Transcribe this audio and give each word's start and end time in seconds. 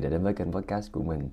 người 0.00 0.10
đã 0.10 0.16
đến 0.16 0.24
với 0.24 0.34
kênh 0.34 0.52
podcast 0.52 0.92
của 0.92 1.02
mình 1.02 1.30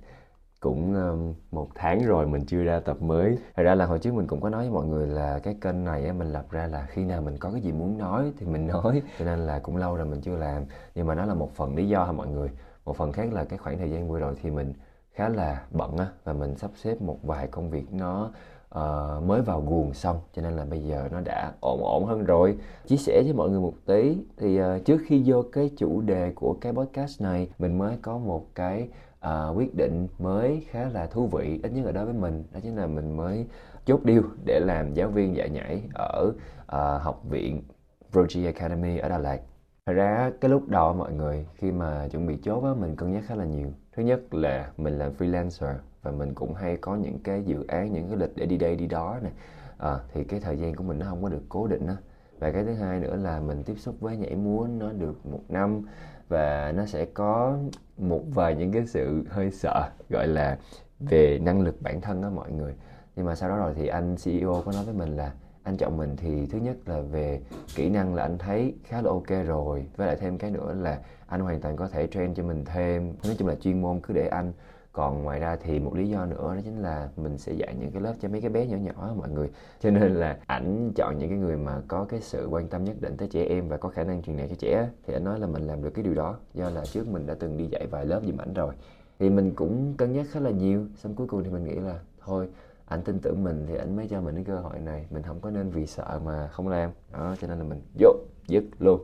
cũng 0.59 0.94
um, 0.96 1.34
một 1.52 1.68
tháng 1.75 2.05
rồi 2.05 2.28
mình 2.28 2.46
chưa 2.46 2.63
ra 2.63 2.79
tập 2.79 3.02
mới. 3.02 3.38
Thật 3.55 3.63
ra 3.63 3.75
là 3.75 3.86
hồi 3.86 4.00
trước 4.00 4.13
mình 4.13 4.28
cũng 4.28 4.41
có 4.41 4.50
nói 4.50 4.63
với 4.63 4.71
mọi 4.71 4.86
người 4.86 5.07
là 5.07 5.39
cái 5.39 5.55
kênh 5.62 5.84
này 5.84 6.04
ấy, 6.04 6.13
mình 6.13 6.34
lập 6.34 6.46
ra 6.52 6.68
là 6.68 6.86
khi 6.89 7.05
nào 7.05 7.21
mình 7.21 7.38
có 7.38 7.52
cái 7.52 7.61
gì 7.61 7.71
muốn 7.71 7.98
nói 7.98 8.32
thì 8.38 8.45
mình 8.45 8.68
nói. 8.68 9.02
Cho 9.20 9.25
nên 9.25 9.39
là 9.39 9.59
cũng 9.59 9.77
lâu 9.77 9.95
rồi 9.95 10.05
mình 10.05 10.21
chưa 10.21 10.38
làm. 10.38 10.64
Nhưng 10.95 11.07
mà 11.07 11.16
nó 11.16 11.25
là 11.25 11.34
một 11.34 11.55
phần 11.55 11.75
lý 11.75 11.88
do 11.88 12.04
ha 12.04 12.11
mọi 12.11 12.27
người? 12.27 12.50
Một 12.86 12.98
phần 12.98 13.11
khác 13.11 13.34
là 13.34 13.43
cái 13.45 13.57
khoảng 13.57 13.77
thời 13.77 13.91
gian 13.91 14.09
vừa 14.09 14.20
rồi 14.20 14.36
thì 14.41 14.52
mình 14.52 14.73
khá 15.11 15.29
là 15.29 15.63
bận 15.71 15.97
á 15.97 16.07
và 16.23 16.34
mình 16.34 16.55
sắp 16.57 16.71
xếp 16.75 17.02
một 17.02 17.18
vài 17.23 17.47
công 17.47 17.70
việc 17.70 17.93
nó 17.93 18.31
uh, 18.75 19.23
mới 19.23 19.41
vào 19.41 19.61
guồng 19.61 19.93
xong. 19.93 20.20
Cho 20.33 20.41
nên 20.41 20.54
là 20.54 20.65
bây 20.65 20.79
giờ 20.79 21.07
nó 21.11 21.21
đã 21.21 21.52
ổn 21.59 21.83
ổn 21.83 22.05
hơn 22.05 22.23
rồi. 22.23 22.57
Chia 22.86 22.97
sẻ 22.97 23.21
với 23.23 23.33
mọi 23.33 23.50
người 23.50 23.59
một 23.59 23.73
tí 23.86 24.18
thì 24.38 24.61
uh, 24.61 24.86
trước 24.86 25.01
khi 25.05 25.23
vô 25.25 25.43
cái 25.51 25.71
chủ 25.78 26.01
đề 26.01 26.32
của 26.36 26.57
cái 26.61 26.73
podcast 26.73 27.21
này 27.21 27.50
mình 27.59 27.78
mới 27.78 27.97
có 28.01 28.18
một 28.18 28.45
cái 28.56 28.89
uh, 29.28 29.57
quyết 29.57 29.75
định 29.75 30.07
mới 30.19 30.65
khá 30.69 30.89
là 30.89 31.07
thú 31.07 31.28
vị 31.28 31.59
ít 31.64 31.71
nhất 31.71 31.86
là 31.86 31.92
đối 31.92 32.06
với 32.06 32.14
mình. 32.14 32.44
Đó 32.53 32.59
chính 32.64 32.75
là 32.75 32.88
mình 32.88 33.17
mới 33.17 33.45
chốt 33.86 34.00
điêu 34.03 34.22
để 34.45 34.59
làm 34.59 34.94
giáo 34.94 35.09
viên 35.09 35.36
dạy 35.36 35.50
nhảy 35.50 35.81
ở 35.94 36.31
uh, 36.66 37.02
học 37.02 37.22
viện 37.30 37.61
Roji 38.11 38.45
Academy 38.45 38.97
ở 38.97 39.09
Đà 39.09 39.17
Lạt. 39.17 39.39
Thật 39.86 39.94
ra 39.94 40.31
cái 40.42 40.52
lúc 40.52 40.67
đầu 40.67 40.94
mọi 40.94 41.14
người 41.14 41.45
khi 41.56 41.72
mà 41.72 42.08
chuẩn 42.11 42.28
bị 42.28 42.38
chốt 42.44 42.64
á, 42.64 42.72
mình 42.80 42.95
cân 42.95 43.14
nhắc 43.14 43.23
khá 43.28 43.36
là 43.36 43.45
nhiều. 43.45 43.67
Thứ 43.95 44.03
nhất 44.03 44.34
là 44.34 44.72
mình 44.78 45.00
làm 45.00 45.11
freelancer 45.17 45.73
và 46.08 46.14
mình 46.17 46.34
cũng 46.34 46.53
hay 46.53 46.78
có 46.78 46.95
những 46.95 47.20
cái 47.23 47.44
dự 47.44 47.67
án, 47.67 47.94
những 47.94 48.08
cái 48.08 48.17
lịch 48.17 48.36
để 48.36 48.45
đi 48.45 48.58
đây 48.58 48.75
đi 48.75 48.88
đó 48.88 49.17
này. 49.22 49.31
À, 49.78 49.89
ờ, 49.89 50.02
thì 50.14 50.23
cái 50.23 50.39
thời 50.39 50.58
gian 50.58 50.75
của 50.75 50.84
mình 50.84 51.00
nó 51.00 51.06
không 51.09 51.23
có 51.23 51.30
được 51.30 51.44
cố 51.50 51.67
định 51.67 51.88
đó. 51.88 51.94
Và 52.39 52.52
cái 52.52 52.64
thứ 52.64 52.73
hai 52.73 53.00
nữa 53.00 53.16
là 53.16 53.39
mình 53.39 53.64
tiếp 53.64 53.75
xúc 53.78 53.95
với 54.00 54.17
nhảy 54.17 54.36
múa 54.36 54.67
nó 54.80 54.92
được 54.92 55.25
một 55.25 55.42
năm 55.50 55.81
và 56.30 56.73
nó 56.75 56.86
sẽ 56.86 57.06
có 57.06 57.58
một 57.98 58.22
vài 58.34 58.56
những 58.56 58.72
cái 58.72 58.88
sự 58.88 59.23
hơi 59.30 59.52
sợ 59.52 59.90
gọi 60.09 60.28
là 60.28 60.58
về 61.00 61.40
năng 61.40 61.62
lực 61.62 61.81
bản 61.81 62.02
thân 62.02 62.22
đó 62.22 62.30
mọi 62.30 62.52
người. 62.52 62.74
Nhưng 63.16 63.26
mà 63.26 63.36
sau 63.36 63.50
đó 63.50 63.58
rồi 63.58 63.74
thì 63.76 63.88
anh 63.88 64.16
CEO 64.24 64.62
có 64.66 64.72
nói 64.72 64.86
với 64.86 64.94
mình 64.94 65.18
là 65.18 65.31
anh 65.64 65.78
chọn 65.78 65.98
mình 65.98 66.16
thì 66.18 66.46
thứ 66.46 66.58
nhất 66.58 66.78
là 66.86 67.00
về 67.00 67.42
kỹ 67.76 67.90
năng 67.90 68.16
là 68.16 68.24
anh 68.24 68.38
thấy 68.38 68.76
khá 68.84 69.02
là 69.02 69.09
ok 69.09 69.46
rồi 69.46 69.86
với 69.98 70.08
lại 70.08 70.16
thêm 70.16 70.38
cái 70.38 70.52
nữa 70.52 70.76
là 70.80 71.00
anh 71.28 71.42
hoàn 71.42 71.62
toàn 71.62 71.76
có 71.76 71.88
thể 71.88 72.08
train 72.08 72.34
cho 72.34 72.44
mình 72.44 72.66
thêm 72.66 73.14
nói 73.24 73.36
chung 73.40 73.48
là 73.48 73.56
chuyên 73.56 73.81
môn 73.81 74.00
cứ 74.00 74.14
để 74.14 74.28
anh 74.28 74.53
còn 74.98 75.23
ngoài 75.23 75.40
ra 75.40 75.56
thì 75.56 75.80
một 75.80 75.95
lý 75.95 76.09
do 76.09 76.26
nữa 76.26 76.56
đó 76.56 76.62
chính 76.64 76.81
là 76.81 77.09
mình 77.17 77.38
sẽ 77.38 77.53
dạy 77.53 77.76
những 77.80 77.92
cái 77.92 78.02
lớp 78.02 78.14
cho 78.22 78.30
mấy 78.30 78.42
cái 78.42 78.50
bé 78.50 78.66
nhỏ 78.66 78.78
nhỏ 78.78 79.14
mọi 79.17 79.30
người. 79.30 79.50
Cho 79.81 79.92
nên 79.92 80.14
là 80.14 80.38
ảnh 80.48 80.92
chọn 80.95 81.17
những 81.17 81.30
cái 81.30 81.38
người 81.38 81.58
mà 81.58 81.81
có 81.88 82.06
cái 82.09 82.22
sự 82.22 82.48
quan 82.52 82.67
tâm 82.67 82.84
nhất 82.84 82.95
định 83.00 83.18
tới 83.18 83.28
trẻ 83.28 83.44
em 83.44 83.68
và 83.68 83.78
có 83.78 83.90
khả 83.90 84.03
năng 84.03 84.22
truyền 84.22 84.38
đạt 84.38 84.50
cho 84.50 84.56
trẻ 84.59 84.90
thì 85.08 85.14
anh 85.14 85.23
nói 85.23 85.40
là 85.40 85.48
mình 85.48 85.68
làm 85.68 85.84
được 85.84 85.90
cái 85.90 86.03
điều 86.03 86.14
đó, 86.14 86.38
do 86.53 86.70
là 86.70 86.86
trước 86.86 87.08
mình 87.08 87.25
đã 87.25 87.36
từng 87.40 87.58
đi 87.58 87.68
dạy 87.72 87.88
vài 87.92 88.06
lớp 88.06 88.22
giùm 88.25 88.38
ảnh 88.38 88.53
rồi. 88.53 88.73
Thì 89.20 89.30
mình 89.30 89.52
cũng 89.56 89.94
cân 89.98 90.14
nhắc 90.14 90.25
khá 90.31 90.40
là 90.40 90.52
nhiều, 90.52 90.86
xong 90.95 91.16
cuối 91.16 91.28
cùng 91.28 91.44
thì 91.44 91.50
mình 91.50 91.64
nghĩ 91.64 91.75
là 91.75 92.00
thôi 92.25 92.50
anh 92.88 93.02
tin 93.02 93.20
tưởng 93.20 93.44
mình 93.44 93.66
thì 93.68 93.76
anh 93.76 93.96
mới 93.96 94.08
cho 94.08 94.22
mình 94.22 94.36
cái 94.36 94.44
cơ 94.44 94.60
hội 94.60 94.80
này. 94.80 95.06
Mình 95.10 95.24
không 95.24 95.40
có 95.40 95.50
nên 95.50 95.70
vì 95.70 95.86
sợ 95.86 96.20
mà 96.26 96.48
không 96.48 96.68
làm. 96.68 96.92
Đó, 97.14 97.36
cho 97.42 97.48
nên 97.48 97.58
là 97.58 97.64
mình 97.64 97.82
vô, 98.00 98.10
dứt, 98.48 98.64
luôn. 98.80 99.02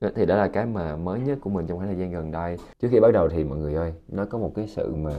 Thì 0.14 0.26
đó 0.26 0.36
là 0.36 0.48
cái 0.48 0.66
mà 0.66 0.96
mới 0.96 1.20
nhất 1.20 1.38
của 1.40 1.50
mình 1.50 1.66
trong 1.66 1.78
khoảng 1.78 1.88
thời 1.88 1.98
gian 1.98 2.12
gần 2.12 2.30
đây. 2.30 2.56
Trước 2.80 2.88
khi 2.90 3.00
bắt 3.00 3.10
đầu 3.12 3.28
thì 3.28 3.44
mọi 3.44 3.58
người 3.58 3.74
ơi, 3.74 3.92
nó 4.08 4.24
có 4.24 4.38
một 4.38 4.52
cái 4.54 4.68
sự 4.68 4.94
mà 4.94 5.12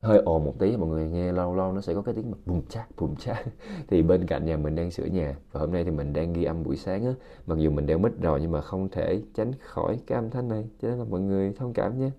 hơi 0.00 0.18
ồn 0.18 0.44
một 0.44 0.54
tí 0.58 0.76
mọi 0.76 0.88
người 0.88 1.08
nghe, 1.08 1.32
lâu 1.32 1.54
lâu 1.54 1.72
nó 1.72 1.80
sẽ 1.80 1.94
có 1.94 2.02
cái 2.02 2.14
tiếng 2.14 2.30
mà 2.30 2.36
bùm 2.46 2.62
chát 2.68 2.86
bùm 2.96 3.14
chát. 3.14 3.46
Thì 3.88 4.02
bên 4.02 4.26
cạnh 4.26 4.46
nhà 4.46 4.56
mình 4.56 4.74
đang 4.74 4.90
sửa 4.90 5.04
nhà 5.04 5.36
và 5.52 5.60
hôm 5.60 5.72
nay 5.72 5.84
thì 5.84 5.90
mình 5.90 6.12
đang 6.12 6.32
ghi 6.32 6.44
âm 6.44 6.62
buổi 6.62 6.76
sáng 6.76 7.04
á. 7.04 7.12
Mặc 7.46 7.58
dù 7.58 7.70
mình 7.70 7.86
đeo 7.86 7.98
mít 7.98 8.12
rồi 8.20 8.40
nhưng 8.40 8.52
mà 8.52 8.60
không 8.60 8.88
thể 8.88 9.22
tránh 9.34 9.52
khỏi 9.60 9.98
cái 10.06 10.16
âm 10.16 10.30
thanh 10.30 10.48
này. 10.48 10.64
Cho 10.82 10.88
nên 10.88 10.98
là 10.98 11.04
mọi 11.04 11.20
người 11.20 11.52
thông 11.52 11.72
cảm 11.72 11.98
nhé 11.98 12.10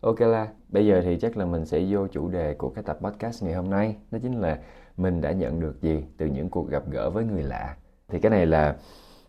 Ok 0.00 0.20
là 0.20 0.48
bây 0.68 0.86
giờ 0.86 1.00
thì 1.04 1.16
chắc 1.20 1.36
là 1.36 1.44
mình 1.44 1.66
sẽ 1.66 1.84
vô 1.90 2.06
chủ 2.06 2.28
đề 2.28 2.54
của 2.54 2.68
cái 2.68 2.84
tập 2.84 2.98
podcast 3.00 3.44
ngày 3.44 3.54
hôm 3.54 3.70
nay. 3.70 3.96
Đó 4.10 4.18
chính 4.22 4.40
là 4.40 4.58
mình 4.96 5.20
đã 5.20 5.32
nhận 5.32 5.60
được 5.60 5.82
gì 5.82 6.04
từ 6.16 6.26
những 6.26 6.50
cuộc 6.50 6.70
gặp 6.70 6.82
gỡ 6.90 7.10
với 7.10 7.24
người 7.24 7.42
lạ. 7.42 7.76
Thì 8.08 8.18
cái 8.18 8.30
này 8.30 8.46
là 8.46 8.76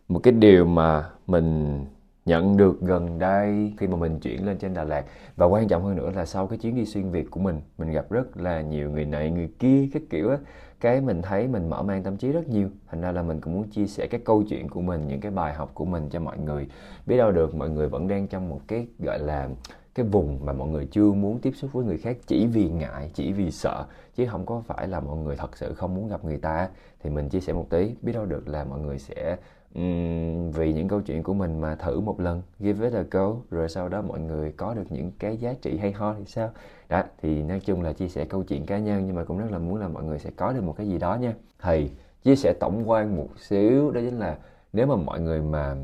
một 0.08 0.20
cái 0.24 0.34
điều 0.34 0.66
mà 0.66 1.10
mình 1.28 1.80
nhận 2.26 2.58
được 2.58 2.82
gần 2.82 3.20
đây 3.20 3.74
khi 3.78 3.88
mà 3.88 3.98
mình 3.98 4.20
chuyển 4.20 4.46
lên 4.46 4.58
trên 4.58 4.74
Đà 4.74 4.84
Lạt. 4.84 5.06
Và 5.36 5.46
quan 5.46 5.68
trọng 5.68 5.84
hơn 5.84 5.96
nữa 5.96 6.12
là 6.16 6.26
sau 6.26 6.48
cái 6.48 6.58
chuyến 6.58 6.76
đi 6.76 6.86
xuyên 6.86 7.12
Việt 7.12 7.32
của 7.32 7.40
mình 7.40 7.62
mình 7.78 7.92
gặp 7.92 8.06
rất 8.10 8.38
là 8.38 8.62
nhiều 8.62 8.92
người 8.92 9.06
này, 9.06 9.32
người 9.32 9.50
kia, 9.60 9.90
các 9.94 10.02
kiểu 10.10 10.30
á. 10.30 10.38
Cái 10.80 11.02
mình 11.02 11.22
thấy 11.22 11.48
mình 11.48 11.70
mở 11.70 11.84
mang 11.84 12.04
tâm 12.04 12.18
trí 12.18 12.32
rất 12.32 12.50
nhiều. 12.50 12.70
Thành 12.88 13.02
ra 13.02 13.12
là 13.12 13.22
mình 13.22 13.42
cũng 13.42 13.54
muốn 13.54 13.70
chia 13.70 13.88
sẻ 13.88 14.08
cái 14.08 14.22
câu 14.26 14.44
chuyện 14.50 14.70
của 14.70 14.82
mình, 14.82 15.08
những 15.08 15.22
cái 15.22 15.32
bài 15.32 15.54
học 15.54 15.72
của 15.74 15.86
mình 15.86 16.10
cho 16.10 16.20
mọi 16.20 16.38
người. 16.38 16.68
Biết 17.06 17.18
đâu 17.18 17.32
được 17.32 17.56
mọi 17.56 17.70
người 17.70 17.88
vẫn 17.88 18.08
đang 18.08 18.28
trong 18.28 18.50
một 18.50 18.62
cái, 18.68 18.88
gọi 19.00 19.20
là 19.20 19.50
cái 19.96 20.06
vùng 20.06 20.46
mà 20.46 20.54
mọi 20.54 20.68
người 20.68 20.88
chưa 20.92 21.12
muốn 21.12 21.40
tiếp 21.40 21.52
xúc 21.56 21.74
với 21.74 21.86
người 21.86 21.98
khác 21.98 22.18
chỉ 22.28 22.46
vì 22.46 22.70
ngại 22.70 23.12
chỉ 23.14 23.34
vì 23.34 23.52
sợ 23.52 23.86
chứ 24.16 24.26
không 24.26 24.46
có 24.46 24.62
phải 24.68 24.88
là 24.88 25.00
mọi 25.00 25.18
người 25.18 25.36
thật 25.36 25.58
sự 25.58 25.74
không 25.74 25.96
muốn 25.96 26.08
gặp 26.08 26.26
người 26.26 26.38
ta 26.38 26.70
thì 27.04 27.10
mình 27.10 27.30
chia 27.30 27.40
sẻ 27.40 27.54
một 27.54 27.68
tí 27.70 27.96
biết 28.02 28.12
đâu 28.14 28.26
được 28.26 28.48
là 28.48 28.64
mọi 28.64 28.80
người 28.80 29.00
sẽ 29.00 29.38
um, 29.76 30.52
vì 30.52 30.74
những 30.74 30.88
câu 30.88 31.02
chuyện 31.02 31.24
của 31.24 31.34
mình 31.34 31.62
mà 31.62 31.76
thử 31.76 32.00
một 32.00 32.20
lần 32.20 32.42
give 32.60 32.86
it 32.86 32.94
a 32.94 33.04
go 33.12 33.36
rồi 33.52 33.70
sau 33.70 33.90
đó 33.90 34.02
mọi 34.02 34.20
người 34.20 34.52
có 34.52 34.74
được 34.74 34.86
những 34.90 35.12
cái 35.20 35.38
giá 35.38 35.54
trị 35.62 35.78
hay 35.78 35.92
ho 35.92 36.14
thì 36.14 36.26
sao? 36.26 36.50
Đó 36.90 37.04
thì 37.22 37.44
nói 37.44 37.60
chung 37.66 37.82
là 37.82 37.94
chia 37.94 38.08
sẻ 38.10 38.26
câu 38.26 38.44
chuyện 38.44 38.66
cá 38.66 38.78
nhân 38.78 39.06
nhưng 39.06 39.16
mà 39.16 39.24
cũng 39.24 39.38
rất 39.38 39.52
là 39.52 39.58
muốn 39.58 39.76
là 39.80 39.88
mọi 39.88 40.04
người 40.04 40.20
sẽ 40.20 40.30
có 40.36 40.54
được 40.54 40.64
một 40.64 40.76
cái 40.78 40.88
gì 40.88 40.98
đó 40.98 41.16
nha. 41.16 41.34
Thì 41.62 41.92
chia 42.24 42.36
sẻ 42.36 42.54
tổng 42.60 42.90
quan 42.90 43.16
một 43.16 43.28
xíu 43.38 43.92
đó 43.92 44.02
chính 44.02 44.20
là 44.20 44.38
nếu 44.74 44.88
mà 44.88 44.96
mọi 44.96 45.20
người 45.20 45.42
mà 45.42 45.76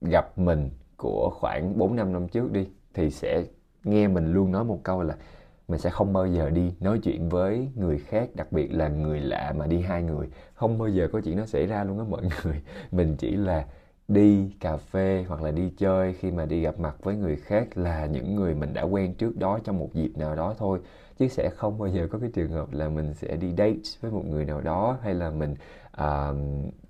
gặp 0.00 0.38
mình 0.38 0.70
của 0.96 1.30
khoảng 1.34 1.78
4 1.78 1.96
năm 1.96 2.12
năm 2.12 2.28
trước 2.28 2.52
đi 2.52 2.68
thì 2.94 3.10
sẽ 3.10 3.44
nghe 3.84 4.08
mình 4.08 4.32
luôn 4.32 4.52
nói 4.52 4.64
một 4.64 4.80
câu 4.82 5.02
là 5.02 5.16
mình 5.68 5.80
sẽ 5.80 5.90
không 5.90 6.12
bao 6.12 6.26
giờ 6.26 6.50
đi 6.50 6.72
nói 6.80 6.98
chuyện 7.02 7.28
với 7.28 7.68
người 7.74 7.98
khác 7.98 8.28
đặc 8.34 8.52
biệt 8.52 8.68
là 8.68 8.88
người 8.88 9.20
lạ 9.20 9.54
mà 9.56 9.66
đi 9.66 9.80
hai 9.80 10.02
người. 10.02 10.28
Không 10.54 10.78
bao 10.78 10.88
giờ 10.88 11.08
có 11.12 11.20
chuyện 11.20 11.36
nó 11.36 11.46
xảy 11.46 11.66
ra 11.66 11.84
luôn 11.84 11.98
á 11.98 12.04
mọi 12.08 12.22
người. 12.44 12.62
Mình 12.90 13.16
chỉ 13.16 13.36
là 13.36 13.66
đi 14.08 14.50
cà 14.60 14.76
phê 14.76 15.24
hoặc 15.28 15.42
là 15.42 15.50
đi 15.50 15.70
chơi 15.78 16.12
khi 16.12 16.30
mà 16.30 16.46
đi 16.46 16.62
gặp 16.62 16.78
mặt 16.78 16.96
với 17.02 17.16
người 17.16 17.36
khác 17.36 17.78
là 17.78 18.06
những 18.06 18.34
người 18.36 18.54
mình 18.54 18.74
đã 18.74 18.82
quen 18.82 19.14
trước 19.14 19.36
đó 19.36 19.58
trong 19.64 19.78
một 19.78 19.94
dịp 19.94 20.12
nào 20.16 20.36
đó 20.36 20.54
thôi. 20.58 20.78
Chứ 21.18 21.28
sẽ 21.28 21.50
không 21.50 21.78
bao 21.78 21.88
giờ 21.88 22.08
có 22.10 22.18
cái 22.18 22.30
trường 22.34 22.50
hợp 22.50 22.72
là 22.72 22.88
mình 22.88 23.14
sẽ 23.14 23.36
đi 23.36 23.48
date 23.58 23.76
với 24.00 24.10
một 24.10 24.24
người 24.26 24.44
nào 24.44 24.60
đó 24.60 24.98
hay 25.02 25.14
là 25.14 25.30
mình 25.30 25.54
uh, 26.02 26.36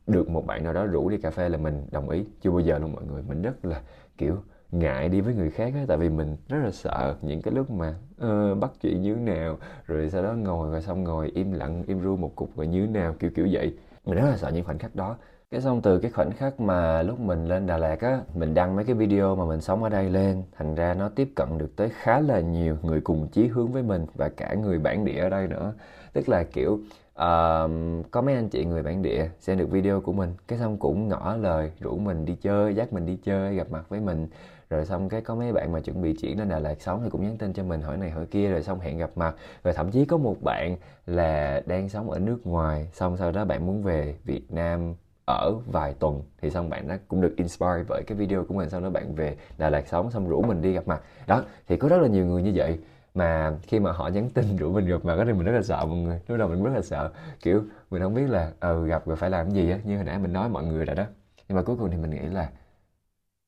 được 0.06 0.28
một 0.28 0.46
bạn 0.46 0.64
nào 0.64 0.72
đó 0.72 0.84
rủ 0.84 1.08
đi 1.08 1.16
cà 1.18 1.30
phê 1.30 1.48
là 1.48 1.58
mình 1.58 1.86
đồng 1.90 2.08
ý. 2.08 2.24
Chưa 2.40 2.50
bao 2.50 2.60
giờ 2.60 2.78
luôn 2.78 2.92
mọi 2.92 3.04
người. 3.04 3.22
Mình 3.22 3.42
rất 3.42 3.64
là 3.64 3.82
kiểu 4.18 4.36
ngại 4.70 5.08
đi 5.08 5.20
với 5.20 5.34
người 5.34 5.50
khác 5.50 5.72
á 5.74 5.84
tại 5.88 5.96
vì 5.96 6.08
mình 6.08 6.36
rất 6.48 6.58
là 6.64 6.70
sợ 6.70 7.14
những 7.22 7.42
cái 7.42 7.54
lúc 7.54 7.70
mà 7.70 7.94
uh, 8.24 8.58
bắt 8.58 8.70
chuyện 8.80 9.02
như 9.02 9.14
thế 9.14 9.20
nào 9.20 9.58
rồi 9.86 10.10
sau 10.10 10.22
đó 10.22 10.32
ngồi 10.32 10.70
và 10.70 10.80
xong 10.80 11.04
ngồi 11.04 11.30
im 11.34 11.52
lặng 11.52 11.82
im 11.86 12.00
ru 12.02 12.16
một 12.16 12.36
cục 12.36 12.56
rồi 12.56 12.66
như 12.66 12.86
thế 12.86 12.92
nào 12.92 13.14
kiểu 13.18 13.30
kiểu 13.34 13.48
vậy. 13.52 13.76
Mình 14.04 14.16
rất 14.18 14.28
là 14.30 14.36
sợ 14.36 14.50
những 14.50 14.64
khoảnh 14.64 14.78
khắc 14.78 14.94
đó. 14.94 15.16
Cái 15.50 15.60
xong 15.60 15.82
từ 15.82 15.98
cái 15.98 16.10
khoảnh 16.10 16.30
khắc 16.30 16.60
mà 16.60 17.02
lúc 17.02 17.20
mình 17.20 17.44
lên 17.48 17.66
Đà 17.66 17.78
Lạt 17.78 18.00
á 18.00 18.20
mình 18.34 18.54
đăng 18.54 18.76
mấy 18.76 18.84
cái 18.84 18.94
video 18.94 19.36
mà 19.36 19.44
mình 19.44 19.60
sống 19.60 19.82
ở 19.82 19.88
đây 19.88 20.10
lên 20.10 20.42
thành 20.56 20.74
ra 20.74 20.94
nó 20.94 21.08
tiếp 21.08 21.28
cận 21.36 21.58
được 21.58 21.76
tới 21.76 21.88
khá 21.88 22.20
là 22.20 22.40
nhiều 22.40 22.76
người 22.82 23.00
cùng 23.00 23.28
chí 23.28 23.46
hướng 23.46 23.72
với 23.72 23.82
mình 23.82 24.06
và 24.14 24.28
cả 24.28 24.54
người 24.54 24.78
bản 24.78 25.04
địa 25.04 25.20
ở 25.20 25.28
đây 25.28 25.48
nữa. 25.48 25.72
Tức 26.12 26.28
là 26.28 26.44
kiểu 26.44 26.72
uh, 26.72 27.70
có 28.10 28.22
mấy 28.22 28.34
anh 28.34 28.48
chị 28.48 28.64
người 28.64 28.82
bản 28.82 29.02
địa 29.02 29.28
xem 29.40 29.58
được 29.58 29.70
video 29.70 30.00
của 30.00 30.12
mình 30.12 30.34
cái 30.48 30.58
xong 30.58 30.76
cũng 30.76 31.08
ngỏ 31.08 31.36
lời 31.40 31.72
rủ 31.80 31.98
mình 31.98 32.24
đi 32.24 32.36
chơi 32.40 32.74
dắt 32.74 32.92
mình 32.92 33.06
đi 33.06 33.18
chơi 33.24 33.54
gặp 33.54 33.66
mặt 33.70 33.88
với 33.88 34.00
mình 34.00 34.28
rồi 34.70 34.84
xong 34.84 35.08
cái 35.08 35.20
có 35.20 35.34
mấy 35.34 35.52
bạn 35.52 35.72
mà 35.72 35.80
chuẩn 35.80 36.02
bị 36.02 36.14
chuyển 36.14 36.38
lên 36.38 36.48
Đà 36.48 36.58
Lạt 36.58 36.82
sống 36.82 37.00
thì 37.04 37.10
cũng 37.10 37.22
nhắn 37.22 37.36
tin 37.38 37.52
cho 37.52 37.62
mình 37.64 37.82
hỏi 37.82 37.96
này 37.96 38.10
hỏi 38.10 38.26
kia, 38.26 38.50
rồi 38.50 38.62
xong 38.62 38.80
hẹn 38.80 38.98
gặp 38.98 39.10
mặt. 39.14 39.34
Rồi 39.64 39.74
thậm 39.74 39.90
chí 39.90 40.04
có 40.04 40.16
một 40.16 40.36
bạn 40.42 40.76
là 41.06 41.62
đang 41.66 41.88
sống 41.88 42.10
ở 42.10 42.18
nước 42.18 42.46
ngoài, 42.46 42.88
xong 42.92 43.16
sau 43.16 43.32
đó 43.32 43.44
bạn 43.44 43.66
muốn 43.66 43.82
về 43.82 44.14
Việt 44.24 44.52
Nam 44.52 44.94
ở 45.26 45.54
vài 45.66 45.94
tuần, 45.98 46.22
thì 46.40 46.50
xong 46.50 46.70
bạn 46.70 46.88
nó 46.88 46.94
cũng 47.08 47.20
được 47.20 47.34
inspire 47.36 47.84
bởi 47.88 48.02
cái 48.06 48.18
video 48.18 48.44
của 48.44 48.54
mình 48.54 48.70
xong 48.70 48.82
đó 48.82 48.90
bạn 48.90 49.14
về 49.14 49.36
Đà 49.58 49.70
Lạt 49.70 49.88
sống, 49.88 50.10
xong 50.10 50.28
rủ 50.28 50.42
mình 50.42 50.62
đi 50.62 50.72
gặp 50.72 50.88
mặt. 50.88 51.02
Đó, 51.26 51.42
thì 51.68 51.76
có 51.76 51.88
rất 51.88 51.98
là 51.98 52.08
nhiều 52.08 52.26
người 52.26 52.42
như 52.42 52.52
vậy. 52.54 52.78
Mà 53.14 53.52
khi 53.62 53.80
mà 53.80 53.92
họ 53.92 54.08
nhắn 54.08 54.30
tin 54.30 54.56
rủ 54.56 54.72
mình 54.72 54.86
gặp 54.86 55.04
mặt 55.04 55.16
thì 55.26 55.32
mình 55.32 55.44
rất 55.44 55.52
là 55.52 55.62
sợ 55.62 55.84
mọi 55.86 55.96
người. 55.96 56.20
Lúc 56.28 56.38
đầu 56.38 56.48
mình 56.48 56.62
rất 56.62 56.70
là 56.74 56.82
sợ. 56.82 57.10
Kiểu, 57.42 57.62
mình 57.90 58.02
không 58.02 58.14
biết 58.14 58.30
là 58.30 58.52
ờ 58.60 58.84
gặp 58.84 59.06
rồi 59.06 59.16
phải 59.16 59.30
làm 59.30 59.46
cái 59.46 59.54
gì 59.54 59.70
á, 59.70 59.78
như 59.84 59.96
hồi 59.96 60.04
nãy 60.04 60.18
mình 60.18 60.32
nói 60.32 60.48
mọi 60.48 60.64
người 60.64 60.84
rồi 60.84 60.96
đó. 60.96 61.04
Nhưng 61.48 61.56
mà 61.56 61.62
cuối 61.62 61.76
cùng 61.76 61.90
thì 61.90 61.96
mình 61.96 62.10
nghĩ 62.10 62.18
là 62.32 62.50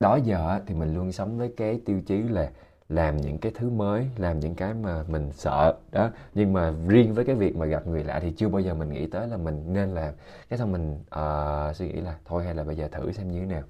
đó 0.01 0.17
giờ 0.17 0.61
thì 0.67 0.75
mình 0.75 0.95
luôn 0.95 1.13
sống 1.13 1.39
với 1.39 1.53
cái 1.57 1.81
tiêu 1.85 2.01
chí 2.07 2.23
là 2.23 2.51
làm 2.89 3.17
những 3.17 3.39
cái 3.39 3.53
thứ 3.55 3.71
mới 3.71 4.07
làm 4.17 4.41
những 4.41 4.55
cái 4.55 4.75
mà 4.75 5.03
mình 5.09 5.33
sợ. 5.33 5.75
Đó 5.93 6.11
nhưng 6.35 6.53
mà 6.53 6.75
riêng 6.89 7.15
với 7.15 7.25
cái 7.25 7.35
việc 7.35 7.57
mà 7.57 7.67
gặp 7.67 7.87
người 7.87 8.05
lạ 8.05 8.21
thì 8.21 8.33
chưa 8.33 8.49
bao 8.49 8.61
giờ 8.61 8.75
mình 8.75 8.89
nghĩ 8.89 9.07
tới 9.07 9.29
là 9.29 9.37
mình 9.37 9.65
nên 9.73 9.89
làm. 9.89 10.15
Cái 10.49 10.59
xong 10.59 10.73
mình 10.73 10.93
uh, 10.93 11.77
suy 11.77 11.89
nghĩ 11.89 12.01
là 12.01 12.15
thôi 12.25 12.45
hay 12.45 12.55
là 12.55 12.65
bây 12.65 12.77
giờ 12.77 12.89
thử 12.89 13.13
xem 13.13 13.33
như 13.33 13.41
thế 13.41 13.47
nào. 13.47 13.63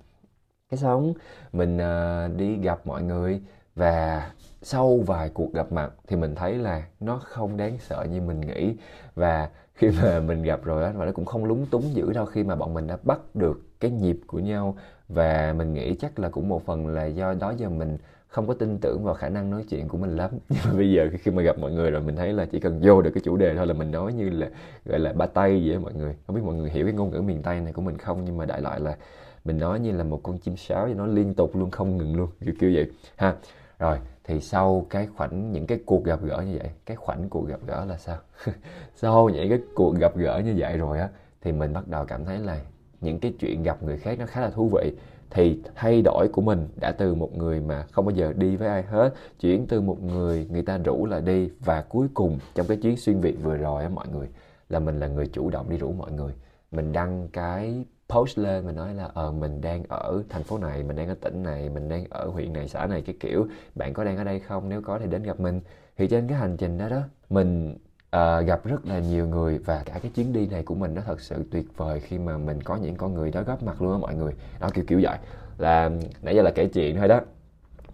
Cái 0.71 0.79
xong 0.79 1.15
mình 1.53 1.77
uh, 1.77 2.37
đi 2.37 2.56
gặp 2.56 2.87
mọi 2.87 3.03
người 3.03 3.41
và 3.75 4.31
sau 4.62 4.99
vài 5.06 5.31
cuộc 5.34 5.52
gặp 5.52 5.72
mặt 5.72 5.93
thì 6.08 6.17
mình 6.17 6.34
thấy 6.34 6.55
là 6.55 6.82
nó 7.00 7.20
không 7.25 7.56
đáng 7.56 7.78
sợ 7.78 8.06
như 8.11 8.20
mình 8.20 8.40
nghĩ. 8.40 8.75
Và 9.14 9.49
khi 9.75 9.90
mà 10.02 10.20
mình 10.26 10.43
gặp 10.43 10.64
rồi 10.64 10.84
á, 10.84 10.93
và 10.96 11.05
nó 11.05 11.12
cũng 11.12 11.25
không 11.25 11.44
lúng 11.44 11.67
túng 11.67 11.94
dữ 11.94 12.12
đâu 12.12 12.26
khi 12.26 12.44
mà 12.44 12.55
bọn 12.56 12.75
mình 12.75 12.87
đã 12.87 12.99
bắt 13.02 13.20
được 13.34 13.61
cái 13.81 13.90
nhịp 13.90 14.20
của 14.26 14.38
nhau. 14.38 14.76
Và 15.08 15.55
mình 15.58 15.72
nghĩ 15.75 15.94
chắc 15.94 16.19
là 16.19 16.28
cũng 16.28 16.49
một 16.49 16.67
phần 16.67 16.87
là 16.88 17.05
do 17.05 17.34
đó 17.34 17.52
giờ 17.56 17.69
mình 17.69 17.99
không 18.28 18.46
có 18.46 18.55
tin 18.55 18.78
tưởng 18.78 19.05
vào 19.05 19.14
khả 19.14 19.28
năng 19.28 19.50
nói 19.50 19.64
chuyện 19.69 19.88
của 19.88 19.99
mình 19.99 20.17
lắm. 20.17 20.31
Nhưng 20.49 20.61
mà 20.64 20.72
bây 20.72 20.93
giờ 20.93 21.08
khi 21.22 21.31
mà 21.31 21.43
gặp 21.43 21.58
mọi 21.58 21.72
người 21.72 21.90
rồi 21.90 22.02
mình 22.02 22.17
thấy 22.17 22.32
là 22.32 22.44
chỉ 22.44 22.61
cần 22.61 22.81
vô 22.82 23.02
được 23.02 23.11
cái 23.14 23.22
chủ 23.25 23.37
đề 23.37 23.55
thôi 23.56 23.67
là 23.67 23.75
mình 23.75 23.90
nói 23.90 24.12
như 24.12 24.31
là, 24.31 24.49
gọi 24.84 24.99
là, 24.99 25.12
ba 25.12 25.26
tay 25.26 25.62
vậy 25.67 25.78
mọi 25.78 25.94
người. 25.94 26.17
Không 26.26 26.37
biết 26.37 26.43
mọi 26.44 26.55
người 26.55 26.70
hiểu 26.70 26.87
cái 26.87 26.94
ngôn 26.94 27.11
ngữ 27.11 27.20
miền 27.20 27.43
tây 27.43 27.61
này 27.61 27.72
của 27.72 27.82
mình 27.82 27.99
không, 27.99 28.25
nhưng 28.25 28.37
mà 28.37 28.44
đại 28.46 28.61
loại 28.61 28.81
là 28.81 28.96
mình 29.44 29.58
nói 29.58 29.81
như 29.81 29.92
là 29.92 30.04
một 30.04 30.20
con 30.22 30.38
chim 30.38 30.56
sáo 30.56 30.87
và 30.87 30.94
nó 30.94 31.06
liên 31.06 31.34
tục 31.34 31.56
luôn 31.56 31.70
không 31.70 31.96
ngừng 31.96 32.16
luôn, 32.16 32.28
kiểu 32.44 32.54
kiểu 32.60 32.70
vậy, 32.75 32.90
ha. 33.16 33.37
Rồi, 33.78 33.98
thì 34.25 34.40
sau 34.40 34.87
cái 34.90 35.06
khoảnh, 35.06 35.52
những 35.52 35.66
cái 35.66 35.78
cuộc 35.87 36.04
gặp 36.04 36.22
gỡ 36.22 36.42
như 36.46 36.58
vậy, 36.58 36.70
cái 36.87 36.96
khoảnh 36.96 37.28
cuộc 37.28 37.48
gặp 37.48 37.60
gỡ 37.66 37.84
là 37.84 37.96
sao? 37.98 38.19
Sau 38.96 39.28
những 39.28 39.48
cái 39.48 39.58
cuộc 39.75 39.94
gặp 40.00 40.16
gỡ 40.16 40.42
như 40.44 40.54
vậy 40.58 40.76
rồi 40.76 40.98
á, 40.98 41.08
thì 41.42 41.52
mình 41.52 41.72
bắt 41.72 41.88
đầu 41.88 42.04
cảm 42.04 42.25
thấy 42.25 42.38
là 42.38 42.60
những 43.00 43.20
cái 43.20 43.32
chuyện 43.40 43.62
gặp 43.62 43.82
người 43.82 43.98
khác 43.98 44.19
nó 44.19 44.26
khá 44.26 44.40
là 44.40 44.50
thú 44.50 44.69
vị. 44.69 44.92
Thì 45.31 45.60
thay 45.75 46.02
đổi 46.02 46.28
của 46.32 46.43
mình 46.43 46.69
đã 46.81 46.93
từ 46.93 47.14
một 47.14 47.36
người 47.36 47.60
mà 47.60 47.86
không 47.93 48.04
bao 48.04 48.14
giờ 48.14 48.32
đi 48.36 48.56
với 48.56 48.69
ai 48.69 48.82
hết, 48.82 49.14
chuyển 49.40 49.66
từ 49.66 49.81
một 49.81 50.02
người 50.02 50.46
người 50.50 50.62
ta 50.62 50.78
rủ 50.78 51.06
là 51.06 51.20
đi. 51.20 51.50
Và 51.60 51.82
cuối 51.82 52.08
cùng, 52.14 52.38
trong 52.54 52.66
cái 52.66 52.76
chuyến 52.76 52.96
xuyên 52.96 53.20
việt 53.20 53.36
vừa 53.43 53.56
rồi 53.56 53.82
á 53.82 53.88
mọi 53.88 54.08
người, 54.08 54.28
là 54.69 54.78
mình 54.78 55.00
là 55.00 55.06
người 55.08 55.26
chủ 55.26 55.50
động 55.50 55.70
đi 55.70 55.76
rủ 55.76 55.93
mọi 55.93 56.12
người. 56.12 56.32
Mình 56.70 56.93
đăng 56.93 57.28
cái 57.32 57.84
post 58.10 58.38
lên 58.38 58.66
mình 58.66 58.76
nói 58.76 58.94
là 58.94 59.08
ờ 59.14 59.32
mình 59.32 59.60
đang 59.60 59.82
ở 59.88 60.22
thành 60.28 60.42
phố 60.42 60.58
này 60.58 60.82
mình 60.82 60.96
đang 60.96 61.08
ở 61.08 61.14
tỉnh 61.20 61.42
này 61.42 61.68
mình 61.68 61.88
đang 61.88 62.04
ở 62.10 62.26
huyện 62.26 62.52
này 62.52 62.68
xã 62.68 62.86
này 62.86 63.02
cái 63.02 63.16
kiểu. 63.20 63.46
Bạn 63.74 63.92
có 63.92 64.04
đang 64.04 64.16
ở 64.16 64.24
đây 64.24 64.40
không? 64.40 64.68
Nếu 64.68 64.82
có 64.82 64.98
thì 64.98 65.06
đến 65.06 65.22
gặp 65.22 65.40
mình. 65.40 65.60
Thì 65.96 66.08
trên 66.08 66.28
cái 66.28 66.38
hành 66.38 66.56
trình 66.56 66.78
đó 66.78 66.88
đó 66.88 67.00
mình 67.30 67.74
uh, 68.16 68.46
gặp 68.46 68.64
rất 68.64 68.86
là 68.86 68.98
nhiều 68.98 69.26
người 69.26 69.58
và 69.58 69.82
cả 69.84 69.98
cái 70.02 70.10
chuyến 70.14 70.32
đi 70.32 70.46
này 70.46 70.62
của 70.62 70.74
mình 70.74 70.94
nó 70.94 71.02
thật 71.06 71.20
sự 71.20 71.44
tuyệt 71.50 71.76
vời 71.76 72.00
khi 72.00 72.18
mà 72.18 72.38
mình 72.38 72.62
có 72.62 72.76
những 72.76 72.96
con 72.96 73.14
người 73.14 73.30
đó 73.30 73.42
góp 73.42 73.62
mặt 73.62 73.82
luôn 73.82 73.92
á 73.92 73.98
mọi 73.98 74.14
người. 74.14 74.32
Đó 74.60 74.68
kiểu 74.74 74.84
kiểu 74.88 75.00
vậy. 75.02 75.18
Là 75.58 75.90
nãy 76.22 76.36
giờ 76.36 76.42
là 76.42 76.50
kể 76.50 76.66
chuyện 76.66 76.96
thôi 76.96 77.08
đó. 77.08 77.20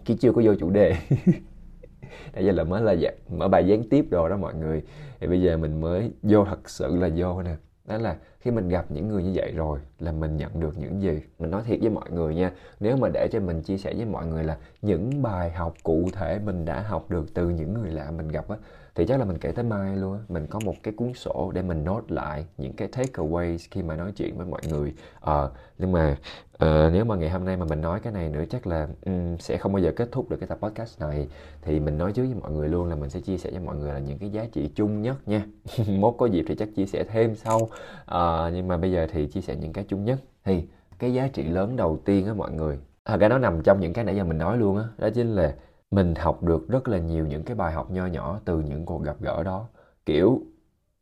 Chứ 0.05 0.15
chưa 0.19 0.31
có 0.31 0.41
vô 0.45 0.55
chủ 0.59 0.69
đề 0.69 0.95
nãy 2.33 2.45
giờ 2.45 2.51
là 2.51 2.63
mới 2.63 2.81
là 2.81 2.91
dạ, 2.91 3.11
mở 3.29 3.47
bài 3.47 3.67
gián 3.67 3.89
tiếp 3.89 4.05
rồi 4.11 4.29
đó 4.29 4.37
mọi 4.37 4.53
người. 4.53 4.83
Thì 5.19 5.27
bây 5.27 5.41
giờ 5.41 5.57
mình 5.57 5.81
mới 5.81 6.11
vô 6.23 6.45
thật 6.45 6.69
sự 6.69 6.95
là 6.95 7.09
vô 7.15 7.41
nè. 7.41 7.55
Đó 7.85 7.97
là 7.97 8.15
khi 8.47 8.51
mình 8.51 8.69
gặp 8.69 8.85
những 8.89 9.07
người 9.07 9.23
như 9.23 9.31
vậy 9.35 9.51
rồi 9.55 9.79
là 9.99 10.11
mình 10.11 10.37
nhận 10.37 10.59
được 10.59 10.77
những 10.77 11.01
gì? 11.01 11.21
Mình 11.39 11.51
nói 11.51 11.61
thiệt 11.65 11.79
với 11.81 11.89
mọi 11.89 12.11
người 12.11 12.35
nha, 12.35 12.51
nếu 12.79 12.97
mà 12.97 13.09
để 13.13 13.27
cho 13.31 13.39
mình 13.39 13.61
chia 13.61 13.77
sẻ 13.77 13.93
với 13.93 14.05
mọi 14.05 14.25
người 14.25 14.43
là 14.43 14.57
những 14.81 15.21
bài 15.21 15.51
học 15.51 15.73
cụ 15.83 16.09
thể 16.13 16.39
mình 16.45 16.65
đã 16.65 16.81
học 16.81 17.09
được 17.09 17.33
từ 17.33 17.49
những 17.49 17.73
người 17.73 17.91
lạ 17.91 18.11
mình 18.11 18.27
gặp 18.27 18.49
á 18.49 18.57
thì 18.97 19.05
chắc 19.05 19.19
là 19.19 19.25
mình 19.25 19.37
kể 19.37 19.51
tới 19.51 19.65
mai 19.65 19.95
luôn 19.95 20.13
á. 20.13 20.19
Mình 20.29 20.47
có 20.49 20.59
một 20.65 20.75
cái 20.83 20.93
cuốn 20.97 21.13
sổ 21.13 21.51
để 21.55 21.61
mình 21.61 21.83
note 21.83 22.05
lại 22.09 22.45
những 22.57 22.73
cái 22.73 22.87
takeaways 22.87 23.57
khi 23.71 23.83
mà 23.83 23.95
nói 23.95 24.11
chuyện 24.15 24.37
với 24.37 24.45
mọi 24.45 24.61
người. 24.69 24.93
Ờ 25.19 25.45
à, 25.45 25.49
nhưng 25.77 25.91
mà 25.91 26.17
uh, 26.53 26.93
nếu 26.93 27.05
mà 27.05 27.15
ngày 27.15 27.29
hôm 27.29 27.45
nay 27.45 27.57
mà 27.57 27.65
mình 27.65 27.81
nói 27.81 27.99
cái 27.99 28.13
này 28.13 28.29
nữa 28.29 28.43
chắc 28.49 28.67
là 28.67 28.87
um, 29.05 29.37
sẽ 29.37 29.57
không 29.57 29.73
bao 29.73 29.81
giờ 29.81 29.91
kết 29.95 30.09
thúc 30.11 30.29
được 30.29 30.37
cái 30.39 30.47
tập 30.47 30.57
podcast 30.61 30.99
này. 30.99 31.27
Thì 31.61 31.79
mình 31.79 31.97
nói 31.97 32.11
trước 32.11 32.23
với 32.23 32.35
mọi 32.41 32.51
người 32.51 32.69
luôn 32.69 32.89
là 32.89 32.95
mình 32.95 33.09
sẽ 33.09 33.19
chia 33.21 33.37
sẻ 33.37 33.51
cho 33.53 33.59
mọi 33.59 33.75
người 33.75 33.93
là 33.93 33.99
những 33.99 34.19
cái 34.19 34.29
giá 34.29 34.45
trị 34.51 34.71
chung 34.75 35.01
nhất 35.01 35.27
nha. 35.27 35.45
Mốt 35.87 36.15
có 36.17 36.25
dịp 36.25 36.45
thì 36.47 36.55
chắc 36.55 36.69
chia 36.75 36.85
sẻ 36.85 37.03
thêm 37.03 37.35
sau. 37.35 37.57
Uh, 37.57 38.53
nhưng 38.53 38.67
mà 38.67 38.77
bây 38.77 38.91
giờ 38.91 39.07
thì 39.11 39.27
chia 39.27 39.41
sẻ 39.41 39.55
những 39.55 39.73
cái 39.73 39.85
chung 39.87 40.05
nhất. 40.05 40.19
Thì 40.45 40.63
cái 40.99 41.13
giá 41.13 41.27
trị 41.27 41.43
lớn 41.43 41.75
đầu 41.75 41.99
tiên 42.05 42.25
á 42.25 42.33
mọi 42.33 42.51
người. 42.51 42.77
Thật 43.05 43.17
ra 43.19 43.29
nó 43.29 43.37
nằm 43.37 43.61
trong 43.63 43.79
những 43.79 43.93
cái 43.93 44.05
nãy 44.05 44.15
giờ 44.15 44.23
mình 44.23 44.37
nói 44.37 44.57
luôn 44.57 44.77
á. 44.77 44.83
Đó, 44.83 45.07
đó 45.07 45.09
chính 45.15 45.27
là 45.35 45.55
mình 45.91 46.15
học 46.15 46.43
được 46.43 46.69
rất 46.69 46.87
là 46.87 46.97
nhiều 46.97 47.25
những 47.25 47.43
cái 47.43 47.55
bài 47.55 47.73
học 47.73 47.91
nho 47.91 48.05
nhỏ 48.05 48.39
từ 48.45 48.59
những 48.59 48.85
cuộc 48.85 49.03
gặp 49.03 49.15
gỡ 49.21 49.43
đó. 49.43 49.67
Kiểu 50.05 50.41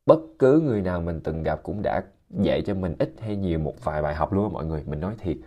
bất 0.06 0.20
cứ 0.40 0.60
người 0.60 0.82
nào 0.82 1.02
mình 1.02 1.22
từng 1.24 1.44
gặp 1.44 1.64
cũng 1.64 1.82
đã 1.82 2.04
dạy 2.30 2.62
cho 2.66 2.74
mình 2.74 2.96
ít 3.00 3.14
hay 3.20 3.36
nhiều 3.36 3.60
một 3.60 3.74
vài 3.84 4.02
bài 4.02 4.16
học 4.16 4.34
luôn 4.34 4.54
mọi 4.54 4.66
người 4.66 4.84
mình 4.86 5.00
nói 5.00 5.16
thiệt. 5.18 5.38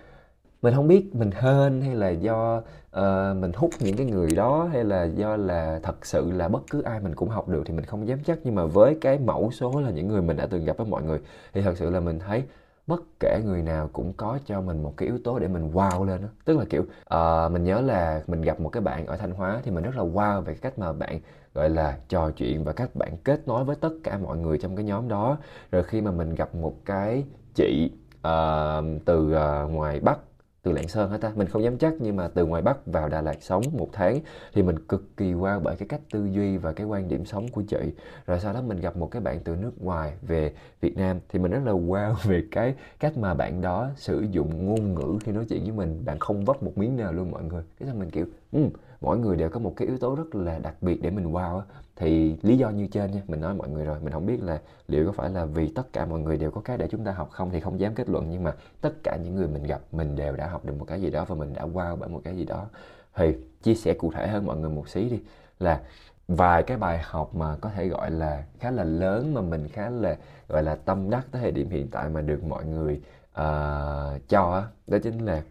Mình 0.63 0.75
không 0.75 0.89
biết 0.89 1.15
mình 1.15 1.31
hên 1.31 1.81
hay 1.81 1.95
là 1.95 2.09
do 2.09 2.57
uh, 2.97 3.37
mình 3.37 3.53
hút 3.57 3.71
những 3.81 3.97
cái 3.97 4.07
người 4.07 4.31
đó 4.37 4.69
hay 4.73 4.85
là 4.85 5.05
do 5.05 5.37
là 5.37 5.81
thật 5.83 6.07
sự 6.07 6.31
là 6.31 6.49
bất 6.49 6.63
cứ 6.71 6.83
ai 6.83 7.01
mình 7.01 7.15
cũng 7.15 7.29
học 7.29 7.49
được 7.49 7.63
thì 7.67 7.75
mình 7.75 7.85
không 7.85 8.09
dám 8.09 8.19
chắc. 8.25 8.39
Nhưng 8.45 8.55
mà 8.55 8.65
với 8.65 8.99
cái 9.01 9.19
mẫu 9.19 9.51
số 9.51 9.81
là 9.81 9.91
những 9.91 10.09
người 10.09 10.23
mình 10.23 10.37
đã 10.37 10.47
từng 10.47 10.65
gặp 10.65 10.77
với 10.77 10.87
mọi 10.87 11.03
người 11.03 11.19
thì 11.53 11.63
thật 11.63 11.75
sự 11.77 11.91
là 11.91 12.01
mình 12.01 12.19
thấy 12.19 12.43
bất 12.89 13.03
kể 13.21 13.41
người 13.45 13.63
nào 13.63 13.91
cũng 13.93 14.13
có 14.13 14.39
cho 14.47 14.61
mình 14.61 14.83
một 14.83 14.95
cái 14.97 15.09
yếu 15.09 15.19
tố 15.25 15.39
để 15.39 15.49
mình 15.49 15.71
wow 15.73 16.05
lên 16.05 16.23
đó. 16.23 16.29
tức 16.45 16.59
là 16.59 16.65
kiểu 16.71 16.83
uh, 16.83 17.53
mình 17.53 17.65
nhớ 17.65 17.81
là 17.81 18.23
mình 18.27 18.43
gặp 18.43 18.61
một 18.61 18.69
cái 18.69 18.81
bạn 18.81 19.07
ở 19.07 19.17
thanh 19.17 19.33
hóa 19.33 19.61
thì 19.65 19.71
mình 19.71 19.85
rất 19.85 19.97
là 19.97 20.03
wow 20.03 20.41
về 20.41 20.55
cái 20.55 20.61
cách 20.61 20.79
mà 20.79 20.93
bạn 20.93 21.21
gọi 21.55 21.71
là 21.71 21.99
trò 22.09 22.31
chuyện 22.31 22.65
và 22.65 22.73
cách 22.73 22.91
bạn 22.95 23.17
kết 23.25 23.49
nối 23.49 23.65
với 23.65 23.77
tất 23.77 23.93
cả 24.05 24.19
mọi 24.19 24.39
người 24.39 24.59
trong 24.59 24.77
cái 24.77 24.85
nhóm 24.85 25.09
đó 25.09 25.39
rồi 25.71 25.83
khi 25.83 26.01
mà 26.01 26.11
mình 26.11 26.35
gặp 26.35 26.55
một 26.55 26.75
cái 26.85 27.25
chị 27.55 27.91
uh, 28.19 28.85
từ 29.05 29.35
uh, 29.35 29.71
ngoài 29.71 30.01
bắc 30.01 30.19
từ 30.69 30.75
Lạng 30.75 30.89
Sơn 30.89 31.11
hả 31.11 31.19
ta? 31.19 31.33
Mình 31.37 31.49
không 31.49 31.63
dám 31.63 31.79
chắc 31.79 31.95
nhưng 31.99 32.17
mà 32.17 32.29
từ 32.29 32.47
ngoài 32.47 32.63
Bắc 32.63 32.87
vào 32.87 33.09
Đà 33.09 33.21
Lạt 33.21 33.37
sống 33.41 33.63
một 33.73 33.89
tháng 33.93 34.21
thì 34.55 34.63
mình 34.63 34.87
cực 34.89 35.17
kỳ 35.17 35.33
wow 35.33 35.61
bởi 35.61 35.77
cái 35.77 35.89
cách 35.89 36.01
tư 36.13 36.29
duy 36.33 36.57
và 36.57 36.73
cái 36.73 36.87
quan 36.87 37.09
điểm 37.09 37.25
sống 37.25 37.49
của 37.49 37.63
chị. 37.63 37.93
Rồi 38.27 38.41
sau 38.41 38.53
đó 38.53 38.63
mình 38.63 38.81
gặp 38.81 38.97
một 38.97 39.11
cái 39.11 39.23
bạn 39.23 39.41
từ 39.45 39.57
nước 39.57 39.83
ngoài 39.83 40.13
về 40.23 40.53
Việt 40.81 40.97
Nam 40.97 41.21
thì 41.29 41.39
mình 41.39 41.51
rất 41.51 41.61
là 41.65 41.73
wow 41.73 42.15
về 42.25 42.45
cái 42.51 42.75
cách 43.01 43.19
mà 43.19 43.35
bạn 43.35 43.61
đó 43.61 43.91
sử 43.97 44.27
dụng 44.31 44.67
ngôn 44.67 44.95
ngữ 44.95 45.19
khi 45.25 45.33
nói 45.33 45.45
chuyện 45.49 45.63
với 45.63 45.73
mình. 45.73 46.03
Bạn 46.05 46.19
không 46.19 46.45
vấp 46.45 46.63
một 46.63 46.73
miếng 46.79 46.97
nào 46.97 47.13
luôn 47.13 47.31
mọi 47.31 47.43
người. 47.43 47.63
Cái 47.79 47.87
sao 47.87 47.97
mình 47.97 48.11
kiểu 48.11 48.27
um, 48.53 48.71
mỗi 49.01 49.19
người 49.19 49.37
đều 49.37 49.49
có 49.49 49.61
một 49.61 49.73
cái 49.77 49.89
yếu 49.89 49.99
tố 49.99 50.15
rất 50.15 50.35
là 50.35 50.59
đặc 50.59 50.75
biệt 50.81 51.03
để 51.03 51.11
mình 51.11 51.33
wow 51.33 51.61
thì 51.99 52.37
lý 52.43 52.59
do 52.59 52.71
như 52.71 52.87
trên 52.87 53.11
nha 53.11 53.23
mình 53.27 53.41
nói 53.41 53.55
mọi 53.55 53.69
người 53.69 53.85
rồi 53.85 54.01
mình 54.01 54.13
không 54.13 54.27
biết 54.27 54.43
là 54.43 54.61
liệu 54.89 55.07
có 55.07 55.13
phải 55.13 55.31
là 55.31 55.45
vì 55.45 55.69
tất 55.69 55.93
cả 55.93 56.07
mọi 56.07 56.21
người 56.21 56.37
đều 56.37 56.51
có 56.51 56.61
cái 56.61 56.79
để 56.79 56.89
chúng 56.91 57.05
ta 57.05 57.13
học 57.13 57.31
không 57.31 57.51
thì 57.51 57.61
không 57.61 57.81
dám 57.81 57.95
kết 57.95 58.09
luận 58.09 58.27
nhưng 58.31 58.45
mà 58.45 58.55
tất 58.81 58.93
cả 59.05 59.17
những 59.23 59.37
người 59.37 59.49
mình 59.49 59.63
gặp 59.63 59.81
mình 59.93 60.17
đều 60.17 60.37
đã 60.37 60.47
học 60.47 60.65
được 60.65 60.75
một 60.79 60.85
cái 60.85 61.01
gì 61.01 61.11
đó 61.11 61.25
và 61.29 61.35
mình 61.35 61.53
đã 61.55 61.67
wow 61.67 61.97
bởi 61.97 62.09
một 62.09 62.21
cái 62.25 62.37
gì 62.37 62.45
đó. 62.45 62.67
Thì 63.15 63.35
chia 63.63 63.75
sẻ 63.75 63.95
cụ 63.95 64.13
thể 64.13 64.29
hơn 64.29 64.47
mọi 64.47 64.57
người 64.57 64.71
một 64.71 64.89
xí 64.89 65.09
đi 65.09 65.21
là 65.59 65.81
vài 66.29 66.63
cái 66.63 66.77
bài 66.77 66.99
học 67.03 67.35
mà 67.35 67.57
có 67.61 67.71
thể 67.71 67.89
gọi 67.89 68.11
là 68.11 68.45
khá 68.61 68.71
là 68.71 68.85
lớn 68.85 69.35
mà 69.35 69.41
mình 69.41 69.69
khá 69.69 69.91
là 69.91 70.17
gọi 70.49 70.63
là 70.63 70.75
tâm 70.75 71.11
đắc 71.11 71.27
tới 71.31 71.43
thời 71.43 71.53
điểm 71.53 71.71
hiện 71.71 71.89
tại 71.91 72.09
mà 72.09 72.21
được 72.21 72.45
mọi 72.45 72.65
người 72.65 73.01
uh, 73.31 74.29
cho 74.29 74.65
đó 74.87 74.99
chính 75.03 75.25
là 75.25 75.43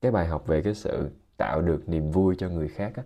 cái 0.00 0.12
bài 0.12 0.26
học 0.26 0.46
về 0.46 0.62
cái 0.62 0.74
sự 0.74 1.08
tạo 1.36 1.60
được 1.60 1.88
niềm 1.88 2.10
vui 2.10 2.34
cho 2.38 2.48
người 2.48 2.68
khác 2.68 2.92
á 2.96 3.02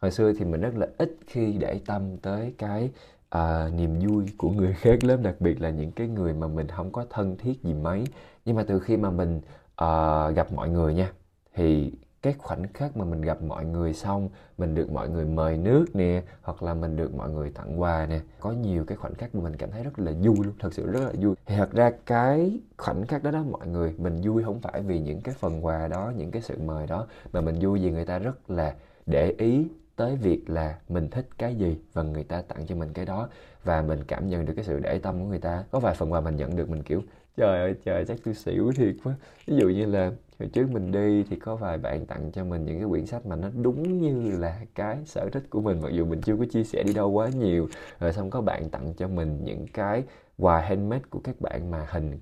hồi 0.00 0.10
xưa 0.10 0.32
thì 0.32 0.44
mình 0.44 0.60
rất 0.60 0.74
là 0.76 0.86
ít 0.98 1.16
khi 1.26 1.52
để 1.52 1.80
tâm 1.86 2.16
tới 2.18 2.54
cái 2.58 2.90
à, 3.28 3.68
niềm 3.76 3.98
vui 3.98 4.26
của 4.38 4.50
người 4.50 4.72
khác 4.80 5.04
lắm 5.04 5.22
đặc 5.22 5.34
biệt 5.40 5.60
là 5.60 5.70
những 5.70 5.92
cái 5.92 6.08
người 6.08 6.34
mà 6.34 6.46
mình 6.48 6.68
không 6.68 6.92
có 6.92 7.06
thân 7.10 7.36
thiết 7.36 7.62
gì 7.62 7.74
mấy. 7.74 8.04
Nhưng 8.44 8.56
mà 8.56 8.64
từ 8.68 8.80
khi 8.80 8.96
mà 8.96 9.10
mình 9.10 9.40
à, 9.76 10.30
gặp 10.30 10.52
mọi 10.52 10.68
người 10.68 10.94
nha 10.94 11.12
thì 11.54 11.92
cái 12.22 12.34
khoảnh 12.38 12.72
khắc 12.74 12.96
mà 12.96 13.04
mình 13.04 13.20
gặp 13.22 13.42
mọi 13.42 13.64
người 13.64 13.94
xong 13.94 14.28
mình 14.58 14.74
được 14.74 14.90
mọi 14.92 15.08
người 15.08 15.24
mời 15.24 15.58
nước 15.58 15.86
nè 15.94 16.22
hoặc 16.42 16.62
là 16.62 16.74
mình 16.74 16.96
được 16.96 17.14
mọi 17.14 17.30
người 17.30 17.50
tặng 17.50 17.80
quà 17.80 18.06
nè 18.06 18.20
có 18.40 18.50
nhiều 18.52 18.84
cái 18.84 18.96
khoảnh 18.96 19.14
khắc 19.14 19.34
mà 19.34 19.42
mình 19.42 19.56
cảm 19.56 19.70
thấy 19.70 19.84
rất 19.84 19.98
là 19.98 20.12
vui 20.12 20.36
luôn 20.44 20.54
thật 20.58 20.74
sự 20.74 20.90
rất 20.90 21.00
là 21.00 21.12
vui. 21.20 21.34
Thì 21.46 21.56
thật 21.56 21.72
ra 21.72 21.90
cái 22.06 22.60
khoảnh 22.76 23.06
khắc 23.06 23.22
đó 23.22 23.30
đó 23.30 23.42
mọi 23.50 23.66
người 23.66 23.94
mình 23.98 24.20
vui 24.24 24.42
không 24.44 24.60
phải 24.60 24.82
vì 24.82 25.00
những 25.00 25.20
cái 25.20 25.34
phần 25.38 25.64
quà 25.64 25.88
đó 25.88 26.12
những 26.16 26.30
cái 26.30 26.42
sự 26.42 26.58
mời 26.58 26.86
đó 26.86 27.06
mà 27.32 27.40
mình 27.40 27.58
vui 27.60 27.78
vì 27.80 27.90
người 27.90 28.04
ta 28.04 28.18
rất 28.18 28.50
là 28.50 28.74
để 29.06 29.34
ý 29.38 29.66
tới 29.96 30.16
việc 30.16 30.50
là 30.50 30.78
mình 30.88 31.10
thích 31.10 31.28
cái 31.38 31.54
gì 31.54 31.76
và 31.92 32.02
người 32.02 32.24
ta 32.24 32.42
tặng 32.42 32.66
cho 32.66 32.74
mình 32.74 32.92
cái 32.92 33.04
đó 33.06 33.28
và 33.64 33.82
mình 33.82 34.04
cảm 34.04 34.28
nhận 34.28 34.46
được 34.46 34.52
cái 34.56 34.64
sự 34.64 34.80
để 34.80 34.98
tâm 34.98 35.20
của 35.20 35.26
người 35.26 35.38
ta. 35.38 35.64
Có 35.70 35.80
vài 35.80 35.94
phần 35.94 36.12
quà 36.12 36.20
mình 36.20 36.36
nhận 36.36 36.56
được 36.56 36.70
mình 36.70 36.82
kiểu, 36.82 37.02
trời 37.36 37.60
ơi, 37.60 37.74
trời, 37.84 38.04
chắc 38.08 38.18
tôi 38.24 38.34
xỉu 38.34 38.72
thiệt 38.72 38.94
quá. 39.04 39.14
Ví 39.46 39.56
dụ 39.56 39.68
như 39.68 39.86
là 39.86 40.12
hồi 40.38 40.48
trước 40.52 40.70
mình 40.70 40.92
đi 40.92 41.24
thì 41.30 41.36
có 41.36 41.56
vài 41.56 41.78
bạn 41.78 42.06
tặng 42.06 42.32
cho 42.32 42.44
mình 42.44 42.64
những 42.64 42.78
cái 42.78 42.88
quyển 42.88 43.06
sách 43.06 43.26
mà 43.26 43.36
nó 43.36 43.48
đúng 43.62 43.98
như 43.98 44.38
là 44.38 44.60
cái 44.74 44.98
sở 45.06 45.28
thích 45.32 45.42
của 45.50 45.60
mình, 45.60 45.80
mặc 45.82 45.92
dù 45.92 46.04
mình 46.04 46.20
chưa 46.20 46.36
có 46.36 46.44
chia 46.50 46.64
sẻ 46.64 46.82
đi 46.82 46.92
đâu 46.94 47.10
quá 47.10 47.28
nhiều. 47.28 47.68
Rồi 48.00 48.12
xong 48.12 48.30
có 48.30 48.40
bạn 48.40 48.70
tặng 48.70 48.94
cho 48.96 49.08
mình 49.08 49.44
những 49.44 49.66
cái 49.72 50.04
quà 50.38 50.60
handmade 50.60 51.04
của 51.10 51.20
các 51.24 51.40
bạn 51.40 51.70
mà 51.70 51.86
hình 51.90 52.18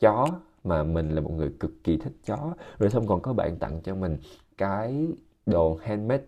chó, 0.00 0.28
mà 0.64 0.82
mình 0.82 1.10
là 1.10 1.20
một 1.20 1.32
người 1.32 1.50
cực 1.60 1.72
kỳ 1.84 1.96
thích 1.96 2.12
chó. 2.26 2.54
Rồi 2.78 2.90
xong 2.90 3.06
còn 3.06 3.20
có 3.22 3.32
bạn 3.32 3.56
tặng 3.56 3.80
cho 3.84 3.94
mình 3.94 4.18
cái 4.58 5.08
đồ 5.46 5.78
handmade 5.82 6.24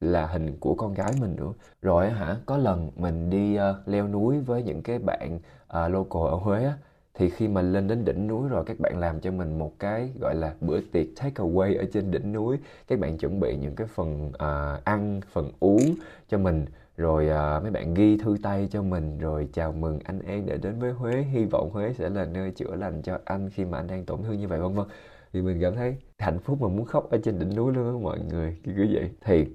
là 0.00 0.26
hình 0.26 0.56
của 0.60 0.74
con 0.74 0.94
gái 0.94 1.12
mình 1.20 1.36
nữa. 1.36 1.52
Rồi 1.82 2.10
hả 2.10 2.36
có 2.46 2.56
lần 2.56 2.90
mình 2.96 3.30
đi 3.30 3.58
uh, 3.58 3.88
leo 3.88 4.08
núi 4.08 4.40
với 4.40 4.62
những 4.62 4.82
cái 4.82 4.98
bạn 4.98 5.36
uh, 5.36 5.92
local 5.92 6.22
ở 6.22 6.34
Huế 6.34 6.64
á 6.64 6.74
thì 7.14 7.30
khi 7.30 7.48
mà 7.48 7.62
lên 7.62 7.88
đến 7.88 8.04
đỉnh 8.04 8.26
núi 8.26 8.48
rồi 8.48 8.64
các 8.66 8.80
bạn 8.80 8.98
làm 8.98 9.20
cho 9.20 9.30
mình 9.30 9.58
một 9.58 9.72
cái 9.78 10.10
gọi 10.20 10.34
là 10.34 10.54
bữa 10.60 10.80
tiệc 10.80 11.06
take 11.16 11.44
away 11.44 11.78
ở 11.78 11.84
trên 11.92 12.10
đỉnh 12.10 12.32
núi. 12.32 12.58
Các 12.88 12.98
bạn 12.98 13.18
chuẩn 13.18 13.40
bị 13.40 13.56
những 13.56 13.74
cái 13.76 13.86
phần 13.86 14.28
uh, 14.28 14.84
ăn 14.84 15.20
phần 15.32 15.50
uống 15.60 15.94
cho 16.28 16.38
mình 16.38 16.64
rồi 16.96 17.24
uh, 17.26 17.62
mấy 17.62 17.70
bạn 17.70 17.94
ghi 17.94 18.16
thư 18.16 18.36
tay 18.42 18.68
cho 18.70 18.82
mình 18.82 19.18
rồi 19.18 19.48
chào 19.52 19.72
mừng 19.72 19.98
anh 20.04 20.18
An 20.18 20.46
đã 20.46 20.56
đến 20.56 20.78
với 20.78 20.92
Huế. 20.92 21.22
Hy 21.22 21.44
vọng 21.44 21.70
Huế 21.72 21.92
sẽ 21.92 22.08
là 22.08 22.24
nơi 22.24 22.50
chữa 22.50 22.74
lành 22.74 23.02
cho 23.02 23.18
anh 23.24 23.50
khi 23.50 23.64
mà 23.64 23.78
anh 23.78 23.86
đang 23.86 24.04
tổn 24.04 24.22
thương 24.22 24.38
như 24.38 24.48
vậy 24.48 24.60
vân 24.60 24.74
vân. 24.74 24.86
Thì 25.32 25.42
mình 25.42 25.58
cảm 25.60 25.74
thấy 25.74 25.96
hạnh 26.18 26.38
phúc 26.38 26.60
mà 26.60 26.68
muốn 26.68 26.84
khóc 26.84 27.10
ở 27.10 27.18
trên 27.24 27.38
đỉnh 27.38 27.56
núi 27.56 27.72
luôn 27.72 27.86
á 27.86 28.02
mọi 28.02 28.18
người 28.20 28.56
kiểu 28.64 28.74
như 28.74 28.88
vậy. 28.92 29.10
Thì 29.24 29.46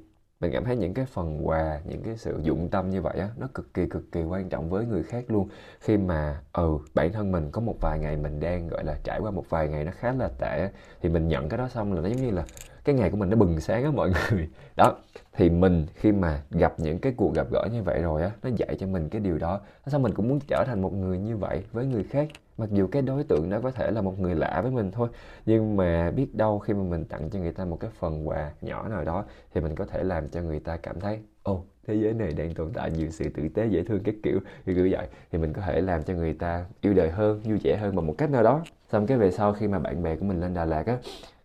mình 0.42 0.52
cảm 0.52 0.66
thấy 0.66 0.76
những 0.76 0.94
cái 0.94 1.06
phần 1.06 1.48
quà, 1.48 1.80
những 1.86 2.04
cái 2.04 2.18
sự 2.18 2.40
dụng 2.44 2.70
tâm 2.70 2.90
như 2.90 3.02
vậy 3.02 3.18
á, 3.20 3.30
nó 3.38 3.48
cực 3.54 3.74
kỳ 3.74 3.86
cực 3.86 4.12
kỳ 4.12 4.24
quan 4.24 4.50
trọng 4.50 4.70
với 4.70 4.86
người 4.86 5.04
khác 5.04 5.26
luôn. 5.28 5.48
Khi 5.80 5.98
mà 5.98 6.42
ừ 6.54 6.78
bản 6.94 7.14
thân 7.14 7.32
mình 7.32 7.50
có 7.52 7.62
một 7.62 7.76
vài 7.82 8.00
ngày 8.00 8.18
mình 8.18 8.40
đang, 8.40 8.68
gọi 8.68 8.84
là, 8.84 8.98
trải 9.04 9.20
qua 9.20 9.32
một 9.32 9.46
vài 9.50 9.68
ngày 9.68 9.84
nó 9.84 9.92
khá 10.00 10.14
là 10.14 10.30
tệ 10.40 10.70
thì 11.02 11.10
mình 11.10 11.28
nhận 11.28 11.50
cái 11.50 11.58
đó 11.58 11.68
xong 11.68 11.94
là 11.94 12.02
nó 12.02 12.08
giống 12.08 12.22
như 12.22 12.32
là 12.32 12.46
cái 12.84 12.96
ngày 12.96 13.10
của 13.10 13.18
mình 13.18 13.30
nó 13.30 13.36
bừng 13.36 13.60
sáng 13.60 13.84
á 13.84 13.92
mọi 13.92 14.10
người. 14.32 14.50
Đó, 14.78 14.98
thì 15.34 15.50
mình 15.50 15.86
khi 15.96 16.12
mà 16.12 16.42
gặp 16.52 16.74
những 16.78 17.00
cái 17.00 17.14
cuộc 17.18 17.34
gặp 17.34 17.48
gỡ 17.52 17.68
như 17.72 17.84
vậy 17.84 18.02
rồi 18.02 18.22
á, 18.22 18.32
nó 18.44 18.50
dạy 18.58 18.78
cho 18.80 18.88
mình 18.88 19.10
cái 19.10 19.22
điều 19.22 19.38
đó. 19.38 19.62
Sao 19.88 20.00
mình 20.00 20.14
cũng 20.14 20.28
muốn 20.28 20.40
trở 20.48 20.64
thành 20.68 20.82
một 20.82 20.94
người 20.94 21.18
như 21.18 21.38
vậy 21.38 21.64
với 21.72 21.86
người 21.86 22.04
khác 22.04 22.28
mặc 22.62 22.70
dù 22.72 22.88
cái 22.88 23.02
đối 23.02 23.24
tượng 23.24 23.50
đó 23.50 23.60
có 23.64 23.72
thể 23.72 23.92
là 23.92 24.02
một 24.02 24.20
người 24.20 24.36
lạ 24.36 24.60
với 24.64 24.72
mình 24.72 24.92
thôi 24.92 25.10
nhưng 25.46 25.76
mà 25.76 26.12
biết 26.12 26.36
đâu 26.36 26.60
khi 26.60 26.74
mà 26.74 26.84
mình 26.84 27.06
tặng 27.06 27.30
cho 27.30 27.40
người 27.40 27.52
ta 27.52 27.66
một 27.66 27.80
cái 27.80 27.92
phần 28.00 28.28
quà 28.28 28.52
nhỏ 28.62 28.88
nào 28.88 29.04
đó 29.04 29.26
thì 29.54 29.62
mình 29.62 29.76
có 29.76 29.86
thể 29.86 30.04
làm 30.04 30.30
cho 30.30 30.42
người 30.42 30.60
ta 30.60 30.78
cảm 30.78 31.00
thấy 31.00 31.20
ồ 31.44 31.54
oh, 31.54 31.66
thế 31.88 31.96
giới 31.96 32.14
này 32.14 32.32
đang 32.34 32.54
tồn 32.54 32.72
tại 32.74 32.92
nhiều 32.92 33.10
sự 33.12 33.30
tử 33.30 33.48
tế 33.48 33.68
dễ 33.68 33.84
thương 33.84 34.04
cái 34.04 34.16
kiểu. 34.24 34.40
Như 34.66 34.74
kiểu 34.74 34.88
vậy. 34.92 35.08
Thì 35.32 35.38
mình 35.38 35.54
có 35.54 35.62
thể 35.62 35.82
làm 35.82 36.04
cho 36.04 36.14
người 36.14 36.34
ta 36.34 36.66
yêu 36.82 36.94
đời 36.94 37.10
hơn 37.10 37.42
vui 37.44 37.60
vẻ 37.64 37.78
hơn 37.78 37.96
bằng 37.96 38.08
một 38.08 38.16
cách 38.18 38.30
nào 38.30 38.44
đó. 38.44 38.62
Xong 38.92 39.08
cái 39.08 39.18
về 39.18 39.32
sau 39.32 39.54
khi 39.54 39.68
mà 39.68 39.80
bạn 39.80 40.04
bè 40.04 40.16
của 40.16 40.26
mình 40.26 40.42
lên 40.42 40.54
Đà 40.54 40.66
Lạt 40.66 40.86
á 40.86 40.98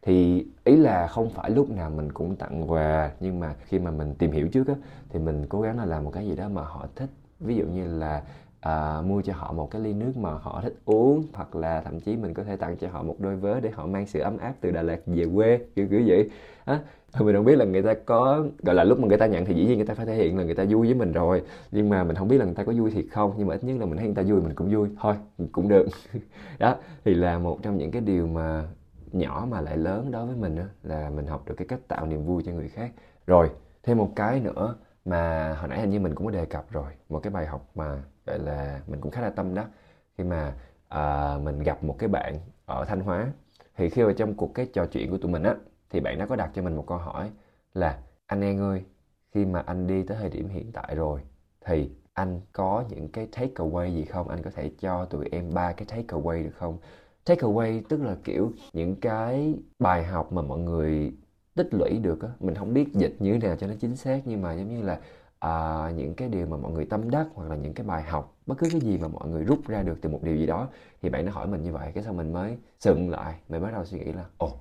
thì 0.03 0.47
ý 0.65 0.77
là 0.77 1.07
không 1.07 1.31
phải 1.31 1.51
lúc 1.51 1.71
nào 1.71 1.91
mình 1.91 2.13
cũng 2.13 2.37
tặng 2.37 2.71
quà 2.71 3.11
nhưng 3.21 3.41
mà 3.41 3.55
khi 3.65 3.79
mà 3.79 3.91
mình 3.91 4.15
tìm 4.15 4.31
hiểu 4.31 4.49
trước 4.49 4.69
á 4.69 4.75
thì 5.09 5.19
mình 5.19 5.47
cố 5.49 5.61
gắng 5.61 5.79
là 5.79 5.85
làm 5.85 6.05
một 6.05 6.11
cái 6.11 6.27
gì 6.27 6.37
đó 6.37 6.49
mà 6.49 6.63
họ 6.63 6.87
thích. 6.97 7.11
Ví 7.41 7.57
dụ 7.57 7.65
như 7.65 7.99
là 7.99 8.23
à, 8.61 9.03
mua 9.07 9.23
cho 9.23 9.33
họ 9.37 9.53
một 9.53 9.71
cái 9.71 9.83
ly 9.83 9.93
nước 9.93 10.17
mà 10.17 10.31
họ 10.31 10.61
thích 10.63 10.75
uống 10.85 11.25
hoặc 11.33 11.57
là 11.57 11.81
thậm 11.81 12.01
chí 12.01 12.17
mình 12.17 12.35
có 12.35 12.45
thể 12.45 12.57
tặng 12.57 12.77
cho 12.77 12.89
họ 12.89 13.03
một 13.03 13.17
đôi 13.19 13.37
vớ 13.37 13.61
để 13.61 13.71
họ 13.71 13.87
mang 13.87 14.07
sự 14.07 14.21
ấm 14.21 14.39
áp 14.39 14.55
từ 14.61 14.71
Đà 14.71 14.83
Lạt 14.83 15.01
về 15.07 15.27
quê 15.35 15.61
kiểu 15.75 15.87
kiểu 15.91 16.03
vậy. 16.07 16.31
Á 16.65 16.81
mình 17.21 17.37
không 17.37 17.45
biết 17.45 17.57
là 17.57 17.65
người 17.65 17.83
ta 17.83 17.95
có 18.07 18.45
gọi 18.63 18.75
là 18.75 18.85
lúc 18.85 19.01
mà 19.01 19.09
người 19.09 19.19
ta 19.19 19.27
nhận 19.27 19.45
thì 19.45 19.55
dĩ 19.55 19.65
nhiên 19.65 19.77
người 19.77 19.87
ta 19.87 19.95
phải 19.95 20.07
thể 20.07 20.15
hiện 20.15 20.39
là 20.39 20.45
người 20.45 20.55
ta 20.55 20.65
vui 20.69 20.87
với 20.87 20.95
mình 20.95 21.13
rồi. 21.13 21.43
Nhưng 21.73 21.89
mà 21.89 22.05
mình 22.05 22.17
không 22.17 22.29
biết 22.29 22.39
là 22.39 22.45
người 22.45 22.55
ta 22.55 22.65
có 22.65 22.73
vui 22.73 22.91
thiệt 22.91 23.05
không 23.13 23.35
nhưng 23.39 23.49
mà 23.49 23.55
ít 23.55 23.65
nhất 23.65 23.77
là 23.81 23.87
mình 23.87 23.97
thấy 23.97 24.07
người 24.07 24.15
ta 24.15 24.23
vui 24.23 24.41
mình 24.41 24.55
cũng 24.55 24.75
vui. 24.75 24.89
Thôi 25.01 25.15
cũng 25.53 25.69
được. 25.69 25.87
Đó 26.59 26.77
thì 27.05 27.15
là 27.15 27.39
một 27.39 27.59
trong 27.63 27.79
những 27.79 27.91
cái 27.91 28.03
điều 28.03 28.27
mà 28.27 28.65
nhỏ 29.13 29.47
mà 29.51 29.61
lại 29.61 29.77
lớn 29.77 30.11
đối 30.11 30.27
với 30.27 30.37
mình 30.37 30.57
đó, 30.57 30.65
là 30.83 31.11
mình 31.11 31.27
học 31.27 31.43
được 31.47 31.55
cái 31.57 31.67
cách 31.67 31.81
tạo 31.89 32.07
niềm 32.07 32.27
vui 32.27 32.43
cho 32.47 32.53
người 32.53 32.69
khác. 32.69 32.91
Rồi 33.27 33.51
thêm 33.83 33.99
một 33.99 34.13
cái 34.17 34.41
nữa 34.41 34.75
mà 35.07 35.55
hồi 35.55 35.69
nãy 35.69 35.81
hình 35.81 35.91
như 35.91 36.01
mình 36.01 36.15
cũng 36.15 36.27
có 36.27 36.33
đề 36.33 36.47
cập 36.47 36.71
rồi 36.71 36.93
một 37.09 37.21
cái 37.23 37.31
bài 37.31 37.47
học 37.47 37.71
mà 37.75 38.03
gọi 38.27 38.39
là 38.39 38.81
mình 38.87 39.01
cũng 39.01 39.13
khá 39.13 39.21
là 39.21 39.31
tâm 39.31 39.55
đó. 39.55 39.65
Khi 40.19 40.25
mà 40.25 40.55
uh, 40.95 41.43
mình 41.43 41.63
gặp 41.63 41.85
một 41.85 41.97
cái 41.99 42.09
bạn 42.09 42.39
ở 42.67 42.85
thanh 42.85 43.01
hóa 43.01 43.33
thì 43.77 43.91
khi 43.91 44.05
mà 44.05 44.13
trong 44.17 44.35
cuộc 44.35 44.55
cái 44.55 44.67
trò 44.73 44.87
chuyện 44.87 45.11
của 45.11 45.19
tụi 45.19 45.31
mình 45.33 45.43
á 45.43 45.55
thì 45.91 46.01
bạn 46.01 46.19
đã 46.19 46.27
có 46.27 46.37
đặt 46.37 46.51
cho 46.55 46.63
mình 46.63 46.77
một 46.77 46.85
câu 46.87 46.99
hỏi 46.99 47.31
là 47.75 47.99
anh 48.27 48.41
em 48.41 48.61
ơi 48.61 48.85
khi 49.33 49.45
mà 49.45 49.61
anh 49.67 49.87
đi 49.87 50.03
tới 50.03 50.17
thời 50.21 50.31
điểm 50.31 50.49
hiện 50.49 50.73
tại 50.73 50.95
rồi 50.95 51.21
thì 51.65 51.91
anh 52.13 52.41
có 52.53 52.85
những 52.89 53.09
cái 53.09 53.29
take 53.33 53.55
away 53.55 53.89
gì 53.95 54.05
không? 54.05 54.29
Anh 54.29 54.43
có 54.43 54.51
thể 54.51 54.71
cho 54.79 55.05
tụi 55.05 55.29
em 55.33 55.55
ba 55.55 55.73
cái 55.73 55.87
take 55.89 56.19
away 56.19 56.45
được 56.45 56.55
không? 56.57 56.79
Take 57.25 57.41
away 57.41 57.83
tức 57.89 58.03
là 58.03 58.17
kiểu 58.25 58.53
những 58.73 58.97
cái 59.01 59.55
bài 59.79 60.05
học 60.05 60.33
mà 60.33 60.43
mọi 60.43 60.59
người 60.59 61.13
tích 61.57 61.75
lũy 61.75 61.99
được 61.99 62.23
á 62.23 62.29
mình 62.41 62.55
không 62.55 62.75
biết 62.75 62.95
dịch 62.95 63.17
như 63.19 63.33
thế 63.33 63.49
nào 63.49 63.57
cho 63.57 63.67
nó 63.67 63.75
chính 63.81 63.97
xác 63.97 64.21
nhưng 64.25 64.43
mà 64.43 64.53
giống 64.55 64.69
như 64.69 64.83
là 64.83 65.01
à, 65.39 65.91
những 65.97 66.15
cái 66.15 66.29
điều 66.29 66.47
mà 66.47 66.57
mọi 66.57 66.73
người 66.73 66.85
tâm 66.85 67.11
đắc 67.11 67.27
hoặc 67.35 67.51
là 67.51 67.57
những 67.57 67.75
cái 67.75 67.87
bài 67.87 68.03
học 68.03 68.37
bất 68.47 68.59
cứ 68.59 68.69
cái 68.71 68.81
gì 68.81 68.99
mà 68.99 69.09
mọi 69.09 69.29
người 69.29 69.45
rút 69.45 69.69
ra 69.69 69.83
được 69.83 69.99
từ 70.01 70.09
một 70.09 70.21
điều 70.23 70.37
gì 70.37 70.47
đó 70.47 70.69
thì 71.03 71.09
bạn 71.09 71.27
nó 71.27 71.33
hỏi 71.33 71.47
mình 71.47 71.63
như 71.63 71.73
vậy 71.73 71.93
cái 71.95 72.05
sau 72.05 72.13
mình 72.13 72.33
mới 72.33 72.57
sừng 72.81 73.11
lại 73.11 73.35
mình 73.49 73.63
bắt 73.63 73.73
đầu 73.73 73.85
suy 73.85 73.99
nghĩ 73.99 74.13
là 74.13 74.25
ồ 74.39 74.53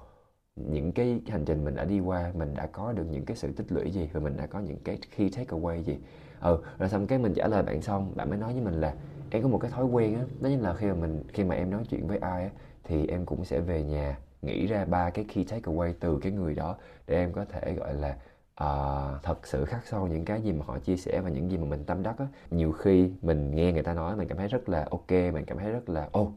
những 0.55 0.91
cái 0.91 1.21
hành 1.27 1.45
trình 1.45 1.65
mình 1.65 1.75
đã 1.75 1.85
đi 1.85 1.99
qua 1.99 2.31
mình 2.35 2.53
đã 2.53 2.67
có 2.67 2.93
được 2.93 3.05
những 3.11 3.25
cái 3.25 3.37
sự 3.37 3.51
tích 3.51 3.71
lũy 3.71 3.91
gì 3.91 4.09
và 4.13 4.19
mình 4.19 4.37
đã 4.37 4.45
có 4.47 4.59
những 4.59 4.77
cái 4.83 4.99
khi 5.11 5.29
take 5.29 5.57
away 5.57 5.83
gì? 5.83 5.97
Ừ 6.41 6.57
rồi 6.79 6.89
xong 6.89 7.07
cái 7.07 7.19
mình 7.19 7.33
trả 7.33 7.47
lời 7.47 7.63
bạn 7.63 7.81
xong 7.81 8.11
bạn 8.15 8.29
mới 8.29 8.39
nói 8.39 8.53
với 8.53 8.61
mình 8.61 8.73
là 8.81 8.93
em 9.29 9.43
có 9.43 9.47
một 9.49 9.57
cái 9.57 9.71
thói 9.71 9.85
quen 9.85 10.15
á 10.15 10.21
đó 10.41 10.49
chính 10.49 10.61
là 10.61 10.73
khi 10.73 10.87
mà 10.87 10.93
mình 10.93 11.23
khi 11.33 11.43
mà 11.43 11.55
em 11.55 11.69
nói 11.71 11.83
chuyện 11.89 12.07
với 12.07 12.17
ai 12.17 12.43
á 12.43 12.49
thì 12.83 13.07
em 13.07 13.25
cũng 13.25 13.45
sẽ 13.45 13.59
về 13.59 13.83
nhà 13.83 14.17
nghĩ 14.45 14.67
ra 14.67 14.85
ba 14.85 15.09
cái 15.09 15.25
key 15.33 15.43
takeaway 15.43 15.93
từ 15.99 16.19
cái 16.21 16.31
người 16.31 16.55
đó 16.55 16.75
để 17.07 17.15
em 17.15 17.33
có 17.33 17.45
thể 17.45 17.73
gọi 17.73 17.93
là 17.93 18.17
uh, 18.63 19.23
thật 19.23 19.47
sự 19.47 19.65
khắc 19.65 19.87
sâu 19.87 20.07
những 20.07 20.25
cái 20.25 20.41
gì 20.41 20.51
mà 20.51 20.65
họ 20.65 20.79
chia 20.79 20.97
sẻ 20.97 21.21
và 21.23 21.29
những 21.29 21.51
gì 21.51 21.57
mà 21.57 21.65
mình 21.65 21.83
tâm 21.85 22.03
đắc 22.03 22.19
á. 22.19 22.27
Nhiều 22.51 22.71
khi 22.71 23.11
mình 23.21 23.55
nghe 23.55 23.71
người 23.73 23.83
ta 23.83 23.93
nói 23.93 24.15
mình 24.15 24.27
cảm 24.27 24.37
thấy 24.37 24.47
rất 24.47 24.69
là 24.69 24.87
ok 24.91 25.11
mình 25.11 25.45
cảm 25.47 25.57
thấy 25.57 25.71
rất 25.71 25.89
là 25.89 26.09
ô 26.11 26.21
oh, 26.21 26.31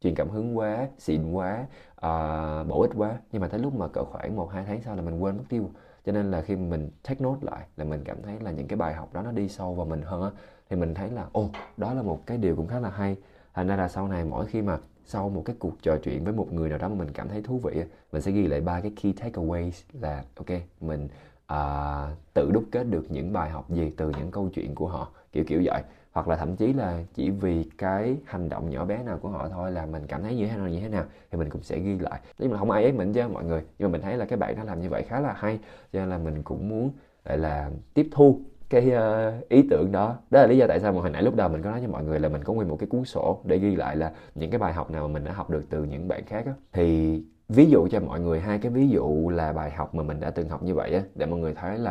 truyền 0.00 0.14
cảm 0.14 0.30
hứng 0.30 0.58
quá 0.58 0.88
xịn 0.98 1.32
quá 1.32 1.66
uh, 1.94 2.68
bổ 2.68 2.80
ích 2.80 2.90
quá. 2.96 3.18
Nhưng 3.32 3.42
mà 3.42 3.48
tới 3.48 3.60
lúc 3.60 3.74
mà 3.74 3.88
cỡ 3.88 4.04
khoảng 4.04 4.36
một 4.36 4.50
hai 4.52 4.64
tháng 4.64 4.82
sau 4.82 4.96
là 4.96 5.02
mình 5.02 5.18
quên 5.18 5.36
mất 5.36 5.44
tiêu. 5.48 5.70
Cho 6.06 6.12
nên 6.12 6.30
là 6.30 6.42
khi 6.42 6.56
mình 6.56 6.90
take 7.08 7.24
note 7.24 7.40
lại 7.42 7.66
là 7.76 7.84
mình 7.84 8.04
cảm 8.04 8.22
thấy 8.22 8.40
là 8.40 8.50
những 8.50 8.68
cái 8.68 8.76
bài 8.76 8.94
học 8.94 9.12
đó 9.12 9.22
nó 9.22 9.32
đi 9.32 9.48
sâu 9.48 9.74
vào 9.74 9.86
mình 9.86 10.02
hơn 10.02 10.22
á. 10.22 10.30
Thì 10.70 10.76
mình 10.76 10.94
thấy 10.94 11.10
là 11.10 11.26
ô 11.32 11.48
đó 11.76 11.94
là 11.94 12.02
một 12.02 12.26
cái 12.26 12.38
điều 12.38 12.56
cũng 12.56 12.66
khá 12.66 12.80
là 12.80 12.90
hay. 12.90 13.16
Thành 13.54 13.66
ra 13.66 13.76
là 13.76 13.88
sau 13.88 14.08
này 14.08 14.24
mỗi 14.24 14.46
khi 14.46 14.62
mà 14.62 14.78
sau 15.06 15.28
một 15.28 15.42
cái 15.44 15.56
cuộc 15.58 15.82
trò 15.82 15.96
chuyện 16.02 16.24
với 16.24 16.32
một 16.32 16.52
người 16.52 16.68
nào 16.68 16.78
đó 16.78 16.88
mà 16.88 16.94
mình 16.94 17.08
cảm 17.14 17.28
thấy 17.28 17.42
thú 17.42 17.58
vị 17.58 17.82
mình 18.12 18.22
sẽ 18.22 18.30
ghi 18.30 18.46
lại 18.46 18.60
ba 18.60 18.80
cái 18.80 18.92
key 19.02 19.12
takeaways 19.12 19.82
là 20.00 20.24
ok 20.36 20.60
mình 20.80 21.08
à, 21.46 22.16
tự 22.34 22.50
đúc 22.50 22.64
kết 22.70 22.84
được 22.84 23.10
những 23.10 23.32
bài 23.32 23.50
học 23.50 23.70
gì 23.70 23.92
từ 23.96 24.12
những 24.18 24.30
câu 24.30 24.48
chuyện 24.54 24.74
của 24.74 24.88
họ 24.88 25.10
kiểu 25.32 25.44
kiểu 25.46 25.62
vậy. 25.64 25.82
Hoặc 26.12 26.28
là 26.28 26.36
thậm 26.36 26.56
chí 26.56 26.72
là 26.72 27.02
chỉ 27.14 27.30
vì 27.30 27.70
cái 27.78 28.16
hành 28.24 28.48
động 28.48 28.70
nhỏ 28.70 28.84
bé 28.84 29.02
nào 29.02 29.18
của 29.18 29.28
họ 29.28 29.48
thôi 29.48 29.72
là 29.72 29.86
mình 29.86 30.06
cảm 30.06 30.22
thấy 30.22 30.36
như 30.36 30.46
thế 30.46 30.56
nào 30.56 30.68
như 30.68 30.80
thế 30.80 30.88
nào 30.88 31.04
thì 31.30 31.38
mình 31.38 31.50
cũng 31.50 31.62
sẽ 31.62 31.78
ghi 31.78 31.98
lại. 31.98 32.20
Nhưng 32.38 32.50
mà 32.50 32.58
không 32.58 32.70
ai 32.70 32.84
ép 32.84 32.94
mình 32.94 33.12
chứ 33.12 33.28
mọi 33.28 33.44
người. 33.44 33.62
Nhưng 33.78 33.88
mà 33.88 33.92
mình 33.92 34.02
thấy 34.02 34.16
là 34.16 34.24
cái 34.24 34.38
bạn 34.38 34.56
đã 34.56 34.64
làm 34.64 34.80
như 34.80 34.88
vậy 34.88 35.02
khá 35.02 35.20
là 35.20 35.32
hay 35.36 35.58
cho 35.92 36.00
nên 36.00 36.08
là 36.10 36.18
mình 36.18 36.42
cũng 36.42 36.68
muốn 36.68 36.90
lại 37.24 37.38
là 37.38 37.70
tiếp 37.94 38.08
thu 38.12 38.40
cái 38.74 38.92
uh, 39.38 39.48
ý 39.48 39.62
tưởng 39.70 39.92
đó. 39.92 40.16
Đó 40.30 40.40
là 40.40 40.46
lý 40.46 40.56
do 40.56 40.66
tại 40.66 40.80
sao 40.80 40.92
mà 40.92 41.00
hồi 41.00 41.10
nãy 41.10 41.22
lúc 41.22 41.34
đầu 41.34 41.48
mình 41.48 41.62
có 41.62 41.70
nói 41.70 41.78
với 41.78 41.88
mọi 41.88 42.04
người 42.04 42.20
là 42.20 42.28
mình 42.28 42.44
có 42.44 42.52
nguyên 42.52 42.68
một 42.68 42.76
cái 42.76 42.86
cuốn 42.86 43.04
sổ 43.04 43.40
để 43.44 43.58
ghi 43.58 43.76
lại 43.76 43.96
là 43.96 44.12
những 44.34 44.50
cái 44.50 44.58
bài 44.58 44.72
học 44.72 44.90
nào 44.90 45.08
mà 45.08 45.12
mình 45.12 45.24
đã 45.24 45.32
học 45.32 45.50
được 45.50 45.64
từ 45.70 45.84
những 45.84 46.08
bạn 46.08 46.24
khác 46.26 46.46
á. 46.46 46.52
Thì 46.72 47.22
ví 47.48 47.66
dụ 47.66 47.88
cho 47.90 48.00
mọi 48.00 48.20
người 48.20 48.40
hai 48.40 48.58
cái 48.58 48.72
ví 48.72 48.88
dụ 48.88 49.28
là 49.28 49.52
bài 49.52 49.70
học 49.70 49.94
mà 49.94 50.02
mình 50.02 50.20
đã 50.20 50.30
từng 50.30 50.48
học 50.48 50.62
như 50.62 50.74
vậy 50.74 50.94
á 50.94 51.02
để 51.14 51.26
mọi 51.26 51.40
người 51.40 51.54
thấy 51.54 51.78
là 51.78 51.90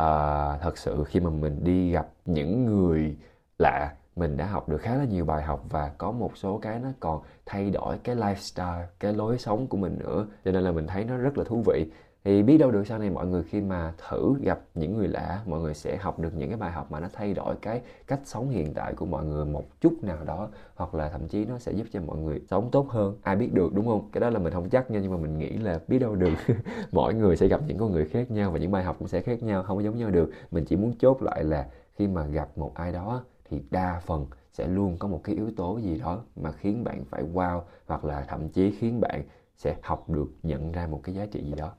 uh, 0.00 0.62
thật 0.62 0.78
sự 0.78 1.04
khi 1.06 1.20
mà 1.20 1.30
mình 1.30 1.64
đi 1.64 1.90
gặp 1.90 2.08
những 2.24 2.64
người 2.64 3.16
lạ 3.58 3.92
mình 4.16 4.36
đã 4.36 4.46
học 4.46 4.68
được 4.68 4.78
khá 4.78 4.94
là 4.94 5.04
nhiều 5.04 5.24
bài 5.24 5.42
học 5.42 5.64
và 5.70 5.90
có 5.98 6.12
một 6.12 6.36
số 6.36 6.58
cái 6.58 6.78
nó 6.78 6.88
còn 7.00 7.22
thay 7.46 7.70
đổi 7.70 7.98
cái 8.04 8.16
lifestyle 8.16 8.82
cái 9.00 9.12
lối 9.12 9.38
sống 9.38 9.66
của 9.66 9.76
mình 9.76 9.98
nữa. 9.98 10.26
Cho 10.44 10.52
nên 10.52 10.62
là 10.62 10.72
mình 10.72 10.86
thấy 10.86 11.04
nó 11.04 11.16
rất 11.16 11.38
là 11.38 11.44
thú 11.44 11.62
vị 11.66 11.90
thì 12.26 12.42
biết 12.42 12.58
đâu 12.58 12.70
được 12.70 12.86
sau 12.86 12.98
này 12.98 13.10
mọi 13.10 13.26
người 13.26 13.42
khi 13.42 13.60
mà 13.60 13.92
thử 14.08 14.34
gặp 14.42 14.60
những 14.74 14.96
người 14.96 15.08
lạ, 15.08 15.42
mọi 15.46 15.60
người 15.60 15.74
sẽ 15.74 15.96
học 15.96 16.18
được 16.18 16.34
những 16.36 16.48
cái 16.48 16.58
bài 16.58 16.72
học 16.72 16.92
mà 16.92 17.00
nó 17.00 17.08
thay 17.12 17.34
đổi 17.34 17.56
cái 17.62 17.80
cách 18.06 18.20
sống 18.24 18.48
hiện 18.48 18.74
tại 18.74 18.94
của 18.94 19.06
mọi 19.06 19.24
người 19.24 19.44
một 19.44 19.64
chút 19.80 19.92
nào 20.02 20.18
đó, 20.24 20.48
hoặc 20.74 20.94
là 20.94 21.08
thậm 21.08 21.28
chí 21.28 21.44
nó 21.44 21.58
sẽ 21.58 21.72
giúp 21.72 21.86
cho 21.92 22.00
mọi 22.00 22.18
người 22.18 22.40
sống 22.50 22.68
tốt 22.72 22.88
hơn. 22.90 23.18
Ai 23.22 23.36
biết 23.36 23.52
được, 23.52 23.74
đúng 23.74 23.86
không? 23.86 24.08
Cái 24.12 24.20
đó 24.20 24.30
là 24.30 24.38
mình 24.38 24.52
không 24.52 24.68
chắc 24.68 24.90
nha, 24.90 25.00
nhưng 25.00 25.10
mà 25.10 25.16
mình 25.16 25.38
nghĩ 25.38 25.48
là 25.48 25.80
biết 25.88 25.98
đâu 25.98 26.14
được. 26.14 26.34
Mỗi 26.92 27.14
người 27.14 27.36
sẽ 27.36 27.48
gặp 27.48 27.60
những 27.66 27.78
con 27.78 27.92
người 27.92 28.04
khác 28.04 28.30
nhau 28.30 28.50
và 28.50 28.58
những 28.58 28.70
bài 28.70 28.84
học 28.84 28.96
cũng 28.98 29.08
sẽ 29.08 29.20
khác 29.20 29.42
nhau, 29.42 29.62
không 29.62 29.76
có 29.76 29.82
giống 29.82 29.98
nhau 29.98 30.10
được. 30.10 30.30
Mình 30.50 30.64
chỉ 30.64 30.76
muốn 30.76 30.92
chốt 30.98 31.22
lại 31.22 31.44
là 31.44 31.66
khi 31.92 32.08
mà 32.08 32.26
gặp 32.26 32.58
một 32.58 32.74
ai 32.74 32.92
đó 32.92 33.24
thì 33.48 33.62
đa 33.70 34.00
phần 34.06 34.26
sẽ 34.52 34.66
luôn 34.66 34.96
có 34.98 35.08
một 35.08 35.20
cái 35.24 35.34
yếu 35.34 35.50
tố 35.56 35.78
gì 35.78 35.98
đó 35.98 36.20
mà 36.36 36.52
khiến 36.52 36.84
bạn 36.84 37.04
phải 37.04 37.22
wow, 37.34 37.60
hoặc 37.86 38.04
là 38.04 38.24
thậm 38.28 38.48
chí 38.48 38.70
khiến 38.70 39.00
bạn 39.00 39.22
sẽ 39.56 39.76
học 39.82 40.10
được 40.10 40.28
nhận 40.42 40.72
ra 40.72 40.86
một 40.86 41.00
cái 41.02 41.14
giá 41.14 41.26
trị 41.26 41.42
gì 41.44 41.54
đó. 41.56 41.66
đó 41.66 41.72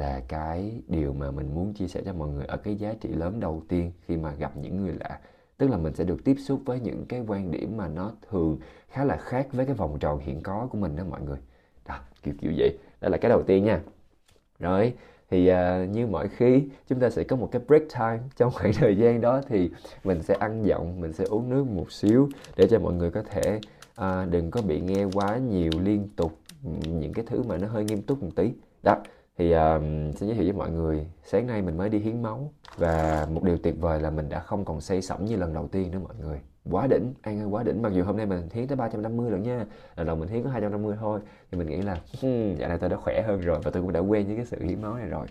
là 0.00 0.22
cái 0.28 0.82
điều 0.88 1.12
mà 1.12 1.30
mình 1.30 1.54
muốn 1.54 1.72
chia 1.74 1.88
sẻ 1.88 2.02
cho 2.04 2.12
mọi 2.12 2.28
người 2.28 2.46
ở 2.46 2.56
cái 2.56 2.76
giá 2.76 2.94
trị 3.00 3.08
lớn 3.08 3.40
đầu 3.40 3.62
tiên 3.68 3.92
khi 4.06 4.16
mà 4.16 4.32
gặp 4.34 4.56
những 4.56 4.76
người 4.76 4.94
lạ. 5.00 5.20
Tức 5.56 5.70
là 5.70 5.76
mình 5.76 5.94
sẽ 5.94 6.04
được 6.04 6.24
tiếp 6.24 6.36
xúc 6.38 6.60
với 6.64 6.80
những 6.80 7.04
cái 7.08 7.24
quan 7.26 7.50
điểm 7.50 7.76
mà 7.76 7.88
nó 7.88 8.12
thường 8.30 8.58
khá 8.88 9.04
là 9.04 9.16
khác 9.16 9.46
với 9.52 9.66
cái 9.66 9.74
vòng 9.74 9.98
tròn 9.98 10.18
hiện 10.18 10.40
có 10.40 10.68
của 10.70 10.78
mình 10.78 10.96
đó 10.96 11.04
mọi 11.10 11.20
người. 11.20 11.38
Đó 11.88 11.98
kiểu 12.22 12.34
kiểu 12.38 12.52
vậy. 12.56 12.78
Đó 13.00 13.08
là 13.08 13.16
cái 13.16 13.28
đầu 13.28 13.42
tiên 13.42 13.64
nha. 13.64 13.80
Rồi 14.58 14.94
thì 15.30 15.50
uh, 15.52 15.90
như 15.90 16.06
mọi 16.06 16.28
khi 16.28 16.62
chúng 16.88 17.00
ta 17.00 17.10
sẽ 17.10 17.24
có 17.24 17.36
một 17.36 17.48
cái 17.52 17.62
break 17.66 17.82
time 17.98 18.20
trong 18.36 18.50
khoảng 18.52 18.72
thời 18.72 18.96
gian 18.96 19.20
đó 19.20 19.40
thì 19.48 19.70
mình 20.04 20.22
sẽ 20.22 20.34
ăn 20.34 20.66
giọng 20.66 21.00
mình 21.00 21.12
sẽ 21.12 21.24
uống 21.24 21.50
nước 21.50 21.66
một 21.66 21.92
xíu 21.92 22.28
để 22.56 22.68
cho 22.70 22.78
mọi 22.78 22.94
người 22.94 23.10
có 23.10 23.22
thể 23.22 23.60
uh, 24.00 24.30
đừng 24.30 24.50
có 24.50 24.62
bị 24.62 24.80
nghe 24.80 25.04
quá 25.14 25.36
nhiều 25.36 25.70
liên 25.82 26.08
tục 26.16 26.38
ừ, 26.64 26.70
những 26.90 27.12
cái 27.12 27.24
thứ 27.28 27.42
mà 27.42 27.56
nó 27.56 27.68
hơi 27.68 27.84
nghiêm 27.84 28.02
túc 28.02 28.22
một 28.22 28.30
tí. 28.36 28.52
Đó 28.82 28.96
thì 29.40 29.54
uh, 29.54 29.82
xin 30.16 30.28
giới 30.28 30.34
thiệu 30.34 30.44
với 30.44 30.52
mọi 30.52 30.70
người 30.70 31.06
sáng 31.24 31.46
nay 31.46 31.62
mình 31.62 31.76
mới 31.76 31.88
đi 31.88 31.98
hiến 31.98 32.22
máu 32.22 32.52
và 32.76 33.26
một 33.30 33.44
điều 33.44 33.58
tuyệt 33.58 33.74
vời 33.80 34.00
là 34.00 34.10
mình 34.10 34.28
đã 34.28 34.40
không 34.40 34.64
còn 34.64 34.80
say 34.80 35.02
sẩm 35.02 35.24
như 35.24 35.36
lần 35.36 35.54
đầu 35.54 35.68
tiên 35.68 35.90
nữa 35.90 35.98
mọi 36.04 36.14
người. 36.20 36.40
Quá 36.70 36.86
đỉnh 36.86 37.14
an 37.22 37.40
ơi 37.40 37.46
quá 37.46 37.62
đỉnh. 37.62 37.82
Mặc 37.82 37.92
dù 37.92 38.04
hôm 38.04 38.16
nay 38.16 38.26
mình 38.26 38.48
hiến 38.52 38.66
tới 38.66 38.76
350 38.76 39.30
lần 39.30 39.42
nha 39.42 39.66
lần 39.96 40.06
đầu 40.06 40.16
mình 40.16 40.28
hiến 40.28 40.42
có 40.42 40.50
250 40.50 40.96
thôi. 41.00 41.20
Thì 41.50 41.58
mình 41.58 41.66
nghĩ 41.66 41.82
là 41.82 41.94
hmm, 42.22 42.56
dạo 42.56 42.68
này 42.68 42.78
tôi 42.78 42.90
đã 42.90 42.96
khỏe 42.96 43.22
hơn 43.26 43.40
rồi 43.40 43.60
và 43.64 43.70
tôi 43.70 43.82
cũng 43.82 43.92
đã 43.92 44.00
quen 44.00 44.26
với 44.26 44.36
cái 44.36 44.44
sự 44.44 44.64
hiến 44.64 44.82
máu 44.82 44.94
này 44.94 45.06
rồi. 45.06 45.26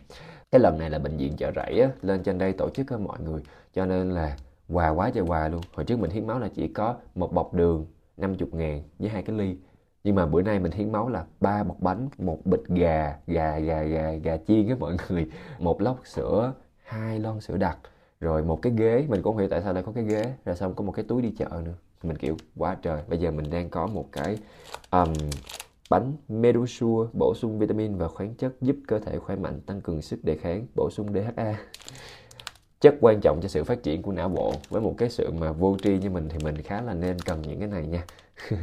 Cái 0.51 0.59
lần 0.59 0.79
này 0.79 0.89
là 0.89 0.99
bệnh 0.99 1.17
viện 1.17 1.35
chợ 1.37 1.51
rẫy 1.55 1.79
á, 1.79 1.89
lên 2.01 2.23
trên 2.23 2.37
đây 2.37 2.53
tổ 2.53 2.69
chức 2.69 2.85
cho 2.89 2.97
mọi 2.97 3.19
người. 3.19 3.41
Cho 3.73 3.85
nên 3.85 4.09
là 4.09 4.37
quà 4.69 4.89
quá 4.89 5.11
trời 5.13 5.23
quà 5.27 5.47
luôn. 5.47 5.61
Hồi 5.73 5.85
trước 5.85 5.99
mình 5.99 6.11
hiến 6.11 6.27
máu 6.27 6.39
là 6.39 6.49
chỉ 6.55 6.67
có 6.67 6.95
một 7.15 7.33
bọc 7.33 7.53
đường 7.53 7.85
50 8.17 8.49
ngàn 8.51 8.83
với 8.99 9.09
hai 9.09 9.23
cái 9.23 9.35
ly 9.35 9.57
nhưng 10.03 10.15
mà 10.15 10.25
bữa 10.25 10.41
nay 10.41 10.59
mình 10.59 10.71
hiến 10.71 10.91
máu 10.91 11.09
là 11.09 11.25
ba 11.39 11.63
bọc 11.63 11.79
bánh 11.79 12.09
một 12.17 12.45
bịch 12.45 12.67
gà 12.67 13.17
gà 13.27 13.59
gà 13.59 13.83
gà 13.83 14.11
gà 14.11 14.37
chiên 14.47 14.67
với 14.67 14.75
mọi 14.75 14.97
người 15.09 15.27
một 15.59 15.81
lốc 15.81 16.07
sữa 16.07 16.53
hai 16.83 17.19
lon 17.19 17.41
sữa 17.41 17.57
đặc 17.57 17.77
rồi 18.19 18.43
một 18.43 18.61
cái 18.61 18.73
ghế. 18.77 19.05
Mình 19.09 19.21
cũng 19.21 19.33
không 19.33 19.37
hiểu 19.37 19.47
tại 19.49 19.61
sao 19.61 19.73
lại 19.73 19.83
có 19.83 19.91
cái 19.91 20.03
ghế. 20.03 20.33
Rồi 20.45 20.55
xong 20.55 20.73
có 20.75 20.83
một 20.83 20.91
cái 20.91 21.05
túi 21.07 21.21
đi 21.21 21.31
chợ 21.37 21.61
nữa. 21.65 21.73
Mình 22.03 22.17
kiểu 22.17 22.37
quá 22.57 22.77
trời. 22.81 23.01
Bây 23.07 23.19
giờ 23.19 23.31
mình 23.31 23.49
đang 23.49 23.69
có 23.69 23.87
một 23.87 24.05
cái 24.11 24.37
um, 24.91 25.13
bánh 25.89 26.13
Medusure 26.27 27.09
bổ 27.13 27.33
sung 27.35 27.59
vitamin 27.59 27.95
và 27.97 28.07
khoáng 28.07 28.35
chất 28.35 28.53
giúp 28.61 28.75
cơ 28.87 28.99
thể 28.99 29.19
khỏe 29.19 29.35
mạnh 29.35 29.61
tăng 29.65 29.81
cường 29.81 30.01
sức 30.01 30.23
đề 30.23 30.37
kháng 30.37 30.65
bổ 30.75 30.89
sung 30.91 31.07
DHA 31.13 31.55
chất 32.81 32.95
quan 33.01 33.19
trọng 33.21 33.39
cho 33.41 33.47
sự 33.47 33.63
phát 33.63 33.83
triển 33.83 34.01
của 34.01 34.11
não 34.11 34.29
bộ. 34.29 34.53
Với 34.69 34.81
một 34.81 34.95
cái 34.97 35.09
sự 35.09 35.31
mà 35.31 35.51
vô 35.51 35.77
tri 35.83 35.97
như 35.97 36.09
mình 36.09 36.29
thì 36.29 36.37
mình 36.43 36.61
khá 36.61 36.81
là 36.81 36.93
nên 36.93 37.19
cần 37.19 37.41
những 37.41 37.59
cái 37.59 37.67
này 37.67 37.85
nha. 37.85 38.03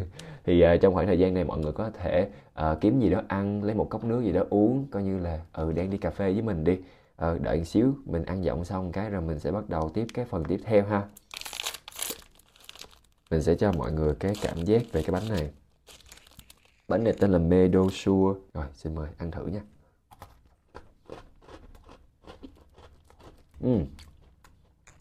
Thì 0.44 0.64
uh, 0.64 0.80
trong 0.80 0.94
khoảng 0.94 1.06
thời 1.06 1.18
gian 1.18 1.34
này 1.34 1.44
mọi 1.44 1.58
người 1.58 1.72
có 1.72 1.90
thể 1.90 2.28
uh, 2.60 2.80
kiếm 2.80 3.00
gì 3.00 3.10
đó 3.10 3.22
ăn 3.28 3.64
lấy 3.64 3.74
một 3.74 3.90
cốc 3.90 4.04
nước 4.04 4.22
gì 4.24 4.32
đó 4.32 4.42
uống 4.50 4.86
coi 4.90 5.02
như 5.02 5.18
là 5.18 5.40
ừ 5.52 5.72
đang 5.72 5.90
đi 5.90 5.98
cà 5.98 6.10
phê 6.10 6.32
với 6.32 6.42
mình 6.42 6.64
đi. 6.64 6.72
Uh, 6.72 7.40
đợi 7.42 7.58
một 7.58 7.64
xíu 7.64 7.94
mình 8.04 8.24
ăn 8.24 8.44
giọng 8.44 8.64
xong 8.64 8.92
cái 8.92 9.10
rồi 9.10 9.22
mình 9.22 9.38
sẽ 9.38 9.52
bắt 9.52 9.68
đầu 9.68 9.90
tiếp 9.94 10.06
cái 10.14 10.24
phần 10.24 10.44
tiếp 10.44 10.60
theo 10.64 10.84
ha. 10.84 11.02
Mình 13.30 13.42
sẽ 13.42 13.54
cho 13.54 13.72
mọi 13.72 13.92
người 13.92 14.14
cái 14.14 14.32
cảm 14.42 14.64
giác 14.64 14.82
về 14.92 15.02
cái 15.02 15.10
bánh 15.10 15.28
này. 15.28 15.50
Bánh 16.88 17.04
này 17.04 17.12
tên 17.20 17.30
là 17.30 17.38
medo 17.38 17.80
Sure 17.92 18.40
rồi 18.54 18.66
xin 18.74 18.94
mời 18.94 19.08
ăn 19.18 19.30
thử 19.30 19.46
nha. 19.46 19.60
Ừ 23.60 23.78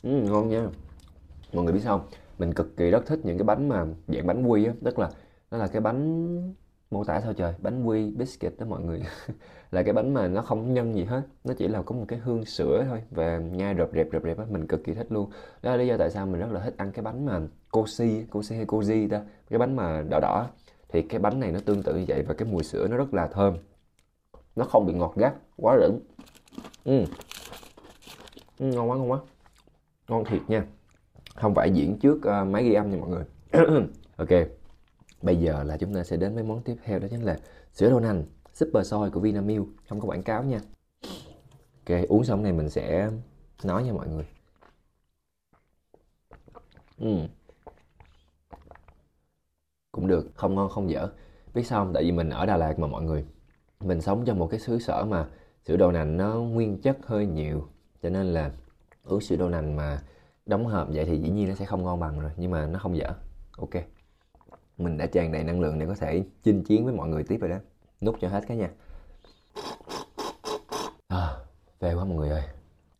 ừ 0.05 0.12
ngon 0.12 0.50
nha. 0.50 0.67
Mọi 1.53 1.63
người 1.63 1.74
biết 1.74 1.81
sao 1.83 1.97
không? 2.00 2.07
Mình 2.39 2.53
cực 2.53 2.77
kỳ 2.77 2.91
rất 2.91 3.05
thích 3.05 3.19
những 3.24 3.38
cái 3.38 3.45
bánh 3.45 3.69
mà 3.69 3.85
dạng 4.07 4.27
bánh 4.27 4.43
quy 4.47 4.65
á, 4.65 4.74
tức 4.83 5.00
là 5.00 5.09
nó 5.51 5.57
là 5.57 5.67
cái 5.67 5.81
bánh 5.81 6.53
mô 6.91 7.03
tả 7.03 7.21
sao 7.21 7.33
trời? 7.33 7.53
Bánh 7.62 7.83
quy, 7.83 8.12
biscuit 8.12 8.53
đó 8.59 8.65
mọi 8.69 8.81
người. 8.81 9.01
Là 9.71 9.83
cái 9.83 9.93
bánh 9.93 10.13
mà 10.13 10.27
nó 10.27 10.41
không 10.41 10.74
nhân 10.74 10.95
gì 10.95 11.03
hết. 11.03 11.21
Nó 11.43 11.53
chỉ 11.57 11.67
là 11.67 11.81
có 11.81 11.95
một 11.95 12.05
cái 12.07 12.19
hương 12.19 12.45
sữa 12.45 12.85
thôi 12.89 13.01
và 13.12 13.38
nhai 13.38 13.75
rập 13.77 13.89
rẹp 13.93 14.07
rập 14.13 14.24
rẹp 14.24 14.38
á, 14.38 14.45
mình 14.50 14.67
cực 14.67 14.83
kỳ 14.83 14.93
thích 14.93 15.07
luôn. 15.09 15.29
Đó 15.63 15.71
là 15.71 15.77
lý 15.77 15.88
do 15.88 15.97
tại 15.97 16.12
sao 16.12 16.25
mình 16.25 16.41
rất 16.41 16.51
là 16.51 16.59
thích 16.59 16.74
ăn 16.77 16.91
cái 16.91 17.03
bánh 17.03 17.25
mà 17.25 17.41
cosi 17.71 18.24
cosi 18.31 18.55
hay 18.55 18.65
cozy 18.65 19.09
ta. 19.09 19.21
Cái 19.50 19.59
bánh 19.59 19.75
mà 19.75 20.01
đỏ 20.09 20.19
đỏ 20.19 20.47
thì 20.89 21.01
cái 21.01 21.19
bánh 21.19 21.39
này 21.39 21.51
nó 21.51 21.59
tương 21.65 21.83
tự 21.83 21.95
như 21.95 22.05
vậy 22.07 22.24
và 22.27 22.33
cái 22.33 22.47
mùi 22.51 22.63
sữa 22.63 22.88
nó 22.88 22.97
rất 22.97 23.13
là 23.13 23.27
thơm. 23.27 23.57
Nó 24.55 24.65
không 24.65 24.85
bị 24.85 24.93
ngọt 24.93 25.13
gắt, 25.15 25.33
quá 25.57 25.77
rửng 25.81 26.00
ừ. 26.85 27.05
ừ 28.59 28.65
ngon 28.65 28.89
quá 28.89 28.97
ngon 28.97 29.12
quá 29.12 29.19
ngon 30.07 30.25
thiệt 30.25 30.41
nha. 30.47 30.65
Không 31.35 31.55
phải 31.55 31.71
diễn 31.71 32.00
trước 32.00 32.17
uh, 32.17 32.47
máy 32.47 32.63
ghi 32.63 32.74
âm 32.74 32.91
nha 32.91 32.97
mọi 32.97 33.09
người. 33.09 33.25
Ok. 34.17 34.29
Bây 35.21 35.35
giờ 35.35 35.63
là 35.63 35.77
chúng 35.77 35.93
ta 35.93 36.03
sẽ 36.03 36.17
đến 36.17 36.35
với 36.35 36.43
món 36.43 36.62
tiếp 36.62 36.75
theo 36.83 37.00
đó 37.00 37.07
chính 37.12 37.21
là 37.21 37.39
sữa 37.74 37.89
đậu 37.89 38.00
nành 38.00 38.24
super 38.53 38.88
soy 38.88 39.09
của 39.09 39.19
Vinamilk. 39.19 39.65
Không 39.89 40.00
có 40.00 40.07
quảng 40.07 40.24
cáo 40.24 40.43
nha. 40.43 40.59
Ok 41.88 42.00
uống 42.07 42.24
xong 42.24 42.43
này 42.43 42.53
mình 42.53 42.69
sẽ 42.69 43.09
nói 43.63 43.83
nha 43.83 43.93
mọi 43.93 44.07
người. 44.07 44.25
Ừ. 47.00 47.27
cũng 49.91 50.07
được 50.07 50.31
không 50.35 50.55
ngon 50.55 50.69
không 50.69 50.89
dở. 50.89 51.07
Biết 51.53 51.63
sao 51.63 51.85
không? 51.85 51.93
Tại 51.93 52.03
vì 52.03 52.12
mình 52.12 52.29
ở 52.29 52.45
Đà 52.45 52.57
Lạt 52.57 52.79
mà 52.79 52.88
mọi 52.88 53.03
người. 53.03 53.25
Mình 53.79 54.01
sống 54.01 54.25
trong 54.25 54.39
một 54.39 54.47
cái 54.51 54.59
xứ 54.59 54.79
sở 54.79 55.05
mà 55.05 55.27
sữa 55.65 55.77
đậu 55.77 55.91
nành 55.91 56.17
nó 56.17 56.35
nguyên 56.35 56.81
chất 56.81 56.97
hơi 57.05 57.25
nhiều. 57.25 57.67
Cho 58.03 58.09
nên 58.09 58.25
là 58.25 58.51
uống 59.05 59.21
sữa 59.21 59.35
đậu 59.35 59.50
nành 59.50 59.75
mà 59.75 60.01
đóng 60.45 60.65
hộp 60.65 60.88
vậy 60.89 61.05
thì 61.05 61.17
dĩ 61.17 61.29
nhiên 61.29 61.50
nó 61.50 61.55
sẽ 61.55 61.65
không 61.65 61.83
ngon 61.83 62.00
bằng 62.00 62.19
rồi 62.19 62.31
nhưng 62.38 62.51
mà 62.51 62.67
nó 62.67 62.79
không 62.79 62.97
dở. 62.97 63.13
Ok. 63.57 63.83
Mình 64.77 64.97
đã 64.97 65.05
tràn 65.05 65.31
đầy 65.31 65.43
năng 65.43 65.62
lượng 65.62 65.79
để 65.79 65.85
có 65.85 65.95
thể 65.95 66.24
chinh 66.43 66.63
chiến 66.63 66.85
với 66.85 66.93
mọi 66.93 67.09
người 67.09 67.24
tiếp 67.24 67.38
rồi 67.41 67.50
đó. 67.50 67.57
Nút 68.01 68.15
cho 68.21 68.27
hết 68.27 68.43
cái 68.47 68.57
nha. 68.57 68.69
À, 71.07 71.38
về 71.79 71.93
quá 71.93 72.05
mọi 72.05 72.17
người 72.17 72.29
ơi. 72.29 72.43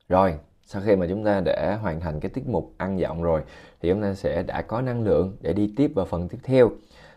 Rồi 0.10 0.40
sau 0.66 0.82
khi 0.86 0.96
mà 0.96 1.06
chúng 1.10 1.24
ta 1.24 1.42
đã 1.46 1.78
hoàn 1.82 2.00
thành 2.00 2.20
cái 2.20 2.30
tiết 2.30 2.48
mục 2.48 2.74
ăn 2.78 3.00
giọng 3.00 3.24
rồi 3.24 3.42
thì 3.82 3.90
chúng 3.90 4.02
ta 4.02 4.14
sẽ 4.14 4.44
đã 4.44 4.62
có 4.62 4.82
năng 4.82 5.04
lượng 5.04 5.38
để 5.42 5.54
đi 5.54 5.74
tiếp 5.78 5.92
vào 5.96 6.06
phần 6.06 6.28
tiếp 6.28 6.38
theo. 6.44 6.72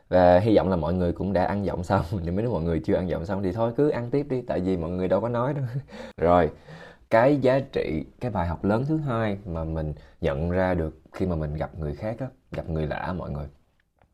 Và 0.09 0.39
hy 0.39 0.57
vọng 0.57 0.69
là 0.69 0.77
mọi 0.77 0.95
người 0.95 1.13
cũng 1.13 1.33
đã 1.33 1.45
ăn 1.45 1.65
giọng 1.65 1.85
xong. 1.85 2.05
Nếu 2.25 2.33
mấy 2.33 2.47
mọi 2.47 2.63
người 2.63 2.81
chưa 2.85 2.95
ăn 2.95 3.09
giọng 3.09 3.27
xong 3.27 3.43
thì 3.43 3.53
thôi 3.53 3.73
cứ 3.77 3.89
ăn 3.89 4.11
tiếp 4.11 4.27
đi 4.31 4.43
tại 4.43 4.61
vì 4.61 4.77
mọi 4.77 4.91
người 4.91 5.09
đâu 5.09 5.21
có 5.21 5.29
nói 5.29 5.55
đâu. 5.55 5.65
Rồi 6.17 6.51
cái 7.11 7.37
giá 7.37 7.61
trị 7.73 8.05
cái 8.21 8.31
bài 8.31 8.49
học 8.49 8.65
lớn 8.65 8.85
thứ 8.89 8.97
hai 8.97 9.39
mà 9.47 9.65
mình 9.65 9.95
nhận 10.21 10.51
ra 10.51 10.75
được 10.75 11.01
khi 11.13 11.27
mà 11.27 11.37
mình 11.37 11.55
gặp 11.55 11.79
người 11.79 11.95
khác 11.95 12.17
á 12.21 12.27
gặp 12.53 12.69
người 12.69 12.87
lạ 12.87 13.15
mọi 13.19 13.31
người. 13.31 13.47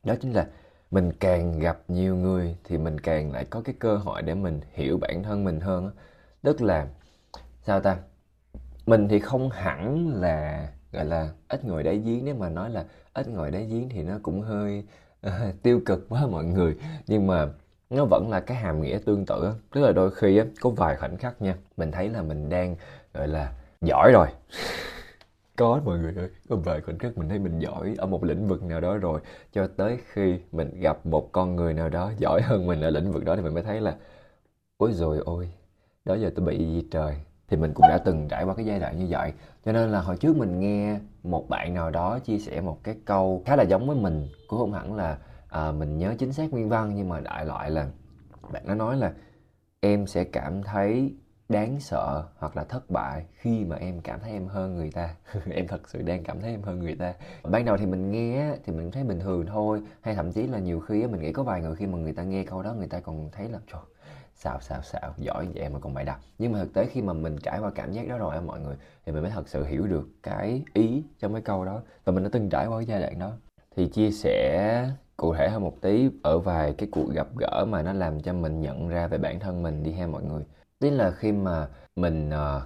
Đó 0.04 0.14
chính 0.20 0.32
là 0.32 0.46
mình 0.90 1.12
càng 1.20 1.58
gặp 1.58 1.78
nhiều 1.88 2.16
người 2.16 2.56
thì 2.64 2.78
mình 2.78 3.00
càng 3.00 3.32
lại 3.32 3.44
có 3.44 3.60
cái 3.60 3.74
cơ 3.78 3.96
hội 3.96 4.22
để 4.22 4.34
mình 4.34 4.60
hiểu 4.72 4.98
bản 4.98 5.22
thân 5.22 5.44
mình 5.44 5.60
hơn 5.60 5.90
tức 6.42 6.62
là 6.62 6.88
sao 7.62 7.80
ta? 7.80 7.96
Mình 8.86 9.08
thì 9.08 9.20
không 9.20 9.50
hẳn 9.50 10.12
là 10.14 10.68
gọi 10.92 11.04
là 11.04 11.28
ít 11.48 11.64
ngồi 11.64 11.82
đáy 11.82 11.98
giếng 11.98 12.24
nếu 12.24 12.34
mà 12.34 12.48
nói 12.48 12.70
là 12.70 12.84
ít 13.14 13.28
ngồi 13.28 13.50
đáy 13.50 13.66
giếng 13.66 13.88
thì 13.88 14.02
nó 14.02 14.18
cũng 14.22 14.40
hơi 14.40 14.84
uh, 15.26 15.32
tiêu 15.62 15.80
cực 15.86 16.06
quá 16.08 16.26
mọi 16.26 16.44
người. 16.44 16.76
Nhưng 17.06 17.26
mà 17.26 17.48
nó 17.90 18.04
vẫn 18.04 18.30
là 18.30 18.40
cái 18.40 18.56
hàm 18.56 18.82
nghĩa 18.82 18.98
tương 19.06 19.26
tự 19.26 19.52
tức 19.72 19.80
là 19.80 19.92
đôi 19.92 20.10
khi 20.10 20.38
á, 20.38 20.44
có 20.60 20.70
vài 20.70 20.96
khoảnh 20.96 21.16
khắc 21.16 21.42
nha 21.42 21.56
mình 21.76 21.92
thấy 21.92 22.08
là 22.08 22.22
mình 22.22 22.48
đang 22.48 22.76
gọi 23.14 23.28
là 23.28 23.52
giỏi 23.80 24.12
rồi. 24.12 24.28
Có 25.56 25.80
mọi 25.84 25.98
người 25.98 26.14
ơi. 26.16 26.28
Có 26.48 26.56
vài 26.56 26.80
khoảnh 26.80 26.98
khắc 26.98 27.18
mình 27.18 27.28
thấy 27.28 27.38
mình 27.38 27.58
giỏi 27.58 27.94
ở 27.98 28.06
một 28.06 28.24
lĩnh 28.24 28.48
vực 28.48 28.62
nào 28.62 28.80
đó 28.80 28.96
rồi 28.96 29.20
cho 29.52 29.66
tới 29.76 29.98
khi 30.12 30.38
mình 30.52 30.80
gặp 30.80 31.06
một 31.06 31.32
con 31.32 31.56
người 31.56 31.74
nào 31.74 31.88
đó 31.88 32.12
giỏi 32.18 32.42
hơn 32.42 32.66
mình 32.66 32.80
ở 32.80 32.90
lĩnh 32.90 33.12
vực 33.12 33.24
đó 33.24 33.36
thì 33.36 33.42
mình 33.42 33.54
mới 33.54 33.62
thấy 33.62 33.80
là 33.80 33.96
ôi 34.76 34.92
rồi 34.92 35.18
ôi 35.24 35.50
đó 36.04 36.14
giờ 36.14 36.30
tôi 36.36 36.46
bị 36.46 36.58
gì 36.58 36.88
trời? 36.90 37.14
Thì 37.48 37.56
mình 37.56 37.72
cũng 37.74 37.86
đã 37.88 37.98
từng 38.04 38.28
trải 38.28 38.44
qua 38.44 38.54
cái 38.54 38.66
giai 38.66 38.80
đoạn 38.80 38.98
như 38.98 39.06
vậy. 39.08 39.32
Cho 39.64 39.72
nên 39.72 39.92
là 39.92 40.00
hồi 40.00 40.16
trước 40.16 40.36
mình 40.36 40.60
nghe 40.60 40.98
một 41.22 41.48
bạn 41.48 41.74
nào 41.74 41.90
đó 41.90 42.18
chia 42.18 42.38
sẻ 42.38 42.60
một 42.60 42.78
cái 42.84 42.96
câu 43.04 43.42
khá 43.46 43.56
là 43.56 43.62
giống 43.62 43.86
với 43.86 43.96
mình 43.96 44.28
cũng 44.48 44.58
không 44.58 44.72
hẳn 44.72 44.94
là 44.94 45.18
à, 45.54 45.72
mình 45.72 45.98
nhớ 45.98 46.14
chính 46.18 46.32
xác 46.32 46.52
nguyên 46.52 46.68
văn 46.68 46.92
nhưng 46.94 47.08
mà 47.08 47.20
đại 47.20 47.46
loại 47.46 47.70
là 47.70 47.88
bạn 48.52 48.62
nó 48.66 48.74
nói 48.74 48.96
là 48.96 49.12
em 49.80 50.06
sẽ 50.06 50.24
cảm 50.24 50.62
thấy 50.62 51.14
đáng 51.48 51.80
sợ 51.80 52.24
hoặc 52.38 52.56
là 52.56 52.64
thất 52.64 52.90
bại 52.90 53.24
khi 53.34 53.64
mà 53.64 53.76
em 53.76 54.00
cảm 54.00 54.20
thấy 54.20 54.32
em 54.32 54.46
hơn 54.46 54.76
người 54.76 54.90
ta. 54.90 55.14
Em 55.50 55.66
thật 55.68 55.88
sự 55.88 56.02
đang 56.02 56.24
cảm 56.24 56.40
thấy 56.40 56.50
em 56.50 56.62
hơn 56.62 56.78
người 56.78 56.94
ta. 56.94 57.14
Ban 57.42 57.64
đầu 57.64 57.76
thì 57.76 57.86
mình 57.86 58.10
nghe 58.10 58.56
thì 58.64 58.72
mình 58.72 58.90
thấy 58.90 59.04
bình 59.04 59.20
thường 59.20 59.46
thôi. 59.46 59.82
Hay 60.00 60.14
thậm 60.14 60.32
chí 60.32 60.46
là 60.46 60.58
nhiều 60.58 60.80
khi 60.80 61.06
mình 61.06 61.20
nghĩ 61.20 61.32
có 61.32 61.42
vài 61.42 61.60
người 61.60 61.76
khi 61.76 61.86
mà 61.86 61.98
người 61.98 62.12
ta 62.12 62.22
nghe 62.22 62.44
câu 62.44 62.62
đó 62.62 62.74
người 62.74 62.88
ta 62.88 63.00
còn 63.00 63.30
thấy 63.32 63.48
là 63.48 63.58
trời 63.72 63.82
xạo 64.34 64.60
xạo 64.60 64.82
xạo 64.82 65.14
giỏi 65.16 65.48
vậy 65.54 65.68
mà 65.68 65.78
còn 65.78 65.94
bày 65.94 66.04
đặt. 66.04 66.20
Nhưng 66.38 66.52
mà 66.52 66.58
thực 66.58 66.74
tế 66.74 66.86
khi 66.86 67.02
mà 67.02 67.12
mình 67.12 67.36
trải 67.42 67.58
qua 67.60 67.70
cảm 67.74 67.92
giác 67.92 68.08
đó 68.08 68.18
rồi 68.18 68.40
mọi 68.40 68.60
người 68.60 68.76
thì 69.06 69.12
mình 69.12 69.22
mới 69.22 69.30
thật 69.30 69.48
sự 69.48 69.64
hiểu 69.64 69.86
được 69.86 70.08
cái 70.22 70.62
ý 70.72 71.04
trong 71.18 71.32
cái 71.32 71.42
câu 71.42 71.64
đó. 71.64 71.82
Và 72.04 72.12
mình 72.12 72.22
đã 72.24 72.30
từng 72.32 72.48
trải 72.48 72.66
qua 72.66 72.78
cái 72.78 72.86
giai 72.86 73.00
đoạn 73.00 73.18
đó 73.18 73.32
thì 73.76 73.88
chia 73.88 74.10
sẻ 74.10 74.90
cụ 75.16 75.34
thể 75.34 75.48
hơn 75.48 75.62
một 75.62 75.80
tí 75.80 76.10
ở 76.22 76.38
vài 76.38 76.74
cái 76.78 76.88
cuộc 76.92 77.10
gặp 77.14 77.26
gỡ 77.36 77.64
mà 77.68 77.82
nó 77.82 77.92
làm 77.92 78.20
cho 78.20 78.32
mình 78.32 78.60
nhận 78.60 78.88
ra 78.88 79.06
về 79.06 79.18
bản 79.18 79.40
thân 79.40 79.62
mình 79.62 79.82
đi 79.82 79.92
ha 79.92 80.06
mọi 80.06 80.22
người. 80.22 80.42
Tức 80.78 80.90
là 80.90 81.10
khi 81.10 81.32
mà 81.32 81.68
mình 81.96 82.28
uh, 82.28 82.62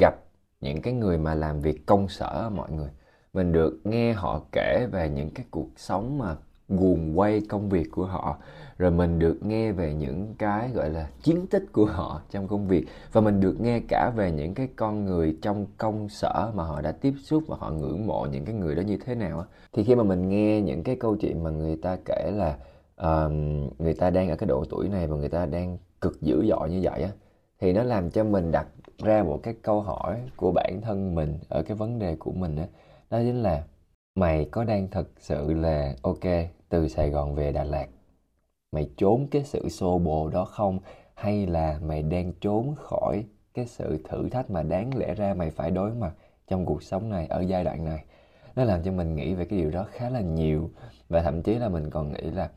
gặp 0.00 0.14
những 0.60 0.82
cái 0.82 0.94
người 0.94 1.18
mà 1.18 1.34
làm 1.34 1.60
việc 1.60 1.86
công 1.86 2.08
sở 2.08 2.50
mọi 2.54 2.70
người 2.70 2.90
mình 3.32 3.52
được 3.52 3.80
nghe 3.84 4.12
họ 4.12 4.42
kể 4.52 4.86
về 4.92 5.08
những 5.08 5.30
cái 5.34 5.46
cuộc 5.50 5.68
sống 5.76 6.18
mà 6.18 6.36
guồng 6.76 7.18
quay 7.18 7.40
công 7.48 7.68
việc 7.68 7.90
của 7.90 8.04
họ. 8.04 8.38
Rồi 8.78 8.90
mình 8.90 9.18
được 9.18 9.38
nghe 9.42 9.72
về 9.72 9.94
những 9.94 10.34
cái 10.38 10.70
gọi 10.74 10.90
là 10.90 11.08
chiến 11.22 11.46
tích 11.46 11.64
của 11.72 11.84
họ 11.84 12.20
trong 12.30 12.48
công 12.48 12.68
việc. 12.68 12.86
Và 13.12 13.20
mình 13.20 13.40
được 13.40 13.60
nghe 13.60 13.80
cả 13.88 14.12
về 14.16 14.32
những 14.32 14.54
cái 14.54 14.68
con 14.76 15.04
người 15.04 15.36
trong 15.42 15.66
công 15.76 16.08
sở 16.08 16.50
mà 16.54 16.64
họ 16.64 16.80
đã 16.80 16.92
tiếp 16.92 17.14
xúc 17.22 17.44
và 17.46 17.56
họ 17.60 17.70
ngưỡng 17.70 18.06
mộ 18.06 18.26
những 18.32 18.44
cái 18.44 18.54
người 18.54 18.74
đó 18.74 18.80
như 18.80 18.98
thế 19.04 19.14
nào 19.14 19.44
thì 19.72 19.84
khi 19.84 19.94
mà 19.94 20.02
mình 20.02 20.28
nghe 20.28 20.60
những 20.60 20.82
cái 20.82 20.96
câu 20.96 21.16
chuyện 21.16 21.44
mà 21.44 21.50
người 21.50 21.76
ta 21.76 21.96
kể 22.04 22.30
là 22.34 22.56
uh, 23.02 23.32
người 23.78 23.94
ta 23.94 24.10
đang 24.10 24.28
ở 24.28 24.36
cái 24.36 24.46
độ 24.46 24.64
tuổi 24.70 24.88
này 24.88 25.06
và 25.06 25.16
người 25.16 25.28
ta 25.28 25.46
đang 25.46 25.78
cực 26.00 26.22
dữ 26.22 26.44
dội 26.48 26.70
như 26.70 26.80
vậy 26.82 27.02
á 27.02 27.10
thì 27.60 27.72
nó 27.72 27.82
làm 27.82 28.10
cho 28.10 28.24
mình 28.24 28.50
đặt 28.52 28.66
ra 28.98 29.22
một 29.22 29.40
cái 29.42 29.54
câu 29.62 29.80
hỏi 29.80 30.20
của 30.36 30.52
bản 30.52 30.80
thân 30.82 31.14
mình 31.14 31.38
ở 31.48 31.62
cái 31.62 31.76
vấn 31.76 31.98
đề 31.98 32.16
của 32.16 32.32
mình 32.32 32.56
đó, 32.56 32.62
đó 33.10 33.18
chính 33.18 33.42
là 33.42 33.64
mày 34.14 34.44
có 34.44 34.64
đang 34.64 34.88
thật 34.90 35.08
sự 35.18 35.54
là 35.54 35.94
ok 36.02 36.24
từ 36.72 36.88
Sài 36.88 37.10
Gòn 37.10 37.34
về 37.34 37.52
Đà 37.52 37.64
Lạt. 37.64 37.86
Mày 38.72 38.90
trốn 38.96 39.26
cái 39.30 39.44
sự 39.44 39.68
xô 39.68 39.98
bồ 39.98 40.28
đó 40.28 40.44
không? 40.44 40.78
Hay 41.14 41.46
là 41.46 41.78
mày 41.82 42.02
đang 42.02 42.32
trốn 42.40 42.74
khỏi 42.74 43.24
cái 43.54 43.66
sự 43.66 44.02
thử 44.08 44.28
thách 44.28 44.50
mà 44.50 44.62
đáng 44.62 44.96
lẽ 44.96 45.14
ra 45.14 45.34
mày 45.34 45.50
phải 45.50 45.70
đối 45.70 45.90
mặt 45.90 46.12
trong 46.48 46.66
cuộc 46.66 46.82
sống 46.82 47.10
này, 47.10 47.26
ở 47.26 47.40
giai 47.40 47.64
đoạn 47.64 47.84
này? 47.84 48.04
Nó 48.56 48.64
làm 48.64 48.82
cho 48.82 48.92
mình 48.92 49.14
nghĩ 49.14 49.34
về 49.34 49.44
cái 49.44 49.58
điều 49.58 49.70
đó 49.70 49.86
khá 49.90 50.10
là 50.10 50.20
nhiều. 50.20 50.70
Và 51.08 51.22
thậm 51.22 51.42
chí 51.42 51.54
là 51.54 51.68
mình 51.68 51.90
còn 51.90 52.12
nghĩ 52.12 52.30
là 52.30 52.50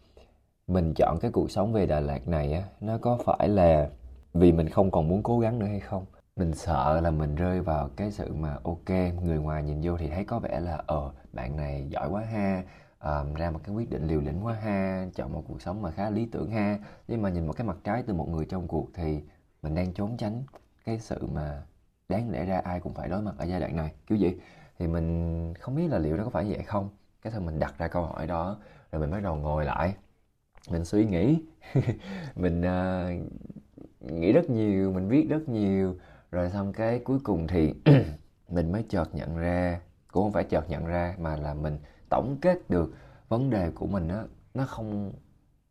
mình 0.67 0.93
chọn 0.95 1.17
cái 1.21 1.31
cuộc 1.31 1.51
sống 1.51 1.73
về 1.73 1.85
Đà 1.85 1.99
Lạt 1.99 2.27
này 2.27 2.53
á, 2.53 2.63
nó 2.81 2.97
có 2.97 3.17
phải 3.25 3.49
là 3.49 3.89
vì 4.33 4.51
mình 4.51 4.69
không 4.69 4.91
còn 4.91 5.07
muốn 5.07 5.23
cố 5.23 5.39
gắng 5.39 5.59
nữa 5.59 5.67
hay 5.67 5.79
không? 5.79 6.05
Mình 6.35 6.53
sợ 6.53 7.01
là 7.01 7.11
mình 7.11 7.35
rơi 7.35 7.61
vào 7.61 7.89
cái 7.95 8.11
sự 8.11 8.33
mà, 8.33 8.57
ok, 8.63 8.89
người 9.23 9.37
ngoài 9.37 9.63
nhìn 9.63 9.81
vô 9.83 9.97
thì 9.97 10.07
thấy 10.07 10.23
có 10.23 10.39
vẻ 10.39 10.59
là 10.59 10.83
ờ 10.87 11.11
bạn 11.33 11.57
này 11.57 11.85
giỏi 11.89 12.09
quá 12.09 12.21
ha 12.21 12.63
um, 12.99 13.33
ra 13.33 13.51
một 13.51 13.59
cái 13.63 13.75
quyết 13.75 13.89
định 13.89 14.07
liều 14.07 14.21
lĩnh 14.21 14.45
quá 14.45 14.53
ha 14.53 15.07
chọn 15.15 15.33
một 15.33 15.43
cuộc 15.47 15.61
sống 15.61 15.81
mà 15.81 15.91
khá 15.91 16.09
lý 16.09 16.25
tưởng 16.25 16.51
ha. 16.51 16.79
Nhưng 17.07 17.21
mà 17.21 17.29
nhìn 17.29 17.47
một 17.47 17.53
cái 17.53 17.67
mặt 17.67 17.77
trái 17.83 18.03
từ 18.07 18.13
một 18.13 18.29
người 18.29 18.45
trong 18.45 18.67
cuộc 18.67 18.89
thì 18.93 19.21
mình 19.61 19.75
đang 19.75 19.93
trốn 19.93 20.17
tránh 20.17 20.43
cái 20.85 20.99
sự 20.99 21.27
mà 21.33 21.63
đáng 22.09 22.31
lẽ 22.31 22.45
ra 22.45 22.61
ai 22.63 22.79
cũng 22.79 22.93
phải 22.93 23.09
đối 23.09 23.21
mặt 23.21 23.35
ở 23.37 23.45
giai 23.45 23.59
đoạn 23.59 23.75
này. 23.75 23.91
Kiểu 24.07 24.17
gì? 24.17 24.37
Thì 24.79 24.87
mình 24.87 25.53
không 25.59 25.75
biết 25.75 25.87
là 25.89 25.97
liệu 25.97 26.17
nó 26.17 26.23
có 26.23 26.29
phải 26.29 26.45
vậy 26.49 26.63
không? 26.63 26.89
Cái 27.21 27.31
thôi 27.31 27.41
mình 27.41 27.59
đặt 27.59 27.75
ra 27.77 27.87
câu 27.87 28.03
hỏi 28.03 28.27
đó 28.27 28.57
rồi 28.91 29.01
mình 29.01 29.11
bắt 29.11 29.23
đầu 29.23 29.35
ngồi 29.35 29.65
lại. 29.65 29.95
Mình 30.69 30.85
suy 30.85 31.05
nghĩ. 31.05 31.41
Mình 32.35 32.61
uh, 32.61 34.11
nghĩ 34.11 34.31
rất 34.31 34.49
nhiều 34.49 34.91
mình 34.93 35.07
viết 35.07 35.27
rất 35.29 35.49
nhiều. 35.49 35.95
Rồi 36.31 36.49
xong 36.49 36.73
cái 36.73 36.99
cuối 36.99 37.19
cùng 37.23 37.47
thì 37.47 37.73
mình 38.49 38.71
mới 38.71 38.85
chợt 38.89 39.15
nhận 39.15 39.37
ra 39.37 39.79
cũng 40.11 40.23
không 40.23 40.31
phải 40.31 40.43
chợt 40.43 40.69
nhận 40.69 40.85
ra 40.85 41.15
mà 41.19 41.35
là 41.35 41.53
mình 41.53 41.77
tổng 42.09 42.37
kết 42.41 42.69
được 42.69 42.93
vấn 43.29 43.49
đề 43.49 43.71
của 43.75 43.87
mình 43.87 44.07
á 44.07 44.23
nó 44.53 44.65
không 44.65 45.11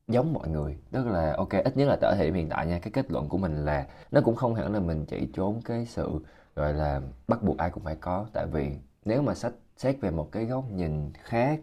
giống 0.09 0.33
mọi 0.33 0.49
người. 0.49 0.77
Tức 0.91 1.07
là 1.07 1.35
ok 1.37 1.51
ít 1.51 1.77
nhất 1.77 1.89
là 1.89 1.97
tại 2.01 2.15
thời 2.17 2.27
điểm 2.27 2.35
hiện 2.35 2.49
tại 2.49 2.67
nha 2.67 2.79
cái 2.79 2.91
kết 2.91 3.11
luận 3.11 3.29
của 3.29 3.39
mình 3.39 3.65
là 3.65 3.87
nó 4.11 4.21
cũng 4.25 4.37
không 4.37 4.55
hẳn 4.55 4.73
là 4.73 4.81
mình 4.81 5.07
chỉ 5.07 5.29
trốn 5.35 5.61
cái 5.65 5.87
sự 5.87 6.11
gọi 6.57 6.75
là 6.75 7.01
bắt 7.29 7.43
buộc 7.43 7.59
ai 7.59 7.71
cũng 7.71 7.85
phải 7.85 7.97
có. 7.97 8.27
Tại 8.33 8.47
vì 8.53 8.71
nếu 9.05 9.23
mà 9.23 9.35
sách 9.35 9.53
xét 9.77 10.01
về 10.01 10.11
một 10.11 10.33
cái 10.33 10.45
góc 10.45 10.65
nhìn 10.71 11.13
khác 11.23 11.61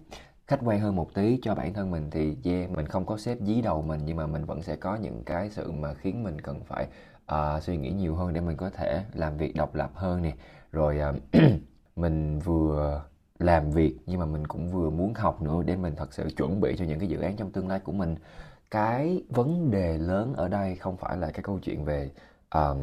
khách 0.48 0.60
quan 0.64 0.80
hơn 0.80 0.96
một 0.96 1.14
tí 1.14 1.40
cho 1.42 1.56
bản 1.56 1.74
thân 1.74 1.92
mình 1.92 2.10
thì 2.12 2.38
yeah, 2.44 2.70
mình 2.70 2.86
không 2.86 3.06
có 3.06 3.18
xếp 3.18 3.38
dí 3.42 3.62
đầu 3.62 3.82
mình 3.82 4.02
nhưng 4.06 4.18
mà 4.18 4.28
mình 4.28 4.46
vẫn 4.46 4.62
sẽ 4.62 4.76
có 4.76 4.96
những 4.96 5.24
cái 5.24 5.50
sự 5.50 5.72
mà 5.72 5.94
khiến 5.94 6.24
mình 6.24 6.42
cần 6.42 6.60
phải 6.64 6.88
uh, 7.32 7.64
suy 7.64 7.78
nghĩ 7.78 7.92
nhiều 7.92 8.16
hơn 8.16 8.34
để 8.34 8.42
mình 8.42 8.58
có 8.58 8.70
thể 8.70 9.04
làm 9.14 9.38
việc 9.38 9.56
độc 9.56 9.76
lập 9.76 9.92
hơn 9.94 10.22
nè. 10.22 10.34
Rồi 10.72 11.00
uh, 11.10 11.16
mình 11.96 12.40
vừa 12.40 13.04
làm 13.42 13.72
việc 13.72 13.96
nhưng 14.06 14.20
mà 14.20 14.26
mình 14.26 14.48
cũng 14.48 14.72
vừa 14.72 14.90
muốn 14.90 15.14
học 15.14 15.42
nữa 15.42 15.64
để 15.66 15.76
mình 15.76 15.94
thật 15.96 16.14
sự 16.14 16.28
chuẩn 16.38 16.62
bị 16.62 16.76
cho 16.78 16.86
những 16.86 17.00
cái 17.00 17.10
dự 17.10 17.20
án 17.22 17.36
trong 17.36 17.52
tương 17.52 17.68
lai 17.68 17.80
của 17.80 17.92
mình. 17.92 18.16
Cái 18.72 19.24
vấn 19.30 19.72
đề 19.72 19.98
lớn 19.98 20.34
ở 20.34 20.48
đây 20.48 20.76
không 20.76 20.98
phải 20.98 21.18
là 21.18 21.32
cái 21.32 21.44
câu 21.44 21.60
chuyện 21.60 21.86
về 21.86 22.10
um, 22.54 22.78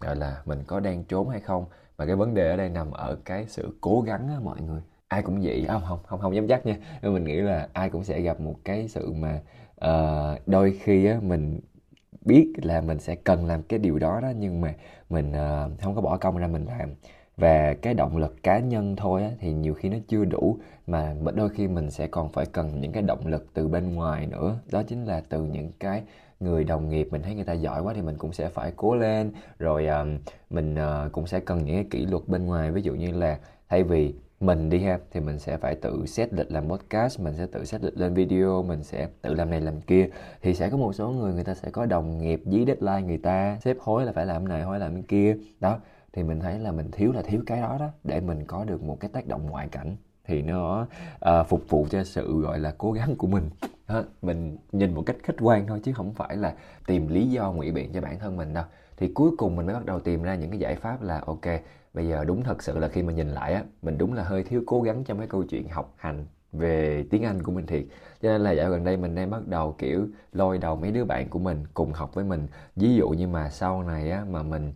gọi 0.00 0.16
là 0.16 0.42
mình 0.44 0.58
có 0.66 0.80
đang 0.80 1.04
trốn 1.04 1.28
hay 1.28 1.40
không 1.40 1.64
mà 1.98 2.06
cái 2.06 2.16
vấn 2.16 2.34
đề 2.34 2.50
ở 2.50 2.56
đây 2.56 2.68
nằm 2.68 2.90
ở 2.90 3.16
cái 3.24 3.46
sự 3.48 3.78
cố 3.80 4.00
gắng 4.00 4.28
á 4.28 4.34
mọi 4.42 4.60
người. 4.60 4.80
Ai 5.08 5.22
cũng 5.22 5.40
vậy 5.42 5.64
không 5.68 5.82
không 5.88 5.98
không 6.06 6.20
không 6.20 6.34
dám 6.34 6.48
chắc 6.48 6.66
nha. 6.66 6.76
Nhưng 7.02 7.14
mình 7.14 7.24
nghĩ 7.24 7.36
là 7.36 7.68
ai 7.72 7.90
cũng 7.90 8.04
sẽ 8.04 8.20
gặp 8.20 8.40
một 8.40 8.56
cái 8.64 8.88
sự 8.88 9.12
mà 9.12 9.40
uh, 9.86 10.48
đôi 10.48 10.78
khi 10.82 11.06
á 11.06 11.18
mình 11.22 11.60
biết 12.20 12.52
là 12.62 12.80
mình 12.80 12.98
sẽ 12.98 13.14
cần 13.14 13.46
làm 13.46 13.62
cái 13.62 13.78
điều 13.78 13.98
đó 13.98 14.20
đó 14.20 14.32
nhưng 14.38 14.60
mà 14.60 14.74
mình 15.10 15.30
uh, 15.30 15.80
không 15.82 15.94
có 15.94 16.00
bỏ 16.00 16.16
công 16.16 16.36
ra 16.36 16.46
mình 16.46 16.66
làm 16.66 16.88
và 17.36 17.74
cái 17.82 17.94
động 17.94 18.16
lực 18.16 18.42
cá 18.42 18.58
nhân 18.58 18.96
thôi 18.96 19.22
á, 19.22 19.30
thì 19.40 19.52
nhiều 19.52 19.74
khi 19.74 19.88
nó 19.88 19.96
chưa 20.08 20.24
đủ 20.24 20.58
mà 20.86 21.14
đôi 21.34 21.48
khi 21.48 21.68
mình 21.68 21.90
sẽ 21.90 22.06
còn 22.06 22.28
phải 22.28 22.46
cần 22.46 22.80
những 22.80 22.92
cái 22.92 23.02
động 23.02 23.26
lực 23.26 23.46
từ 23.54 23.68
bên 23.68 23.94
ngoài 23.94 24.26
nữa. 24.26 24.56
Đó 24.72 24.82
chính 24.82 25.04
là 25.04 25.22
từ 25.28 25.42
những 25.42 25.70
cái 25.80 26.02
người 26.40 26.64
đồng 26.64 26.88
nghiệp 26.88 27.08
mình 27.10 27.22
thấy 27.22 27.34
người 27.34 27.44
ta 27.44 27.52
giỏi 27.52 27.82
quá 27.82 27.94
thì 27.94 28.02
mình 28.02 28.18
cũng 28.18 28.32
sẽ 28.32 28.48
phải 28.48 28.72
cố 28.76 28.94
lên. 28.94 29.32
Rồi 29.58 29.86
uh, 30.02 30.20
mình 30.50 30.74
uh, 30.74 31.12
cũng 31.12 31.26
sẽ 31.26 31.40
cần 31.40 31.64
những 31.64 31.74
cái 31.74 31.86
kỷ 31.90 32.06
luật 32.06 32.28
bên 32.28 32.46
ngoài. 32.46 32.72
Ví 32.72 32.82
dụ 32.82 32.94
như 32.94 33.12
là 33.12 33.38
thay 33.68 33.82
vì 33.82 34.14
mình 34.40 34.70
đi 34.70 34.78
ha 34.78 34.98
thì 35.10 35.20
mình 35.20 35.38
sẽ 35.38 35.56
phải 35.56 35.74
tự 35.74 36.06
xét 36.06 36.32
lịch 36.32 36.52
làm 36.52 36.68
podcast 36.68 37.20
mình 37.20 37.34
sẽ 37.36 37.46
tự 37.46 37.64
xét 37.64 37.84
lịch 37.84 37.98
lên 37.98 38.14
video 38.14 38.62
mình 38.62 38.82
sẽ 38.82 39.08
tự 39.22 39.34
làm 39.34 39.50
này 39.50 39.60
làm 39.60 39.80
kia. 39.80 40.08
Thì 40.42 40.54
sẽ 40.54 40.70
có 40.70 40.76
một 40.76 40.92
số 40.92 41.08
người 41.10 41.32
người 41.34 41.44
ta 41.44 41.54
sẽ 41.54 41.70
có 41.70 41.86
đồng 41.86 42.18
nghiệp 42.18 42.42
dí 42.44 42.64
deadline 42.66 43.02
người 43.02 43.18
ta 43.18 43.58
xếp 43.64 43.76
hối 43.80 44.04
là 44.04 44.12
phải 44.12 44.26
làm 44.26 44.48
này 44.48 44.62
hối 44.62 44.78
làm 44.78 44.94
cái 44.94 45.04
kia. 45.08 45.36
Đó 45.60 45.78
thì 46.14 46.22
mình 46.22 46.40
thấy 46.40 46.58
là 46.58 46.72
mình 46.72 46.90
thiếu 46.90 47.12
là 47.12 47.22
thiếu 47.22 47.42
cái 47.46 47.60
đó 47.60 47.76
đó 47.80 47.88
để 48.04 48.20
mình 48.20 48.44
có 48.46 48.64
được 48.64 48.82
một 48.82 49.00
cái 49.00 49.10
tác 49.12 49.26
động 49.26 49.46
ngoại 49.46 49.68
cảnh 49.68 49.96
thì 50.24 50.42
nó 50.42 50.86
uh, 51.28 51.46
phục 51.48 51.68
vụ 51.68 51.86
cho 51.90 52.04
sự 52.04 52.40
gọi 52.40 52.58
là 52.58 52.74
cố 52.78 52.92
gắng 52.92 53.16
của 53.16 53.26
mình. 53.26 53.50
Đó, 53.88 54.02
mình 54.22 54.56
nhìn 54.72 54.94
một 54.94 55.02
cách 55.06 55.16
khách 55.22 55.36
quan 55.40 55.66
thôi 55.66 55.80
chứ 55.84 55.92
không 55.92 56.14
phải 56.14 56.36
là 56.36 56.54
tìm 56.86 57.08
lý 57.08 57.26
do 57.30 57.52
ngụy 57.52 57.70
biện 57.70 57.92
cho 57.92 58.00
bản 58.00 58.18
thân 58.18 58.36
mình 58.36 58.54
đâu. 58.54 58.64
Thì 58.96 59.08
cuối 59.14 59.30
cùng 59.38 59.56
mình 59.56 59.66
mới 59.66 59.74
bắt 59.74 59.84
đầu 59.86 60.00
tìm 60.00 60.22
ra 60.22 60.34
những 60.34 60.50
cái 60.50 60.58
giải 60.58 60.76
pháp 60.76 61.02
là 61.02 61.22
ok 61.26 61.46
bây 61.94 62.08
giờ 62.08 62.24
đúng 62.24 62.42
thật 62.42 62.62
sự 62.62 62.78
là 62.78 62.88
khi 62.88 63.02
mà 63.02 63.12
nhìn 63.12 63.28
lại 63.28 63.54
á 63.54 63.62
mình 63.82 63.98
đúng 63.98 64.12
là 64.12 64.22
hơi 64.22 64.42
thiếu 64.42 64.62
cố 64.66 64.82
gắng 64.82 65.04
trong 65.04 65.18
cái 65.18 65.26
câu 65.26 65.44
chuyện 65.44 65.68
học 65.68 65.94
hành 65.96 66.26
về 66.52 67.04
tiếng 67.10 67.22
Anh 67.22 67.42
của 67.42 67.52
mình 67.52 67.66
thiệt. 67.66 67.84
Cho 68.22 68.28
nên 68.28 68.40
là 68.40 68.52
dạo 68.52 68.70
gần 68.70 68.84
đây 68.84 68.96
mình 68.96 69.14
đang 69.14 69.30
bắt 69.30 69.46
đầu 69.46 69.74
kiểu 69.78 70.08
lôi 70.32 70.58
đầu 70.58 70.76
mấy 70.76 70.90
đứa 70.90 71.04
bạn 71.04 71.28
của 71.28 71.38
mình 71.38 71.64
cùng 71.74 71.92
học 71.92 72.14
với 72.14 72.24
mình. 72.24 72.46
Ví 72.76 72.94
dụ 72.94 73.08
như 73.08 73.28
mà 73.28 73.50
sau 73.50 73.82
này 73.82 74.10
á 74.10 74.24
mà 74.30 74.42
mình 74.42 74.72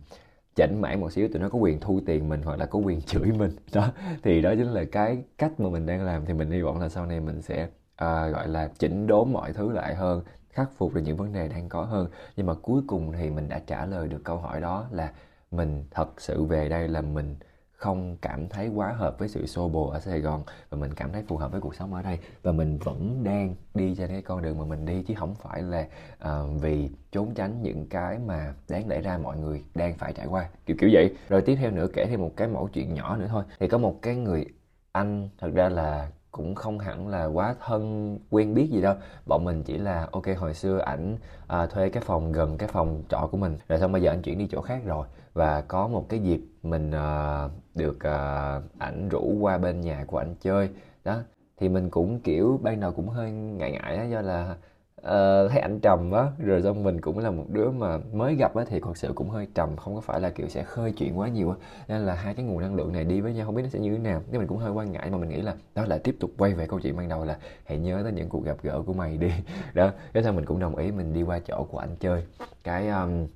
chỉnh 0.59 0.81
mãi 0.81 0.97
một 0.97 1.11
xíu 1.11 1.27
tụi 1.27 1.41
nó 1.41 1.49
có 1.49 1.59
quyền 1.59 1.79
thu 1.79 1.99
tiền 2.05 2.29
mình 2.29 2.41
hoặc 2.41 2.59
là 2.59 2.65
có 2.65 2.79
quyền 2.79 3.01
chửi 3.01 3.31
mình. 3.37 3.51
Đó 3.73 3.91
thì 4.23 4.41
đó 4.41 4.53
chính 4.57 4.67
là 4.67 4.83
cái 4.91 5.23
cách 5.37 5.59
mà 5.59 5.69
mình 5.69 5.85
đang 5.85 6.05
làm. 6.05 6.25
Thì 6.25 6.33
mình 6.33 6.51
hy 6.51 6.61
vọng 6.61 6.79
là 6.79 6.89
sau 6.89 7.05
này 7.05 7.19
mình 7.19 7.41
sẽ 7.41 7.63
uh, 7.63 8.33
gọi 8.33 8.47
là 8.47 8.69
chỉnh 8.79 9.07
đốn 9.07 9.33
mọi 9.33 9.53
thứ 9.53 9.71
lại 9.71 9.95
hơn 9.95 10.23
khắc 10.49 10.69
phục 10.77 10.93
được 10.93 11.01
những 11.05 11.17
vấn 11.17 11.33
đề 11.33 11.47
đang 11.47 11.69
có 11.69 11.83
hơn. 11.83 12.07
Nhưng 12.35 12.45
mà 12.45 12.53
cuối 12.61 12.81
cùng 12.87 13.11
thì 13.11 13.29
mình 13.29 13.49
đã 13.49 13.59
trả 13.67 13.85
lời 13.85 14.07
được 14.07 14.21
câu 14.23 14.37
hỏi 14.37 14.61
đó 14.61 14.85
là 14.91 15.11
mình 15.51 15.83
thật 15.91 16.09
sự 16.17 16.43
về 16.43 16.69
đây 16.69 16.87
là 16.87 17.01
mình 17.01 17.35
không 17.79 18.17
cảm 18.21 18.47
thấy 18.49 18.67
quá 18.67 18.91
hợp 18.91 19.19
với 19.19 19.27
sự 19.27 19.45
xô 19.45 19.69
bồ 19.69 19.89
ở 19.89 19.99
Sài 19.99 20.19
Gòn 20.19 20.43
và 20.69 20.77
mình 20.77 20.93
cảm 20.93 21.11
thấy 21.11 21.23
phù 21.27 21.37
hợp 21.37 21.51
với 21.51 21.61
cuộc 21.61 21.75
sống 21.75 21.93
ở 21.93 22.01
đây. 22.01 22.19
Và 22.43 22.51
mình 22.51 22.77
vẫn 22.77 23.23
đang 23.23 23.55
đi 23.73 23.95
trên 23.95 24.09
cái 24.09 24.21
con 24.21 24.41
đường 24.41 24.57
mà 24.57 24.65
mình 24.65 24.85
đi 24.85 25.03
chứ 25.03 25.13
không 25.17 25.35
phải 25.35 25.61
là 25.61 25.87
uh, 26.23 26.61
vì 26.61 26.89
trốn 27.11 27.33
tránh 27.35 27.61
những 27.61 27.87
cái 27.89 28.19
mà 28.25 28.53
đáng 28.69 28.87
lẽ 28.87 29.01
ra 29.01 29.17
mọi 29.17 29.37
người 29.37 29.63
đang 29.75 29.97
phải 29.97 30.13
trải 30.13 30.27
qua. 30.27 30.49
Kiểu 30.65 30.77
kiểu 30.79 30.89
vậy. 30.93 31.15
Rồi 31.29 31.41
tiếp 31.41 31.55
theo 31.55 31.71
nữa 31.71 31.87
kể 31.93 32.05
thêm 32.05 32.21
một 32.21 32.31
cái 32.35 32.47
mẫu 32.47 32.69
chuyện 32.73 32.93
nhỏ 32.93 33.17
nữa 33.17 33.27
thôi. 33.29 33.43
Thì 33.59 33.67
có 33.67 33.77
một 33.77 34.01
cái 34.01 34.15
người 34.15 34.45
anh 34.91 35.29
thật 35.37 35.49
ra 35.53 35.69
là 35.69 36.09
cũng 36.31 36.55
không 36.55 36.79
hẳn 36.79 37.07
là 37.07 37.25
quá 37.25 37.55
thân 37.65 38.19
quen 38.29 38.53
biết 38.53 38.69
gì 38.71 38.81
đâu. 38.81 38.95
Bọn 39.25 39.45
mình 39.45 39.63
chỉ 39.63 39.77
là 39.77 40.07
ok 40.11 40.25
hồi 40.37 40.53
xưa 40.53 40.79
ảnh 40.79 41.17
à, 41.47 41.65
thuê 41.65 41.89
cái 41.89 42.03
phòng 42.05 42.31
gần 42.31 42.57
cái 42.57 42.69
phòng 42.69 43.03
trọ 43.09 43.27
của 43.31 43.37
mình. 43.37 43.57
Rồi 43.67 43.79
xong 43.79 43.91
bây 43.91 44.01
giờ 44.01 44.11
anh 44.11 44.21
chuyển 44.21 44.37
đi 44.37 44.47
chỗ 44.51 44.61
khác 44.61 44.81
rồi. 44.85 45.07
Và 45.33 45.61
có 45.61 45.87
một 45.87 46.05
cái 46.09 46.19
dịp 46.19 46.41
mình 46.63 46.89
uh, 46.89 47.51
được 47.79 47.97
uh, 47.97 48.63
ảnh 48.77 49.09
rủ 49.09 49.37
qua 49.39 49.57
bên 49.57 49.81
nhà 49.81 50.03
của 50.07 50.17
anh 50.17 50.35
chơi. 50.41 50.69
Đó 51.03 51.17
thì 51.57 51.69
mình 51.69 51.89
cũng 51.89 52.19
kiểu 52.19 52.59
ban 52.63 52.79
đầu 52.79 52.91
cũng 52.91 53.09
hơi 53.09 53.31
ngại 53.31 53.71
ngại 53.71 53.97
đó 53.97 54.03
do 54.03 54.21
là 54.21 54.55
uh, 54.99 55.51
thấy 55.51 55.59
ảnh 55.59 55.79
trầm 55.79 56.11
á 56.11 56.27
rồi 56.37 56.61
xong 56.61 56.83
mình 56.83 57.01
cũng 57.01 57.19
là 57.19 57.31
một 57.31 57.45
đứa 57.49 57.71
mà 57.71 57.97
mới 58.13 58.35
gặp 58.35 58.55
á 58.55 58.63
thì 58.67 58.79
thật 58.79 58.97
sự 58.97 59.11
cũng 59.15 59.29
hơi 59.29 59.47
trầm 59.53 59.77
không 59.77 59.95
có 59.95 60.01
phải 60.01 60.21
là 60.21 60.29
kiểu 60.29 60.47
sẽ 60.47 60.63
khơi 60.63 60.91
chuyện 60.91 61.19
quá 61.19 61.27
nhiều 61.27 61.49
á. 61.49 61.55
Nên 61.87 62.01
là 62.01 62.13
hai 62.13 62.33
cái 62.33 62.45
nguồn 62.45 62.61
năng 62.61 62.75
lượng 62.75 62.93
này 62.93 63.03
đi 63.03 63.21
với 63.21 63.33
nhau 63.33 63.45
không 63.45 63.55
biết 63.55 63.63
nó 63.63 63.69
sẽ 63.69 63.79
như 63.79 63.91
thế 63.91 63.97
nào. 63.97 64.21
Nhưng 64.31 64.39
mình 64.39 64.47
cũng 64.47 64.57
hơi 64.57 64.71
quan 64.71 64.91
ngại 64.91 65.09
mà 65.09 65.17
mình 65.17 65.29
nghĩ 65.29 65.41
là 65.41 65.55
đó 65.75 65.85
là 65.85 65.97
tiếp 65.97 66.15
tục 66.19 66.31
quay 66.37 66.53
về 66.53 66.67
câu 66.67 66.79
chuyện 66.79 66.97
ban 66.97 67.09
đầu 67.09 67.25
là 67.25 67.37
hãy 67.65 67.77
nhớ 67.77 67.99
tới 68.03 68.11
những 68.11 68.29
cuộc 68.29 68.43
gặp 68.45 68.57
gỡ 68.61 68.81
của 68.85 68.93
mày 68.93 69.17
đi. 69.17 69.31
Đó 69.73 69.91
cái 70.13 70.23
sao 70.23 70.33
mình 70.33 70.45
cũng 70.45 70.59
đồng 70.59 70.75
ý 70.75 70.91
mình 70.91 71.13
đi 71.13 71.23
qua 71.23 71.39
chỗ 71.39 71.67
của 71.71 71.77
anh 71.77 71.95
chơi. 71.99 72.23
Cái 72.63 72.89
um, 72.89 73.27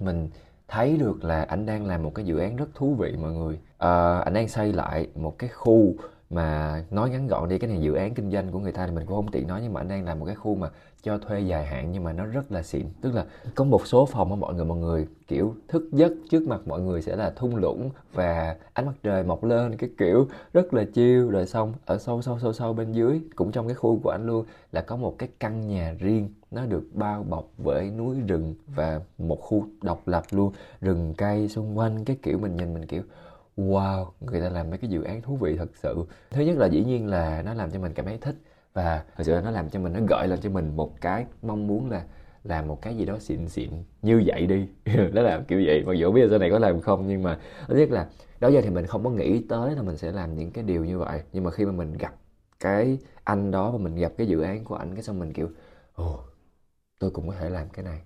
mình 0.00 0.28
thấy 0.68 0.96
được 0.96 1.24
là 1.24 1.42
anh 1.42 1.66
đang 1.66 1.86
làm 1.86 2.02
một 2.02 2.14
cái 2.14 2.24
dự 2.24 2.38
án 2.38 2.56
rất 2.56 2.68
thú 2.74 2.94
vị 2.94 3.14
mọi 3.22 3.32
người. 3.32 3.58
À, 3.78 4.18
anh 4.18 4.34
đang 4.34 4.48
xây 4.48 4.72
lại 4.72 5.08
một 5.14 5.38
cái 5.38 5.50
khu 5.50 5.94
mà 6.30 6.84
nói 6.90 7.10
ngắn 7.10 7.26
gọn 7.26 7.48
đi 7.48 7.58
cái 7.58 7.70
này 7.70 7.80
dự 7.80 7.94
án 7.94 8.14
kinh 8.14 8.30
doanh 8.30 8.50
của 8.50 8.58
người 8.58 8.72
ta 8.72 8.86
thì 8.86 8.92
mình 8.92 9.06
cũng 9.06 9.16
không 9.16 9.30
tiện 9.30 9.48
nói 9.48 9.60
nhưng 9.62 9.72
mà 9.72 9.80
anh 9.80 9.88
đang 9.88 10.04
làm 10.04 10.18
một 10.18 10.26
cái 10.26 10.34
khu 10.34 10.54
mà 10.54 10.70
cho 11.02 11.18
thuê 11.18 11.40
dài 11.40 11.66
hạn 11.66 11.92
nhưng 11.92 12.04
mà 12.04 12.12
nó 12.12 12.26
rất 12.26 12.52
là 12.52 12.62
xịn. 12.62 12.86
Tức 13.00 13.14
là 13.14 13.24
có 13.54 13.64
một 13.64 13.86
số 13.86 14.06
phòng 14.06 14.30
mà 14.30 14.36
mọi 14.36 14.54
người 14.54 14.64
mọi 14.64 14.78
người 14.78 15.06
kiểu 15.28 15.54
thức 15.68 15.88
giấc 15.92 16.12
trước 16.30 16.48
mặt 16.48 16.60
mọi 16.66 16.80
người 16.80 17.02
sẽ 17.02 17.16
là 17.16 17.32
thung 17.36 17.56
lũng 17.56 17.90
và 18.12 18.56
ánh 18.72 18.86
mặt 18.86 18.94
trời 19.02 19.22
mọc 19.22 19.44
lên 19.44 19.76
cái 19.76 19.90
kiểu 19.98 20.28
rất 20.52 20.74
là 20.74 20.84
chiêu 20.94 21.30
rồi 21.30 21.46
xong 21.46 21.74
ở 21.84 21.98
sâu 21.98 22.22
sâu 22.22 22.38
sâu 22.38 22.52
sâu 22.52 22.72
bên 22.72 22.92
dưới 22.92 23.20
cũng 23.36 23.52
trong 23.52 23.68
cái 23.68 23.74
khu 23.74 24.00
của 24.02 24.10
anh 24.10 24.26
luôn 24.26 24.44
là 24.72 24.80
có 24.80 24.96
một 24.96 25.18
cái 25.18 25.28
căn 25.40 25.68
nhà 25.68 25.94
riêng 25.98 26.28
nó 26.54 26.66
được 26.66 26.84
bao 26.92 27.22
bọc 27.22 27.48
bởi 27.58 27.90
núi 27.90 28.16
rừng 28.26 28.54
và 28.74 29.00
một 29.18 29.38
khu 29.40 29.66
độc 29.82 30.08
lập 30.08 30.22
luôn. 30.30 30.52
Rừng 30.80 31.14
cây 31.18 31.48
xung 31.48 31.78
quanh 31.78 32.04
cái 32.04 32.16
kiểu 32.22 32.38
mình 32.38 32.56
nhìn 32.56 32.74
mình 32.74 32.86
kiểu, 32.86 33.02
wow, 33.56 34.06
người 34.20 34.40
ta 34.40 34.48
làm 34.48 34.70
mấy 34.70 34.78
cái 34.78 34.90
dự 34.90 35.02
án 35.02 35.22
thú 35.22 35.36
vị 35.36 35.56
thật 35.56 35.70
sự. 35.74 36.04
Thứ 36.30 36.42
nhất 36.42 36.56
là 36.56 36.66
dĩ 36.66 36.84
nhiên 36.84 37.06
là 37.06 37.42
nó 37.42 37.54
làm 37.54 37.70
cho 37.70 37.78
mình 37.78 37.92
cảm 37.94 38.06
thấy 38.06 38.18
thích 38.18 38.36
và 38.72 39.04
thật 39.16 39.24
sự 39.24 39.34
là 39.34 39.40
nó 39.40 39.50
làm 39.50 39.70
cho 39.70 39.80
mình, 39.80 39.92
nó 39.92 40.00
gợi 40.08 40.28
lên 40.28 40.38
cho 40.42 40.50
mình 40.50 40.76
một 40.76 41.00
cái 41.00 41.26
mong 41.42 41.66
muốn 41.66 41.90
là 41.90 42.04
làm 42.44 42.68
một 42.68 42.82
cái 42.82 42.96
gì 42.96 43.04
đó 43.04 43.18
xịn 43.18 43.48
xịn 43.48 43.70
như 44.02 44.22
vậy 44.26 44.46
đi. 44.46 44.68
Nó 45.12 45.22
làm 45.22 45.44
kiểu 45.44 45.62
vậy. 45.66 45.82
Mặc 45.86 45.92
dù 45.92 46.12
biết 46.12 46.22
là 46.22 46.28
sau 46.30 46.38
này 46.38 46.50
có 46.50 46.58
làm 46.58 46.80
không, 46.80 47.06
nhưng 47.08 47.22
mà 47.22 47.38
thứ 47.68 47.76
nhất 47.76 47.90
là 47.90 48.06
đó 48.40 48.48
giờ 48.48 48.60
thì 48.60 48.70
mình 48.70 48.86
không 48.86 49.04
có 49.04 49.10
nghĩ 49.10 49.42
tới 49.48 49.76
là 49.76 49.82
mình 49.82 49.96
sẽ 49.96 50.12
làm 50.12 50.36
những 50.36 50.50
cái 50.50 50.64
điều 50.64 50.84
như 50.84 50.98
vậy. 50.98 51.22
Nhưng 51.32 51.44
mà 51.44 51.50
khi 51.50 51.64
mà 51.64 51.72
mình 51.72 51.92
gặp 51.98 52.14
cái 52.60 52.98
anh 53.24 53.50
đó 53.50 53.70
và 53.70 53.78
mình 53.78 53.96
gặp 53.96 54.12
cái 54.18 54.26
dự 54.26 54.40
án 54.40 54.64
của 54.64 54.74
anh 54.74 54.94
cái 54.94 55.02
xong 55.02 55.18
mình 55.18 55.32
kiểu, 55.32 55.48
ồ 55.94 56.20
tôi 56.98 57.10
cũng 57.10 57.28
có 57.28 57.34
thể 57.40 57.50
làm 57.50 57.68
cái 57.68 57.84
này. 57.84 58.00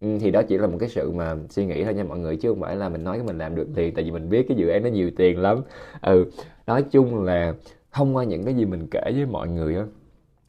Ừ, 0.00 0.18
thì 0.20 0.30
đó 0.30 0.42
chỉ 0.48 0.58
là 0.58 0.66
một 0.66 0.76
cái 0.80 0.88
sự 0.88 1.10
mà 1.12 1.36
suy 1.50 1.66
nghĩ 1.66 1.84
thôi 1.84 1.94
nha 1.94 2.04
mọi 2.04 2.18
người 2.18 2.36
chứ 2.36 2.48
không 2.48 2.60
phải 2.60 2.76
là 2.76 2.88
mình 2.88 3.04
nói 3.04 3.18
cái 3.18 3.26
mình 3.26 3.38
làm 3.38 3.54
được 3.54 3.68
tiền 3.74 3.94
tại 3.94 4.04
vì 4.04 4.10
mình 4.10 4.28
biết 4.28 4.46
cái 4.48 4.56
dự 4.56 4.68
án 4.68 4.82
nó 4.82 4.88
nhiều 4.88 5.10
tiền 5.16 5.38
lắm. 5.40 5.62
Ừ 6.02 6.30
nói 6.66 6.82
chung 6.90 7.24
là 7.24 7.54
thông 7.92 8.16
qua 8.16 8.24
những 8.24 8.44
cái 8.44 8.54
gì 8.54 8.64
mình 8.64 8.86
kể 8.90 9.02
với 9.14 9.26
mọi 9.26 9.48
người 9.48 9.76
á 9.76 9.84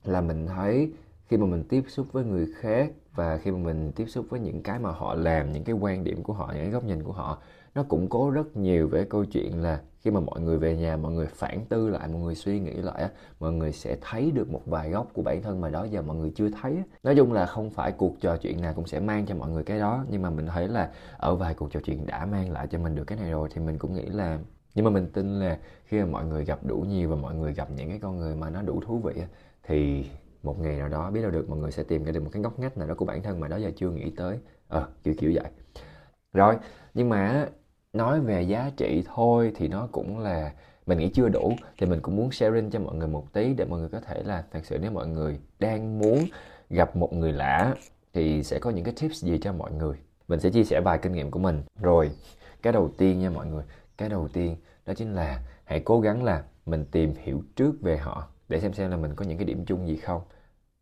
là 0.05 0.21
mình 0.21 0.47
thấy 0.47 0.91
khi 1.29 1.37
mà 1.37 1.45
mình 1.45 1.63
tiếp 1.69 1.83
xúc 1.87 2.07
với 2.11 2.23
người 2.25 2.47
khác 2.59 2.91
và 3.15 3.37
khi 3.37 3.51
mà 3.51 3.57
mình 3.57 3.91
tiếp 3.95 4.05
xúc 4.07 4.25
với 4.29 4.39
những 4.39 4.63
cái 4.63 4.79
mà 4.79 4.91
họ 4.91 5.15
làm 5.15 5.51
những 5.51 5.63
cái 5.63 5.75
quan 5.75 6.03
điểm 6.03 6.23
của 6.23 6.33
họ 6.33 6.47
những 6.55 6.63
cái 6.63 6.71
góc 6.71 6.83
nhìn 6.83 7.03
của 7.03 7.11
họ 7.13 7.41
nó 7.75 7.83
củng 7.83 8.09
cố 8.09 8.29
rất 8.29 8.57
nhiều 8.57 8.87
về 8.87 9.05
câu 9.09 9.25
chuyện 9.25 9.61
là 9.63 9.81
khi 10.05 10.11
mà 10.11 10.19
mọi 10.19 10.41
người 10.41 10.57
về 10.57 10.77
nhà 10.77 10.97
mọi 10.97 11.11
người 11.11 11.27
phản 11.27 11.65
tư 11.69 11.89
lại 11.89 12.07
mọi 12.07 12.21
người 12.21 12.35
suy 12.35 12.59
nghĩ 12.59 12.73
lại 12.73 13.01
á 13.01 13.09
mọi 13.39 13.51
người 13.51 13.71
sẽ 13.71 13.97
thấy 14.01 14.31
được 14.31 14.49
một 14.49 14.61
vài 14.65 14.89
góc 14.89 15.07
của 15.13 15.21
bản 15.21 15.41
thân 15.41 15.61
mà 15.61 15.69
đó 15.69 15.83
giờ 15.83 16.01
mọi 16.01 16.15
người 16.17 16.31
chưa 16.35 16.49
thấy 16.61 16.77
nói 17.03 17.15
chung 17.15 17.33
là 17.33 17.45
không 17.45 17.69
phải 17.69 17.91
cuộc 17.91 18.21
trò 18.21 18.37
chuyện 18.37 18.61
nào 18.61 18.73
cũng 18.73 18.87
sẽ 18.87 18.99
mang 18.99 19.25
cho 19.25 19.35
mọi 19.35 19.49
người 19.49 19.63
cái 19.63 19.79
đó 19.79 20.05
nhưng 20.09 20.21
mà 20.21 20.29
mình 20.29 20.47
thấy 20.47 20.67
là 20.67 20.91
ở 21.17 21.35
vài 21.35 21.53
cuộc 21.53 21.71
trò 21.71 21.79
chuyện 21.79 22.05
đã 22.05 22.25
mang 22.25 22.51
lại 22.51 22.67
cho 22.71 22.79
mình 22.79 22.95
được 22.95 23.03
cái 23.03 23.17
này 23.17 23.31
rồi 23.31 23.49
thì 23.53 23.61
mình 23.61 23.77
cũng 23.77 23.93
nghĩ 23.93 24.05
là 24.05 24.39
nhưng 24.75 24.85
mà 24.85 24.91
mình 24.91 25.09
tin 25.13 25.39
là 25.39 25.57
khi 25.85 25.99
mà 25.99 26.05
mọi 26.05 26.25
người 26.25 26.45
gặp 26.45 26.59
đủ 26.65 26.77
nhiều 26.89 27.09
và 27.09 27.15
mọi 27.15 27.35
người 27.35 27.53
gặp 27.53 27.67
những 27.75 27.89
cái 27.89 27.99
con 27.99 28.17
người 28.17 28.35
mà 28.35 28.49
nó 28.49 28.61
đủ 28.61 28.81
thú 28.85 28.99
vị 28.99 29.13
thì 29.63 30.05
một 30.43 30.59
ngày 30.59 30.77
nào 30.77 30.89
đó 30.89 31.11
biết 31.11 31.21
đâu 31.21 31.31
được 31.31 31.49
mọi 31.49 31.59
người 31.59 31.71
sẽ 31.71 31.83
tìm 31.83 32.03
ra 32.03 32.11
được 32.11 32.23
một 32.23 32.29
cái 32.31 32.41
ngóc 32.41 32.59
ngách 32.59 32.77
nào 32.77 32.87
đó 32.87 32.93
của 32.97 33.05
bản 33.05 33.23
thân 33.23 33.39
mà 33.39 33.47
đó 33.47 33.57
giờ 33.57 33.71
chưa 33.75 33.89
nghĩ 33.89 34.11
tới. 34.17 34.39
Ờ 34.67 34.79
à, 34.79 34.87
kiểu 35.03 35.13
kiểu 35.17 35.31
vậy. 35.35 35.51
Rồi 36.33 36.55
nhưng 36.93 37.09
mà 37.09 37.47
nói 37.95 38.19
về 38.21 38.41
giá 38.41 38.71
trị 38.77 39.03
thôi 39.15 39.51
thì 39.55 39.67
nó 39.67 39.87
cũng 39.91 40.19
là, 40.19 40.51
mình 40.85 40.97
nghĩ 40.97 41.09
chưa 41.09 41.29
đủ. 41.29 41.53
Thì 41.77 41.87
mình 41.87 41.99
cũng 42.01 42.15
muốn 42.15 42.31
sharing 42.31 42.69
cho 42.71 42.79
mọi 42.79 42.95
người 42.95 43.07
một 43.07 43.33
tí 43.33 43.53
để 43.53 43.65
mọi 43.65 43.79
người 43.79 43.89
có 43.89 43.99
thể 43.99 44.23
là 44.23 44.43
thật 44.51 44.59
sự 44.63 44.77
nếu 44.81 44.91
mọi 44.91 45.07
người 45.07 45.39
đang 45.59 45.99
muốn 45.99 46.25
gặp 46.69 46.95
một 46.95 47.13
người 47.13 47.33
lạ 47.33 47.75
thì 48.13 48.43
sẽ 48.43 48.59
có 48.59 48.69
những 48.69 48.85
cái 48.85 48.93
tips 49.01 49.23
gì 49.23 49.37
cho 49.41 49.53
mọi 49.53 49.71
người. 49.71 49.97
Mình 50.27 50.39
sẽ 50.39 50.49
chia 50.49 50.63
sẻ 50.63 50.81
vài 50.81 50.97
kinh 50.97 51.11
nghiệm 51.11 51.31
của 51.31 51.39
mình. 51.39 51.63
Rồi, 51.81 52.11
cái 52.61 52.73
đầu 52.73 52.91
tiên 52.97 53.19
nha 53.19 53.29
mọi 53.29 53.45
người. 53.45 53.63
Cái 53.97 54.09
đầu 54.09 54.27
tiên 54.27 54.55
đó 54.85 54.93
chính 54.93 55.13
là 55.13 55.39
hãy 55.65 55.79
cố 55.79 55.99
gắng 55.99 56.23
là 56.23 56.43
mình 56.65 56.85
tìm 56.91 57.13
hiểu 57.23 57.41
trước 57.55 57.71
về 57.81 57.97
họ 57.97 58.27
để 58.49 58.59
xem 58.59 58.73
xem 58.73 58.91
là 58.91 58.97
mình 58.97 59.15
có 59.15 59.25
những 59.25 59.37
cái 59.37 59.45
điểm 59.45 59.65
chung 59.65 59.87
gì 59.87 59.95
không 59.95 60.21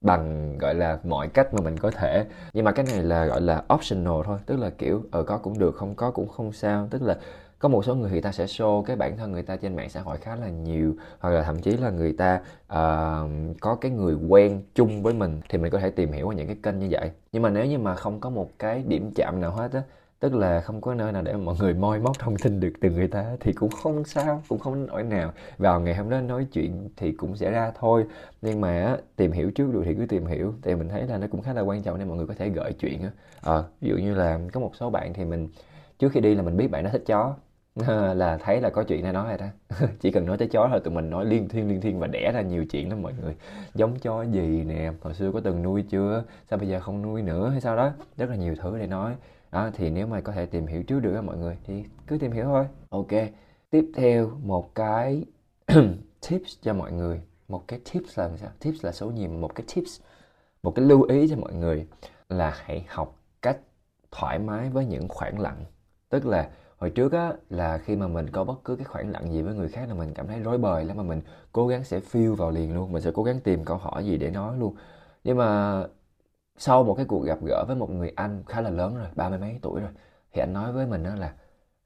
bằng 0.04 0.58
gọi 0.58 0.76
là 0.76 1.00
mọi 1.04 1.28
cách 1.28 1.54
mà 1.54 1.62
mình 1.62 1.78
có 1.78 1.92
thể. 1.92 2.26
Nhưng 2.54 2.66
mà 2.66 2.72
cái 2.72 2.86
này 2.86 3.04
là 3.04 3.26
gọi 3.26 3.42
là 3.42 3.64
optional 3.74 4.22
thôi 4.26 4.40
tức 4.46 4.60
là 4.60 4.70
kiểu 4.70 5.04
ở 5.12 5.24
có 5.24 5.38
cũng 5.38 5.60
được 5.60 5.76
không 5.76 5.96
có 5.96 6.12
cũng 6.12 6.28
không 6.28 6.54
sao. 6.54 6.88
Tức 6.92 7.02
là 7.02 7.18
có 7.60 7.70
một 7.70 7.86
số 7.86 7.96
người 7.96 8.10
thì 8.10 8.22
ta 8.22 8.32
sẽ 8.32 8.46
show 8.46 8.84
cái 8.84 8.96
bản 8.96 9.18
thân 9.18 9.32
người 9.32 9.44
ta 9.44 9.56
trên 9.56 9.76
mạng 9.76 9.90
xã 9.90 10.02
hội 10.02 10.18
khá 10.18 10.36
là 10.36 10.50
nhiều 10.50 10.96
hoặc 11.20 11.30
là 11.30 11.44
thậm 11.44 11.60
chí 11.60 11.78
là 11.78 11.90
người 11.90 12.14
ta 12.14 12.40
uh, 12.66 13.30
có 13.60 13.76
cái 13.82 13.92
người 13.92 14.16
quen 14.30 14.62
chung 14.76 15.04
với 15.04 15.14
mình 15.14 15.42
thì 15.50 15.58
mình 15.58 15.72
có 15.72 15.80
thể 15.80 15.90
tìm 15.90 16.12
hiểu 16.12 16.28
qua 16.28 16.36
những 16.36 16.48
cái 16.48 16.58
kênh 16.64 16.80
như 16.80 16.88
vậy. 16.92 17.12
Nhưng 17.32 17.44
mà 17.44 17.50
nếu 17.50 17.66
như 17.66 17.78
mà 17.78 17.96
không 17.96 18.20
có 18.20 18.30
một 18.30 18.50
cái 18.60 18.84
điểm 18.88 19.12
chạm 19.16 19.42
nào 19.42 19.52
hết 19.52 19.72
á 19.74 19.82
tức 20.24 20.36
là 20.36 20.62
không 20.62 20.82
có 20.82 20.94
nơi 20.94 21.12
nào 21.12 21.22
để 21.22 21.34
mọi 21.34 21.56
người 21.60 21.74
moi 21.74 22.00
móc 22.00 22.20
thông 22.20 22.36
tin 22.36 22.60
được 22.60 22.74
từ 22.82 22.90
người 22.90 23.08
ta 23.08 23.26
thì 23.40 23.54
cũng 23.54 23.70
không 23.70 24.04
sao, 24.06 24.44
cũng 24.48 24.60
không 24.60 24.86
nổi 24.86 25.04
nào. 25.04 25.32
Vào 25.58 25.80
ngày 25.80 25.96
hôm 25.96 26.10
đó 26.10 26.22
nói 26.22 26.48
chuyện 26.54 26.90
thì 26.98 27.12
cũng 27.12 27.36
sẽ 27.36 27.52
ra 27.52 27.72
thôi. 27.80 28.06
Nhưng 28.42 28.62
mà 28.62 28.98
tìm 29.16 29.32
hiểu 29.32 29.52
trước 29.52 29.74
được 29.74 29.82
thì 29.86 29.96
cứ 29.96 30.06
tìm 30.06 30.26
hiểu. 30.26 30.54
Thì 30.62 30.76
mình 30.76 30.90
thấy 30.90 31.08
là 31.08 31.18
nó 31.18 31.28
cũng 31.32 31.42
khá 31.42 31.54
là 31.54 31.62
quan 31.62 31.82
trọng 31.82 32.00
nên 32.00 32.08
mọi 32.08 32.18
người 32.18 32.28
có 32.28 32.34
thể 32.38 32.50
gợi 32.50 32.74
chuyện 32.74 33.02
á. 33.04 33.10
Ờ, 33.42 33.66
ví 33.82 33.90
dụ 33.90 33.96
như 33.98 34.14
là 34.14 34.40
có 34.54 34.60
một 34.60 34.76
số 34.76 34.90
bạn 34.90 35.14
thì 35.14 35.26
mình, 35.26 35.50
trước 36.00 36.10
khi 36.12 36.20
đi 36.20 36.36
là 36.36 36.42
mình 36.42 36.58
biết 36.58 36.68
bạn 36.68 36.84
nó 36.84 36.90
thích 36.90 37.04
chó. 37.06 37.36
Là 38.16 38.38
thấy 38.38 38.62
là 38.62 38.70
có 38.70 38.84
chuyện 38.84 39.04
này 39.04 39.14
nói 39.14 39.28
rồi 39.28 39.38
đó. 39.38 39.78
Chỉ 40.00 40.12
cần 40.12 40.26
nói 40.26 40.38
tới 40.38 40.48
chó 40.48 40.68
thôi, 40.72 40.80
tụi 40.84 40.94
mình 40.94 41.10
nói 41.10 41.26
liên 41.26 41.50
thiên 41.50 41.70
liên 41.70 41.82
thiên 41.82 42.00
và 42.00 42.08
đẻ 42.08 42.32
ra 42.34 42.42
nhiều 42.42 42.66
chuyện 42.66 42.90
lắm 42.90 43.02
mọi 43.02 43.14
người. 43.22 43.36
Giống 43.76 44.00
chó 44.00 44.24
gì 44.24 44.64
nè, 44.64 44.92
hồi 45.02 45.14
xưa 45.14 45.32
có 45.32 45.40
từng 45.44 45.64
nuôi 45.64 45.84
chưa? 45.90 46.24
Sao 46.50 46.60
bây 46.60 46.68
giờ 46.68 46.80
không 46.80 47.02
nuôi 47.02 47.22
nữa 47.22 47.50
hay 47.50 47.62
sao 47.62 47.76
đó? 47.76 47.92
Rất 48.18 48.30
là 48.30 48.36
nhiều 48.36 48.56
thứ 48.62 48.78
để 48.80 48.88
nói 48.88 49.16
đó, 49.54 49.70
thì 49.74 49.90
nếu 49.90 50.08
mà 50.08 50.22
có 50.22 50.32
thể 50.32 50.46
tìm 50.46 50.68
hiểu 50.68 50.84
trước 50.84 51.00
được 51.00 51.22
mọi 51.22 51.38
người, 51.38 51.58
thì 51.64 51.84
cứ 52.08 52.18
tìm 52.18 52.32
hiểu 52.32 52.46
thôi. 52.46 52.66
Ok, 52.90 53.12
tiếp 53.70 53.92
theo 53.96 54.30
một 54.44 54.76
cái 54.76 55.26
tips 56.30 56.58
cho 56.62 56.74
mọi 56.74 56.92
người. 56.92 57.22
Một 57.48 57.68
cái 57.68 57.80
tips 57.94 58.20
là 58.20 58.30
sao? 58.38 58.50
Tips 58.60 58.86
là 58.86 58.92
số 58.92 59.12
nhiều, 59.12 59.30
một 59.30 59.56
cái 59.56 59.66
tips, 59.76 60.02
một 60.64 60.72
cái 60.76 60.86
lưu 60.86 61.04
ý 61.04 61.28
cho 61.30 61.36
mọi 61.36 61.54
người 61.54 61.88
là 62.30 62.54
hãy 62.66 62.86
học 62.90 63.20
cách 63.42 63.58
thoải 64.12 64.40
mái 64.40 64.70
với 64.70 64.86
những 64.86 65.08
khoảng 65.10 65.40
lặng. 65.40 65.66
Tức 66.10 66.26
là 66.26 66.50
hồi 66.78 66.90
trước 66.90 67.12
á, 67.12 67.34
là 67.50 67.78
khi 67.78 67.96
mà 67.96 68.08
mình 68.08 68.30
có 68.30 68.44
bất 68.44 68.64
cứ 68.66 68.76
cái 68.76 68.86
khoảng 68.86 69.12
lặng 69.12 69.34
gì 69.34 69.42
với 69.42 69.56
người 69.56 69.70
khác 69.70 69.90
là 69.90 69.94
mình 69.94 70.14
cảm 70.14 70.28
thấy 70.28 70.40
rối 70.40 70.58
bời 70.58 70.86
lắm, 70.86 70.98
mà 70.98 71.04
mình 71.04 71.22
cố 71.52 71.68
gắng 71.68 71.84
sẽ 71.84 72.00
phiêu 72.00 72.36
vào 72.36 72.52
liền 72.52 72.76
luôn, 72.76 72.92
mình 72.92 73.02
sẽ 73.02 73.12
cố 73.14 73.24
gắng 73.24 73.40
tìm 73.40 73.66
câu 73.66 73.78
hỏi 73.78 74.06
gì 74.06 74.18
để 74.18 74.32
nói 74.32 74.58
luôn. 74.58 74.76
Nhưng 75.24 75.38
mà 75.38 75.84
sau 76.58 76.84
một 76.84 76.94
cái 76.94 77.06
cuộc 77.06 77.20
gặp 77.26 77.38
gỡ 77.46 77.66
với 77.68 77.76
một 77.76 77.90
người 77.90 78.12
anh 78.16 78.44
khá 78.48 78.62
là 78.62 78.70
lớn 78.70 78.98
rồi 78.98 79.08
ba 79.16 79.30
mươi 79.30 79.40
mấy 79.40 79.60
tuổi 79.62 79.82
rồi 79.82 79.92
thì 80.34 80.42
anh 80.42 80.54
nói 80.54 80.72
với 80.72 80.88
mình 80.88 81.04
đó 81.04 81.16
là 81.16 81.34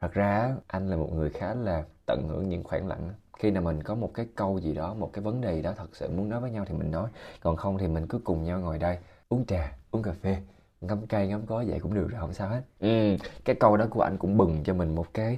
thật 0.02 0.14
ra 0.14 0.56
anh 0.68 0.90
là 0.90 0.96
một 0.96 1.10
người 1.14 1.30
khá 1.30 1.54
là 1.54 1.84
tận 2.06 2.28
hưởng 2.28 2.50
những 2.50 2.64
khoảng 2.64 2.88
lặng 2.88 3.10
khi 3.38 3.52
nào 3.52 3.64
mình 3.64 3.84
có 3.84 3.96
một 3.96 4.12
cái 4.14 4.28
câu 4.36 4.60
gì 4.60 4.74
đó 4.74 4.94
một 4.94 5.10
cái 5.14 5.24
vấn 5.24 5.42
đề 5.42 5.56
gì 5.56 5.62
đó 5.62 5.74
thật 5.78 5.90
sự 5.94 6.10
muốn 6.10 6.30
nói 6.30 6.42
với 6.42 6.52
nhau 6.52 6.66
thì 6.68 6.74
mình 6.74 6.92
nói 6.92 7.10
còn 7.42 7.56
không 7.56 7.78
thì 7.78 7.88
mình 7.88 8.08
cứ 8.08 8.20
cùng 8.24 8.44
nhau 8.44 8.60
ngồi 8.60 8.78
đây 8.80 8.98
uống 9.30 9.46
trà 9.46 9.78
uống 9.92 10.04
cà 10.04 10.12
phê 10.22 10.38
ngắm 10.82 11.08
cây 11.10 11.28
ngắm 11.28 11.46
có 11.46 11.64
vậy 11.68 11.80
cũng 11.80 11.94
được 11.94 12.08
rồi 12.12 12.22
không 12.22 12.34
sao 12.34 12.50
hết. 12.50 12.62
Ừ, 12.80 13.18
cái 13.46 13.56
câu 13.60 13.78
đó 13.78 13.86
của 13.90 14.02
anh 14.02 14.18
cũng 14.18 14.38
bừng 14.38 14.64
cho 14.64 14.74
mình 14.74 14.96
một 14.96 15.14
cái 15.14 15.38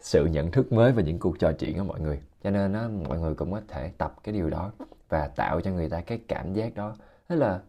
sự 0.00 0.26
nhận 0.26 0.50
thức 0.50 0.72
mới 0.72 0.92
về 0.92 1.02
những 1.02 1.18
cuộc 1.18 1.38
trò 1.38 1.52
chuyện 1.52 1.78
của 1.78 1.84
mọi 1.84 2.00
người. 2.00 2.20
Cho 2.42 2.50
nên 2.50 2.72
á 2.72 2.88
mọi 3.08 3.18
người 3.18 3.34
cũng 3.34 3.52
có 3.52 3.60
thể 3.68 3.90
tập 3.98 4.14
cái 4.24 4.34
điều 4.34 4.50
đó 4.50 4.72
và 5.08 5.28
tạo 5.28 5.60
cho 5.60 5.70
người 5.70 5.88
ta 5.88 6.00
cái 6.00 6.20
cảm 6.28 6.52
giác 6.52 6.74
đó. 6.74 6.96
Tức 7.28 7.36
là 7.36 7.60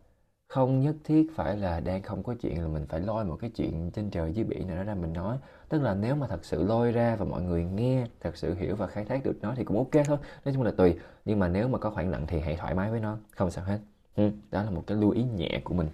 không 0.52 0.80
nhất 0.80 0.96
thiết 1.04 1.36
phải 1.36 1.58
là 1.58 1.80
đang 1.80 2.02
không 2.02 2.24
có 2.24 2.36
chuyện 2.42 2.62
là 2.62 2.68
mình 2.68 2.86
phải 2.90 3.00
lôi 3.00 3.26
một 3.26 3.38
cái 3.42 3.50
chuyện 3.50 3.92
trên 3.92 4.10
trời 4.10 4.34
dưới 4.34 4.46
biển 4.46 4.68
nào 4.68 4.78
đó 4.78 4.84
ra 4.84 4.94
mình 4.94 5.14
nói. 5.14 5.38
Tức 5.70 5.82
là 5.82 5.94
nếu 5.94 6.16
mà 6.16 6.28
thật 6.28 6.46
sự 6.46 6.64
lôi 6.64 6.92
ra 6.92 7.16
và 7.16 7.26
mọi 7.26 7.42
người 7.42 7.64
nghe 7.64 8.08
thật 8.20 8.38
sự 8.38 8.54
hiểu 8.54 8.76
và 8.76 8.88
khai 8.88 9.06
thác 9.06 9.24
được 9.24 9.34
nó 9.42 9.54
thì 9.58 9.64
cũng 9.64 9.78
ok 9.78 10.06
thôi. 10.06 10.18
Nói 10.46 10.54
chung 10.54 10.64
là 10.64 10.72
tùy 10.72 10.96
nhưng 11.26 11.40
mà 11.40 11.48
nếu 11.48 11.68
mà 11.68 11.78
có 11.78 11.90
khoảng 11.90 12.10
lặng 12.10 12.26
thì 12.28 12.40
hãy 12.40 12.56
thoải 12.56 12.76
mái 12.76 12.92
với 12.92 13.00
nó 13.00 13.18
không 13.36 13.52
sao 13.52 13.66
hết. 13.66 13.80
Ừ, 14.16 14.32
đó 14.52 14.64
là 14.64 14.70
một 14.70 14.84
cái 14.88 14.98
lưu 14.98 15.12
ý 15.12 15.24
nhẹ 15.24 15.62
của 15.64 15.74
mình. 15.74 15.88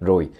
Rồi 0.00 0.30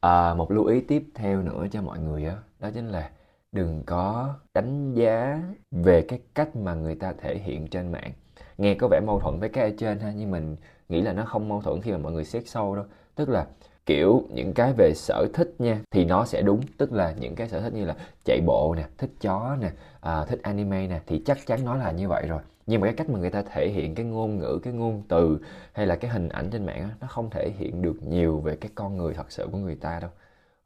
à, 0.00 0.34
một 0.34 0.50
lưu 0.50 0.64
ý 0.64 0.80
tiếp 0.80 1.04
theo 1.14 1.42
nữa 1.42 1.66
cho 1.70 1.82
mọi 1.82 1.98
người 1.98 2.24
đó, 2.24 2.34
đó 2.60 2.70
chính 2.74 2.88
là 2.88 3.10
đừng 3.52 3.82
có 3.86 4.34
đánh 4.54 4.94
giá 4.94 5.42
về 5.70 6.02
cái 6.02 6.20
cách 6.34 6.56
mà 6.56 6.74
người 6.74 6.94
ta 6.94 7.12
thể 7.12 7.38
hiện 7.38 7.68
trên 7.68 7.92
mạng. 7.92 8.12
Nghe 8.58 8.74
có 8.74 8.88
vẻ 8.90 9.00
mâu 9.06 9.20
thuẫn 9.20 9.40
với 9.40 9.48
cái 9.48 9.64
ở 9.64 9.76
trên 9.78 9.98
ha 9.98 10.12
nhưng 10.16 10.30
mình 10.30 10.56
nghĩ 10.88 11.02
là 11.02 11.12
nó 11.12 11.24
không 11.24 11.48
mâu 11.48 11.62
thuẫn 11.62 11.80
khi 11.82 11.92
mà 11.92 11.98
mọi 11.98 12.12
người 12.12 12.24
xét 12.24 12.48
sâu 12.48 12.76
đâu. 12.76 12.84
Tức 13.14 13.28
là 13.28 13.46
kiểu 13.86 14.22
những 14.30 14.52
cái 14.54 14.72
về 14.72 14.92
sở 14.94 15.26
thích 15.34 15.54
nha 15.58 15.80
thì 15.90 16.04
nó 16.04 16.24
sẽ 16.24 16.42
đúng. 16.42 16.60
Tức 16.78 16.92
là 16.92 17.14
những 17.20 17.34
cái 17.34 17.48
sở 17.48 17.60
thích 17.60 17.72
như 17.72 17.84
là 17.84 17.94
chạy 18.24 18.40
bộ 18.46 18.74
nè 18.76 18.84
thích 18.98 19.10
chó 19.20 19.56
nè 19.60 19.70
à, 20.00 20.24
thích 20.24 20.40
anime 20.42 20.86
nè 20.86 21.00
thì 21.06 21.22
chắc 21.26 21.46
chắn 21.46 21.64
nó 21.64 21.74
là 21.74 21.90
như 21.90 22.08
vậy 22.08 22.26
rồi. 22.28 22.40
Nhưng 22.66 22.80
mà 22.80 22.86
cái 22.86 22.94
cách 22.94 23.08
mà 23.10 23.18
người 23.18 23.30
ta 23.30 23.42
thể 23.42 23.68
hiện 23.68 23.94
cái 23.94 24.06
ngôn 24.06 24.38
ngữ 24.38 24.58
cái 24.62 24.72
ngôn 24.72 25.02
từ 25.08 25.38
hay 25.72 25.86
là 25.86 25.96
cái 25.96 26.10
hình 26.10 26.28
ảnh 26.28 26.50
trên 26.50 26.66
mạng 26.66 26.88
nó 27.00 27.06
không 27.06 27.30
thể 27.30 27.50
hiện 27.58 27.82
được 27.82 28.02
nhiều 28.02 28.40
về 28.40 28.56
cái 28.56 28.70
con 28.74 28.96
người 28.96 29.14
thật 29.14 29.32
sự 29.32 29.48
của 29.52 29.58
người 29.58 29.74
ta 29.74 30.00
đâu. 30.00 30.10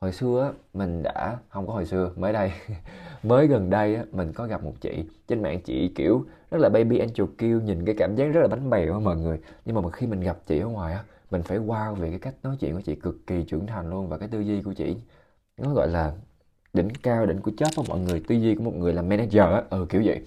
Hồi 0.01 0.13
xưa 0.13 0.53
mình 0.75 1.03
đã 1.03 1.37
không 1.49 1.67
có 1.67 1.73
hồi 1.73 1.87
xưa 1.87 2.13
mới 2.17 2.33
đây 2.33 2.53
mới 3.23 3.47
gần 3.47 3.71
đây 3.71 3.95
á, 3.97 4.05
mình 4.13 4.33
có 4.33 4.47
gặp 4.47 4.63
một 4.65 4.75
chị. 4.81 5.05
Trên 5.29 5.43
mạng 5.43 5.61
chị 5.65 5.93
kiểu 5.95 6.25
rất 6.51 6.59
là 6.59 6.69
baby 6.69 6.99
angel 6.99 7.27
kêu 7.39 7.61
nhìn 7.61 7.85
cái 7.85 7.95
cảm 7.99 8.17
giác 8.17 8.25
rất 8.25 8.41
là 8.41 8.49
bánh 8.49 8.71
bèo 8.71 8.93
á 8.93 8.99
mọi 8.99 9.17
người. 9.17 9.39
Nhưng 9.65 9.77
mà 9.77 9.91
khi 9.91 10.07
mình 10.07 10.21
gặp 10.21 10.39
chị 10.47 10.61
ở 10.61 10.67
ngoài 10.69 10.93
á, 10.95 11.05
mình 11.31 11.43
phải 11.43 11.59
wow 11.59 11.95
về 11.95 12.11
cái 12.11 12.19
cách 12.19 12.35
nói 12.43 12.57
chuyện 12.61 12.75
của 12.75 12.81
chị 12.81 12.95
cực 12.95 13.27
kỳ 13.27 13.45
trưởng 13.45 13.67
thành 13.67 13.91
luôn 13.91 14.09
và 14.09 14.19
cái 14.19 14.29
tư 14.29 14.41
duy 14.41 14.63
của 14.63 14.73
chị. 14.73 14.97
Nó 15.57 15.75
gọi 15.75 15.89
là 15.89 16.13
đỉnh 16.73 16.89
cao, 17.03 17.27
đỉnh 17.27 17.41
của 17.41 17.53
chóp 17.57 17.71
của 17.77 17.85
mọi 17.89 18.01
người. 18.01 18.23
Tư 18.29 18.35
duy 18.35 18.55
của 18.55 18.63
một 18.63 18.75
người 18.75 18.93
làm 18.93 19.09
manager 19.09 19.43
á 19.43 19.63
ừ 19.71 19.87
kiểu 19.89 20.03
vậy. 20.05 20.21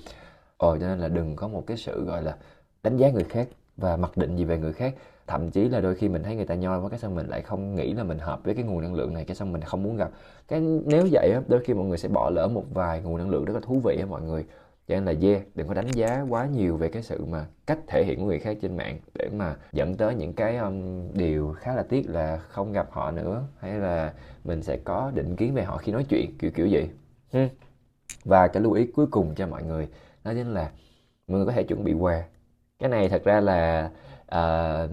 Ờ 0.58 0.78
cho 0.80 0.88
nên 0.88 1.00
là 1.00 1.08
đừng 1.08 1.36
có 1.36 1.48
một 1.48 1.64
cái 1.68 1.78
sự 1.78 2.06
gọi 2.06 2.24
là 2.24 2.38
đánh 2.84 2.98
giá 2.98 3.10
người 3.12 3.24
khác 3.24 3.48
và 3.78 3.98
mặc 3.98 4.18
định 4.18 4.36
gì 4.36 4.46
về 4.46 4.58
người 4.58 4.74
khác. 4.74 4.96
Thậm 5.28 5.52
chí 5.52 5.70
là 5.70 5.82
đôi 5.82 5.96
khi 5.96 6.10
mình 6.10 6.24
thấy 6.24 6.36
người 6.36 6.46
ta 6.46 6.56
nhoi 6.56 6.80
quá 6.82 6.90
cái 6.90 7.00
xong 7.00 7.16
mình 7.16 7.28
lại 7.28 7.42
không 7.42 7.76
nghĩ 7.76 7.94
là 7.94 8.04
mình 8.04 8.20
hợp 8.20 8.40
với 8.44 8.56
cái 8.56 8.64
nguồn 8.64 8.82
năng 8.82 8.94
lượng 8.94 9.14
này, 9.14 9.26
cái 9.26 9.36
xong 9.36 9.52
mình 9.52 9.62
không 9.62 9.84
muốn 9.84 9.98
gặp. 9.98 10.12
Cái, 10.48 10.62
nếu 10.86 11.08
vậy 11.12 11.32
á, 11.34 11.42
đôi 11.48 11.60
khi 11.64 11.74
mọi 11.74 11.86
người 11.86 11.98
sẽ 11.98 12.10
bỏ 12.10 12.30
lỡ 12.30 12.48
một 12.48 12.66
vài 12.74 13.02
nguồn 13.02 13.18
năng 13.18 13.30
lượng 13.30 13.46
rất 13.46 13.54
là 13.54 13.60
thú 13.64 13.82
vị 13.84 13.98
á 14.00 14.06
mọi 14.06 14.22
người 14.22 14.46
cho 14.88 14.96
nên 14.96 15.06
là 15.06 15.13
yeah 15.22 15.41
đừng 15.56 15.67
có 15.67 15.74
đánh 15.74 15.91
giá 15.91 16.26
quá 16.30 16.46
nhiều 16.46 16.78
về 16.78 16.89
cái 16.89 17.04
sự 17.04 17.26
mà 17.26 17.46
cách 17.67 17.80
thể 17.88 18.04
hiện 18.06 18.20
của 18.20 18.26
người 18.26 18.39
khác 18.39 18.58
trên 18.62 18.78
mạng 18.78 18.98
để 19.13 19.30
mà 19.34 19.56
dẫn 19.72 19.98
tới 19.98 20.15
những 20.15 20.34
cái 20.34 20.58
um, 20.58 21.08
điều 21.13 21.56
khá 21.60 21.76
là 21.76 21.84
tiếc 21.84 22.10
là 22.10 22.38
không 22.38 22.72
gặp 22.72 22.88
họ 22.91 23.12
nữa 23.12 23.44
hay 23.60 23.74
là 23.74 24.13
mình 24.44 24.62
sẽ 24.63 24.78
có 24.78 25.12
định 25.15 25.36
kiến 25.36 25.54
về 25.54 25.63
họ 25.63 25.78
khi 25.78 25.91
nói 25.91 26.06
chuyện 26.10 26.38
kiểu 26.39 26.52
kiểu 26.52 26.67
gì 26.67 26.89
hmm. 27.34 27.48
và 28.26 28.48
cái 28.48 28.63
lưu 28.63 28.74
ý 28.74 28.88
cuối 28.96 29.08
cùng 29.12 29.36
cho 29.36 29.48
mọi 29.48 29.63
người 29.63 29.88
đó 30.24 30.32
chính 30.36 30.54
là 30.54 30.72
mọi 31.28 31.38
người 31.38 31.46
có 31.46 31.52
thể 31.52 31.63
chuẩn 31.63 31.84
bị 31.84 31.94
quà 31.94 32.24
cái 32.80 32.89
này 32.89 33.10
thật 33.10 33.24
ra 33.24 33.41
là 33.41 33.91
uh, 34.36 34.91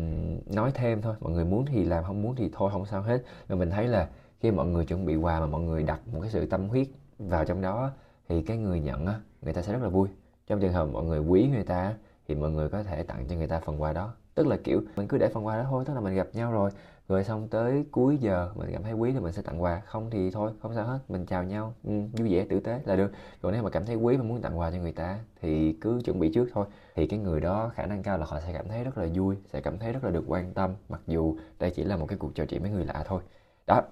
nói 0.55 0.71
thêm 0.75 1.03
thôi 1.03 1.15
mọi 1.21 1.33
người 1.33 1.45
muốn 1.45 1.67
thì 1.67 1.85
làm 1.85 2.05
không 2.05 2.23
muốn 2.23 2.35
thì 2.35 2.51
thôi 2.53 2.71
không 2.73 2.87
sao 2.87 3.03
hết. 3.03 3.23
Mà 3.49 3.57
mình 3.57 3.71
thấy 3.71 3.89
là 3.89 4.09
khi 4.41 4.51
mọi 4.51 4.67
người 4.67 4.87
chuẩn 4.87 5.07
bị 5.07 5.17
quà 5.17 5.41
mà 5.41 5.47
mọi 5.47 5.61
người 5.61 5.83
đặt 5.83 6.01
một 6.13 6.21
cái 6.21 6.31
sự 6.31 6.47
tâm 6.47 6.69
huyết 6.69 6.89
vào 7.19 7.45
trong 7.45 7.61
đó 7.61 7.91
thì 8.29 8.43
cái 8.43 8.57
người 8.57 8.81
nhận 8.81 9.07
á 9.07 9.15
người 9.43 9.53
ta 9.53 9.63
sẽ 9.63 9.73
rất 9.73 9.83
là 9.83 9.89
vui. 9.89 10.09
Trong 10.47 10.61
trường 10.61 10.73
hợp 10.73 10.87
mọi 10.87 11.05
người 11.05 11.19
quý 11.19 11.49
người 11.53 11.65
ta 11.65 11.95
thì 12.29 12.35
mọi 12.35 12.51
người 12.51 12.69
có 12.69 12.83
thể 12.83 13.03
tặng 13.03 13.25
cho 13.29 13.37
người 13.37 13.47
ta 13.47 13.61
phần 13.61 13.83
quà 13.83 13.93
đó. 13.93 14.15
Tức 14.35 14.47
là 14.47 14.57
kiểu 14.65 14.83
mình 14.97 15.09
cứ 15.09 15.19
để 15.19 15.29
phần 15.29 15.47
quà 15.47 15.57
đó 15.57 15.67
thôi 15.71 15.85
tức 15.87 15.95
là 15.95 16.01
mình 16.01 16.15
gặp 16.15 16.29
nhau 16.33 16.53
rồi. 16.53 16.71
Rồi 17.09 17.25
xong 17.25 17.49
tới 17.49 17.85
cuối 17.91 18.17
giờ 18.17 18.53
mình 18.55 18.71
cảm 18.73 18.83
thấy 18.83 18.93
quý 18.93 19.13
thì 19.13 19.21
mình 19.21 19.33
sẽ 19.33 19.43
tặng 19.43 19.63
quà. 19.63 19.81
Không 19.81 20.11
thì 20.11 20.31
thôi 20.31 20.51
không 20.63 20.75
sao 20.75 20.87
hết 20.87 20.99
mình 21.09 21.27
chào 21.27 21.45
nhau. 21.45 21.75
Ừ, 21.85 21.93
vui 22.13 22.29
vẻ 22.35 22.45
tử 22.49 22.61
tế 22.61 22.81
là 22.85 22.97
được. 22.97 23.13
Còn 23.43 23.53
nếu 23.53 23.63
mà 23.63 23.71
cảm 23.71 23.87
thấy 23.87 23.97
quý 23.97 24.17
và 24.17 24.23
muốn 24.23 24.41
tặng 24.41 24.59
quà 24.59 24.71
cho 24.71 24.77
người 24.77 24.93
ta 24.93 25.19
thì 25.41 25.73
cứ 25.81 26.01
chuẩn 26.05 26.19
bị 26.19 26.33
trước 26.35 26.49
thôi. 26.53 26.67
Thì 26.95 27.07
cái 27.07 27.19
người 27.19 27.41
đó 27.41 27.71
khả 27.75 27.87
năng 27.87 28.03
cao 28.03 28.19
là 28.19 28.27
họ 28.27 28.41
sẽ 28.41 28.53
cảm 28.53 28.69
thấy 28.69 28.85
rất 28.85 28.99
là 28.99 29.07
vui 29.15 29.37
sẽ 29.53 29.61
cảm 29.61 29.79
thấy 29.79 29.93
rất 29.93 30.05
là 30.05 30.11
được 30.11 30.25
quan 30.27 30.55
tâm 30.55 30.75
mặc 30.89 31.01
dù 31.07 31.37
đây 31.59 31.71
chỉ 31.71 31.85
là 31.85 31.97
một 31.97 32.07
cái 32.07 32.19
cuộc 32.19 32.35
trò 32.35 32.45
chuyện 32.45 32.63
với 32.63 32.71
người 32.71 32.85
lạ 32.85 33.05
thôi. 33.07 33.23
Đó 33.67 33.83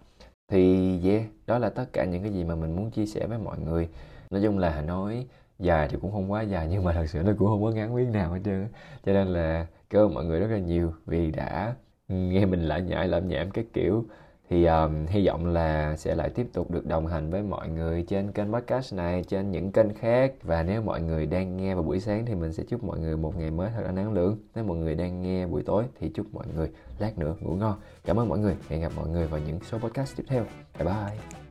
thì 0.48 1.00
yeah 1.08 1.22
đó 1.46 1.58
là 1.58 1.70
tất 1.70 1.86
cả 1.92 2.04
những 2.04 2.22
cái 2.22 2.32
gì 2.32 2.44
mà 2.44 2.54
mình 2.54 2.76
muốn 2.76 2.90
chia 2.90 3.06
sẻ 3.06 3.26
với 3.26 3.38
mọi 3.38 3.58
người 3.58 3.88
nói 4.30 4.42
chung 4.42 4.58
là 4.58 4.82
nói 4.82 5.26
dài 5.58 5.88
thì 5.90 5.96
cũng 6.02 6.12
không 6.12 6.32
quá 6.32 6.42
dài 6.42 6.66
nhưng 6.70 6.84
mà 6.84 6.92
thật 6.92 7.06
sự 7.06 7.22
nó 7.22 7.32
cũng 7.38 7.48
không 7.48 7.64
có 7.64 7.70
ngắn 7.70 7.94
miếng 7.94 8.12
nào 8.12 8.32
hết 8.32 8.40
trơn 8.44 8.68
cho 9.04 9.12
nên 9.12 9.26
là 9.28 9.66
cảm 9.90 10.02
ơn 10.02 10.14
mọi 10.14 10.24
người 10.24 10.40
rất 10.40 10.50
là 10.50 10.58
nhiều 10.58 10.92
vì 11.06 11.30
đã 11.30 11.74
nghe 12.08 12.46
mình 12.46 12.62
lại 12.62 12.82
nhại 12.82 13.08
lẩm 13.08 13.28
nhảm 13.28 13.50
cái 13.50 13.64
kiểu. 13.72 14.04
Thì 14.48 14.64
um, 14.64 15.06
hy 15.06 15.26
vọng 15.26 15.46
là 15.46 15.96
sẽ 15.96 16.14
lại 16.14 16.30
tiếp 16.30 16.46
tục 16.52 16.70
được 16.70 16.86
đồng 16.86 17.06
hành 17.06 17.30
với 17.30 17.42
mọi 17.42 17.68
người 17.68 18.04
trên 18.08 18.32
kênh 18.32 18.52
podcast 18.52 18.94
này 18.94 19.24
trên 19.28 19.50
những 19.50 19.72
kênh 19.72 19.94
khác. 19.94 20.32
Và 20.42 20.62
nếu 20.62 20.82
mọi 20.82 21.00
người 21.00 21.26
đang 21.26 21.56
nghe 21.56 21.74
vào 21.74 21.82
buổi 21.84 22.00
sáng 22.00 22.26
thì 22.26 22.34
mình 22.34 22.52
sẽ 22.52 22.62
chúc 22.68 22.84
mọi 22.84 22.98
người 22.98 23.16
một 23.16 23.36
ngày 23.36 23.50
mới 23.50 23.70
thật 23.74 23.82
là 23.84 23.92
năng 23.92 24.12
lượng 24.12 24.38
nếu 24.54 24.64
mọi 24.64 24.76
người 24.76 24.94
đang 24.94 25.22
nghe 25.22 25.46
buổi 25.46 25.62
tối 25.62 25.84
thì 26.00 26.10
chúc 26.14 26.34
mọi 26.34 26.46
người 26.56 26.70
lát 26.98 27.18
nữa 27.18 27.36
ngủ 27.40 27.54
ngon. 27.54 27.78
Cảm 28.04 28.18
ơn 28.18 28.28
mọi 28.28 28.38
người. 28.38 28.56
Hẹn 28.68 28.80
gặp 28.80 28.92
mọi 28.96 29.08
người 29.08 29.26
vào 29.26 29.40
những 29.46 29.60
số 29.60 29.78
podcast 29.78 30.16
tiếp 30.16 30.24
theo. 30.28 30.44
Bye 30.78 30.84
bye. 30.84 31.45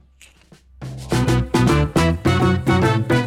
Thank 2.38 3.12
you. 3.12 3.25